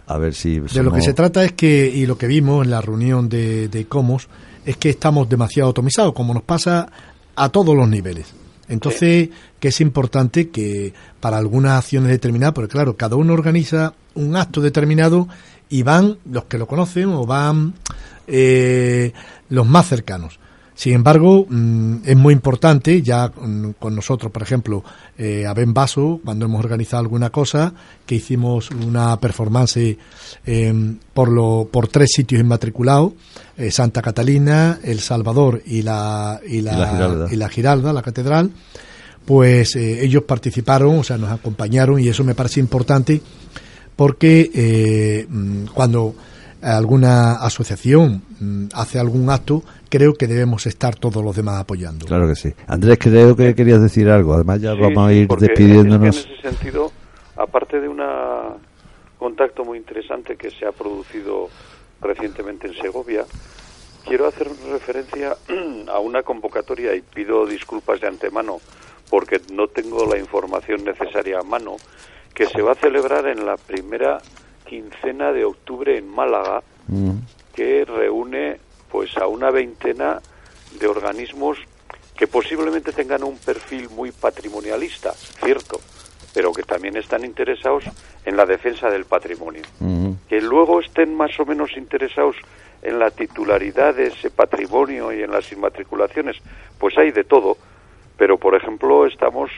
a 0.07 0.17
ver 0.17 0.33
si 0.33 0.59
De 0.59 0.83
lo 0.83 0.91
que 0.91 1.01
se 1.01 1.13
trata 1.13 1.43
es 1.43 1.53
que, 1.53 1.87
y 1.87 2.05
lo 2.05 2.17
que 2.17 2.27
vimos 2.27 2.65
en 2.65 2.71
la 2.71 2.81
reunión 2.81 3.29
de, 3.29 3.67
de 3.67 3.85
Comos, 3.85 4.27
es 4.65 4.77
que 4.77 4.89
estamos 4.89 5.29
demasiado 5.29 5.69
atomizados, 5.69 6.13
como 6.13 6.33
nos 6.33 6.43
pasa 6.43 6.89
a 7.35 7.49
todos 7.49 7.75
los 7.75 7.87
niveles. 7.87 8.33
Entonces, 8.67 9.29
que 9.59 9.69
es 9.69 9.81
importante 9.81 10.49
que 10.49 10.93
para 11.19 11.37
algunas 11.37 11.77
acciones 11.77 12.09
determinadas, 12.09 12.53
porque 12.53 12.71
claro, 12.71 12.95
cada 12.95 13.15
uno 13.15 13.33
organiza 13.33 13.93
un 14.15 14.35
acto 14.35 14.61
determinado 14.61 15.27
y 15.69 15.83
van 15.83 16.17
los 16.29 16.45
que 16.45 16.57
lo 16.57 16.67
conocen 16.67 17.09
o 17.09 17.25
van 17.25 17.73
eh, 18.27 19.13
los 19.49 19.67
más 19.67 19.87
cercanos. 19.87 20.39
Sin 20.79 20.93
embargo, 20.93 21.45
mm, 21.49 22.03
es 22.05 22.15
muy 22.15 22.33
importante, 22.33 23.01
ya 23.01 23.27
con 23.27 23.95
nosotros, 23.95 24.31
por 24.31 24.41
ejemplo, 24.41 24.81
eh, 25.17 25.45
a 25.45 25.53
Ben 25.53 25.73
Vaso, 25.73 26.21
cuando 26.23 26.45
hemos 26.45 26.63
organizado 26.63 27.01
alguna 27.01 27.31
cosa, 27.31 27.73
que 28.05 28.15
hicimos 28.15 28.69
una 28.71 29.19
performance 29.19 29.97
eh, 30.45 30.95
por, 31.13 31.27
lo, 31.27 31.67
por 31.69 31.89
tres 31.89 32.11
sitios 32.15 32.39
inmatriculados, 32.39 33.11
eh, 33.57 33.71
Santa 33.71 34.01
Catalina, 34.01 34.79
El 34.81 35.01
Salvador 35.01 35.61
y 35.65 35.81
la, 35.81 36.39
y 36.47 36.61
la, 36.61 36.71
Y 36.71 36.77
la 36.77 36.87
Giralda. 36.87 37.27
y 37.29 37.35
la 37.35 37.49
Giralda, 37.49 37.91
la 37.91 38.01
catedral, 38.01 38.51
pues 39.29 39.75
eh, 39.75 40.03
ellos 40.03 40.23
participaron, 40.23 40.97
o 40.97 41.03
sea, 41.03 41.19
nos 41.19 41.29
acompañaron 41.29 41.99
y 41.99 42.07
eso 42.07 42.23
me 42.23 42.33
parece 42.33 42.59
importante 42.59 43.21
porque 43.95 44.49
eh, 44.51 45.27
mm, 45.29 45.65
cuando 45.67 46.15
alguna 46.63 47.33
asociación 47.33 48.23
mm, 48.39 48.69
hace 48.73 48.97
algún 48.97 49.29
acto, 49.29 49.61
creo 49.87 50.15
que 50.15 50.25
debemos 50.25 50.65
estar 50.65 50.95
todos 50.95 51.23
los 51.23 51.35
demás 51.35 51.61
apoyando. 51.61 52.07
Claro 52.07 52.27
que 52.27 52.33
sí. 52.33 52.51
Andrés, 52.65 52.97
creo 52.99 53.35
que 53.35 53.53
querías 53.53 53.83
decir 53.83 54.09
algo. 54.09 54.33
Además, 54.33 54.61
ya 54.61 54.73
Sí, 54.73 54.81
vamos 54.81 55.07
a 55.07 55.13
ir 55.13 55.27
porque 55.27 55.45
despidiéndonos. 55.45 56.17
es 56.17 56.25
que 56.25 56.31
en 56.31 56.39
ese 56.39 56.49
sentido, 56.49 56.91
aparte 57.35 57.79
de 57.79 57.87
un 57.87 58.01
contacto 59.19 59.63
muy 59.63 59.77
interesante 59.77 60.37
que 60.37 60.49
se 60.49 60.65
ha 60.65 60.71
producido 60.71 61.49
recientemente 62.01 62.65
en 62.65 62.73
Segovia, 62.73 63.25
quiero 64.07 64.25
hacer 64.25 64.47
referencia 64.71 65.35
a 65.93 65.99
una 65.99 66.23
convocatoria 66.23 66.95
y 66.95 67.01
pido 67.01 67.45
disculpas 67.45 68.01
de 68.01 68.07
antemano 68.07 68.57
porque 69.09 69.41
no 69.51 69.67
tengo 69.67 70.05
la 70.05 70.17
información 70.17 70.83
necesaria 70.83 71.39
a 71.39 71.43
mano, 71.43 71.77
que 72.33 72.45
se 72.45 72.61
va 72.61 72.73
a 72.73 72.75
celebrar 72.75 73.27
en 73.27 73.45
la 73.45 73.57
primera 73.57 74.19
quincena 74.65 75.31
de 75.31 75.45
octubre 75.45 75.97
en 75.97 76.07
Málaga, 76.07 76.61
Mm. 76.89 77.19
que 77.53 77.85
reúne 77.85 78.59
pues 78.91 79.15
a 79.17 79.27
una 79.27 79.51
veintena 79.51 80.19
de 80.79 80.87
organismos 80.87 81.59
que 82.17 82.25
posiblemente 82.25 82.91
tengan 82.91 83.23
un 83.23 83.37
perfil 83.37 83.89
muy 83.91 84.11
patrimonialista, 84.11 85.13
cierto, 85.13 85.79
pero 86.33 86.51
que 86.51 86.63
también 86.63 86.97
están 86.97 87.23
interesados 87.23 87.83
en 88.25 88.35
la 88.35 88.45
defensa 88.45 88.89
del 88.89 89.05
patrimonio. 89.05 89.61
Mm. 89.79 90.13
Que 90.27 90.41
luego 90.41 90.79
estén 90.79 91.15
más 91.15 91.39
o 91.39 91.45
menos 91.45 91.77
interesados 91.77 92.35
en 92.81 92.97
la 92.97 93.11
titularidad 93.11 93.93
de 93.93 94.07
ese 94.07 94.31
patrimonio 94.31 95.13
y 95.13 95.21
en 95.21 95.31
las 95.31 95.51
inmatriculaciones, 95.51 96.37
pues 96.79 96.97
hay 96.97 97.11
de 97.11 97.23
todo, 97.23 97.57
pero 98.19 98.37
por 98.37 98.53
ejemplo 98.53 99.07
estamos 99.07 99.49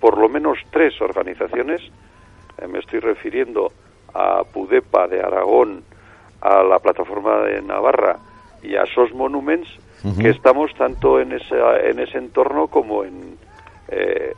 por 0.00 0.16
lo 0.16 0.30
menos 0.30 0.56
tres 0.70 0.98
organizaciones, 1.02 1.82
eh, 2.56 2.66
me 2.66 2.78
estoy 2.78 3.00
refiriendo 3.00 3.72
a 4.14 4.44
Pudepa 4.44 5.06
de 5.08 5.20
Aragón, 5.20 5.82
a 6.40 6.62
la 6.62 6.78
plataforma 6.78 7.40
de 7.40 7.60
Navarra 7.60 8.16
y 8.62 8.76
a 8.76 8.86
SOS 8.86 9.12
Monuments, 9.12 9.68
que 10.18 10.30
estamos 10.30 10.72
tanto 10.78 11.20
en, 11.20 11.32
esa, 11.32 11.78
en 11.80 11.98
ese 11.98 12.16
entorno 12.16 12.68
como 12.68 13.04
en, 13.04 13.36
eh, 13.88 14.32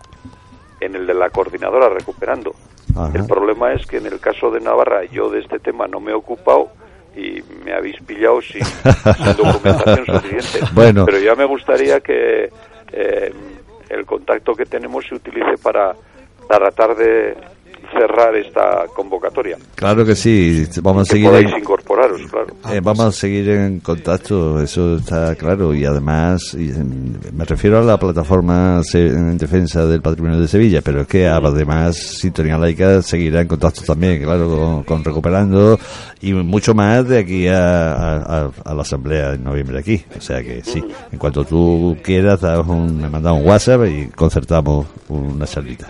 en 0.81 0.97
el 0.97 1.07
de 1.07 1.15
la 1.15 1.31
coordinadora 1.31 1.89
recuperando. 1.89 2.53
Ajá. 2.97 3.13
El 3.15 3.27
problema 3.27 3.73
es 3.73 3.87
que 3.87 3.99
en 3.99 4.07
el 4.07 4.19
caso 4.19 4.51
de 4.51 4.61
Navarra 4.61 5.05
yo 5.05 5.31
de 5.31 5.39
este 5.39 5.61
tema 5.61 5.87
no 5.87 6.01
me 6.01 6.11
he 6.11 6.15
ocupado 6.15 6.71
y 7.15 7.41
me 7.65 7.73
habéis 7.73 8.01
pillado 8.03 8.43
sin, 8.43 8.65
sin 9.17 9.37
documentación 9.37 10.07
suficiente. 10.07 10.69
Bueno. 10.73 11.05
Pero 11.05 11.21
ya 11.21 11.37
me 11.37 11.45
gustaría 11.45 12.01
que 12.01 12.51
eh, 12.93 13.33
el 13.89 14.07
contacto 14.07 14.55
que 14.55 14.67
tenemos 14.67 15.07
se 15.07 15.15
utilice 15.15 15.59
para, 15.63 15.95
para 16.49 16.71
tratar 16.71 16.97
de 16.97 17.37
cerrar 17.93 18.35
esta 18.37 18.85
convocatoria. 18.95 19.57
Claro 19.75 20.05
que 20.05 20.15
sí. 20.17 20.65
Vamos 20.83 21.09
a 21.09 21.13
seguir. 21.13 21.29
podáis 21.29 21.51
en- 21.53 21.59
incorporaros, 21.59 22.21
claro. 22.31 22.47
Eh, 22.73 22.81
vamos 22.83 23.07
a 23.07 23.13
seguir 23.13 23.49
en 23.51 23.81
contacto, 23.81 24.61
eso 24.61 24.97
está 24.97 25.35
claro. 25.37 25.75
Y 25.75 25.85
además, 25.85 26.55
y, 26.55 26.69
mm, 26.73 27.35
me 27.35 27.45
refiero 27.45 27.79
a 27.79 27.83
la 27.83 27.99
plataforma 27.99 28.81
en 28.95 29.39
defensa 29.39 29.87
del 29.87 30.01
patrimonio 30.03 30.41
de 30.41 30.49
Sevilla, 30.49 30.81
pero 30.83 31.03
es 31.03 31.07
que 31.07 31.27
además 31.27 31.97
Sintonía 31.97 32.59
Laica 32.59 33.03
seguirá 33.03 33.41
en 33.43 33.49
contacto 33.49 33.83
también, 33.83 34.23
claro, 34.23 34.49
con, 34.49 34.83
con 34.85 35.05
Recuperando 35.05 35.79
y 36.21 36.33
mucho 36.33 36.75
más 36.75 37.07
de 37.09 37.19
aquí 37.19 37.49
a, 37.49 37.93
a- 37.93 38.51
a- 38.65 38.75
la 38.75 38.83
asamblea 38.83 39.35
en 39.35 39.45
noviembre 39.45 39.79
aquí. 39.79 40.03
O 40.17 40.21
sea 40.21 40.43
que 40.43 40.63
sí, 40.65 40.83
en 41.11 41.19
cuanto 41.19 41.45
tú 41.45 41.97
quieras, 42.03 42.41
un, 42.67 43.01
me 43.01 43.09
mandas 43.09 43.33
un 43.35 43.47
WhatsApp 43.47 43.83
y 43.87 44.07
concertamos 44.09 44.87
una 45.09 45.47
charlita. 45.47 45.89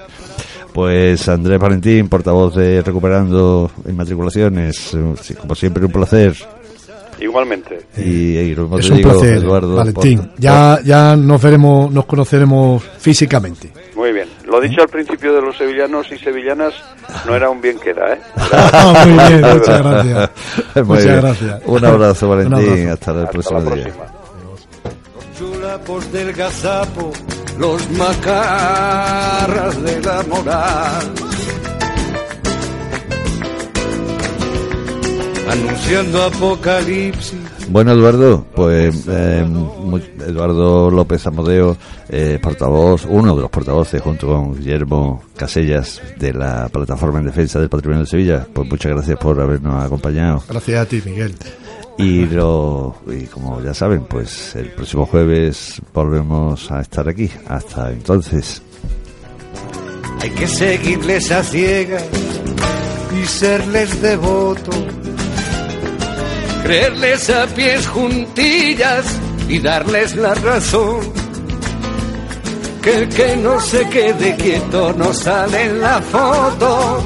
Pues 0.73 1.29
Andrés 1.29 1.59
Valentín, 1.59 2.09
portavoz 2.09 2.55
de 2.57 2.81
Recuperando 2.83 3.71
Inmatriculaciones, 3.89 4.97
sí, 5.21 5.35
como 5.35 5.55
siempre 5.55 5.85
un 5.85 5.93
placer. 5.93 6.35
Igualmente. 7.21 7.79
Y, 7.99 8.37
y 8.39 8.55
lo 8.55 8.63
mismo 8.63 8.79
Es 8.79 8.87
te 8.87 8.93
un 8.93 8.97
digo, 8.99 9.11
placer, 9.11 9.35
Eduardo, 9.37 9.77
Valentín. 9.77 10.19
por- 10.19 10.41
Ya, 10.41 10.81
ya 10.85 11.15
nos 11.15 11.41
veremos, 11.41 11.93
nos 11.93 12.07
conoceremos 12.07 12.83
físicamente. 12.99 13.71
Muy 13.95 14.13
bien. 14.13 14.27
Lo 14.47 14.61
dicho 14.61 14.81
al 14.83 14.89
principio 14.89 15.33
de 15.35 15.43
los 15.43 15.57
sevillanos 15.57 16.11
y 16.11 16.19
sevillanas 16.19 16.73
no 17.27 17.37
era 17.37 17.49
un 17.51 17.61
bien 17.61 17.79
queda, 17.79 18.15
¿eh? 18.15 18.19
Muy 19.05 19.13
bien, 19.13 19.41
muchas 19.55 19.83
gracias. 19.85 20.31
Muy 20.75 20.85
Muchas 20.85 21.05
bien. 21.05 21.21
gracias. 21.21 21.63
Un 21.67 21.85
abrazo, 21.85 22.29
Valentín. 22.29 22.59
Un 22.59 22.65
abrazo. 22.71 22.93
Hasta 22.93 23.11
el 23.13 23.19
Hasta 23.19 23.31
próximo 23.31 23.61
la 23.61 23.75
día. 23.77 23.85
próxima. 23.85 24.07
Los 27.63 27.91
macarras 27.93 29.83
de 29.85 30.01
la 30.03 30.23
moral. 30.25 31.15
Anunciando 35.49 36.23
apocalipsis. 36.25 37.39
Bueno, 37.69 37.93
Eduardo, 37.93 38.45
pues 38.55 39.07
eh, 39.09 39.47
Eduardo 40.27 40.91
López 40.91 41.25
Amodeo, 41.29 41.77
eh, 42.09 42.41
portavoz, 42.43 43.07
uno 43.09 43.37
de 43.37 43.43
los 43.43 43.51
portavoces, 43.51 44.03
junto 44.03 44.27
con 44.27 44.57
Guillermo 44.57 45.23
Casellas, 45.37 46.03
de 46.19 46.35
la 46.35 46.69
Plataforma 46.69 47.21
en 47.21 47.27
Defensa 47.27 47.61
del 47.61 47.69
Patrimonio 47.69 48.03
de 48.03 48.11
Sevilla, 48.11 48.47
pues 48.53 48.69
muchas 48.69 48.93
gracias 48.93 49.19
por 49.19 49.41
habernos 49.41 49.85
acompañado. 49.85 50.43
Gracias 50.49 50.81
a 50.81 50.87
ti, 50.87 51.01
Miguel. 51.05 51.35
Y, 51.99 52.27
lo, 52.27 52.97
y 53.07 53.27
como 53.27 53.61
ya 53.61 53.75
saben, 53.75 54.05
pues 54.05 54.57
el 54.57 54.71
próximo 54.71 55.07
jueves 55.07 55.81
volvemos 55.93 56.71
a 56.71 56.81
estar 56.81 57.09
aquí. 57.09 57.31
Hasta 57.47 57.91
entonces. 57.91 58.63
Hay 60.21 60.31
que 60.31 60.47
seguirles 60.47 61.31
a 61.31 61.43
ciegas 61.43 62.05
y 63.21 63.27
serles 63.27 64.01
devotos. 64.01 64.77
Creerles 66.63 67.29
a 67.31 67.47
pies 67.47 67.87
juntillas 67.89 69.05
y 69.49 69.59
darles 69.59 70.15
la 70.17 70.35
razón. 70.35 71.01
Que 72.83 72.99
el 72.99 73.09
que 73.09 73.37
no 73.37 73.61
se 73.61 73.89
quede 73.89 74.37
quieto 74.37 74.93
no 74.93 75.13
sale 75.13 75.65
en 75.65 75.81
la 75.81 76.01
foto. 76.01 77.01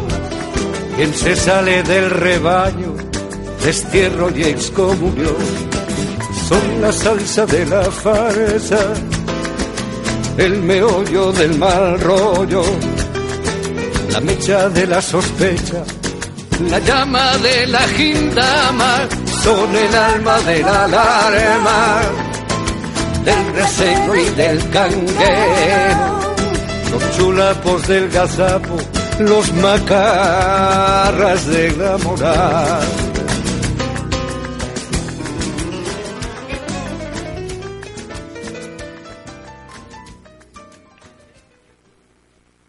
Quien 0.97 1.13
se 1.13 1.37
sale 1.37 1.83
del 1.83 2.11
rebaño, 2.11 2.95
destierro 3.67 4.31
y 4.31 4.45
excomunión. 4.45 5.37
Son 6.49 6.81
la 6.81 6.93
salsa 6.93 7.45
de 7.47 7.67
la 7.67 7.83
farsa, 7.83 8.79
el 10.39 10.63
meollo 10.63 11.33
del 11.33 11.59
mal 11.59 12.01
rollo 12.01 12.63
la 14.13 14.21
mecha 14.21 14.69
de 14.69 14.87
la 14.87 15.03
sospecha 15.03 15.83
la 16.71 16.79
llama 16.79 17.37
de 17.39 17.67
la 17.67 17.81
gindama 17.89 19.09
son 19.43 19.77
el 19.77 19.95
alma 19.95 20.39
de 20.41 20.63
la 20.63 20.85
alarma 20.85 22.01
del 23.25 23.55
reseño 23.55 24.15
y 24.15 24.29
del 24.37 24.71
canguero, 24.71 26.21
los 26.93 27.17
chulapos 27.17 27.89
del 27.89 28.09
gazapo, 28.09 28.77
los 29.19 29.53
macarras 29.55 31.47
de 31.47 31.73
la 31.73 31.99
moral 31.99 33.06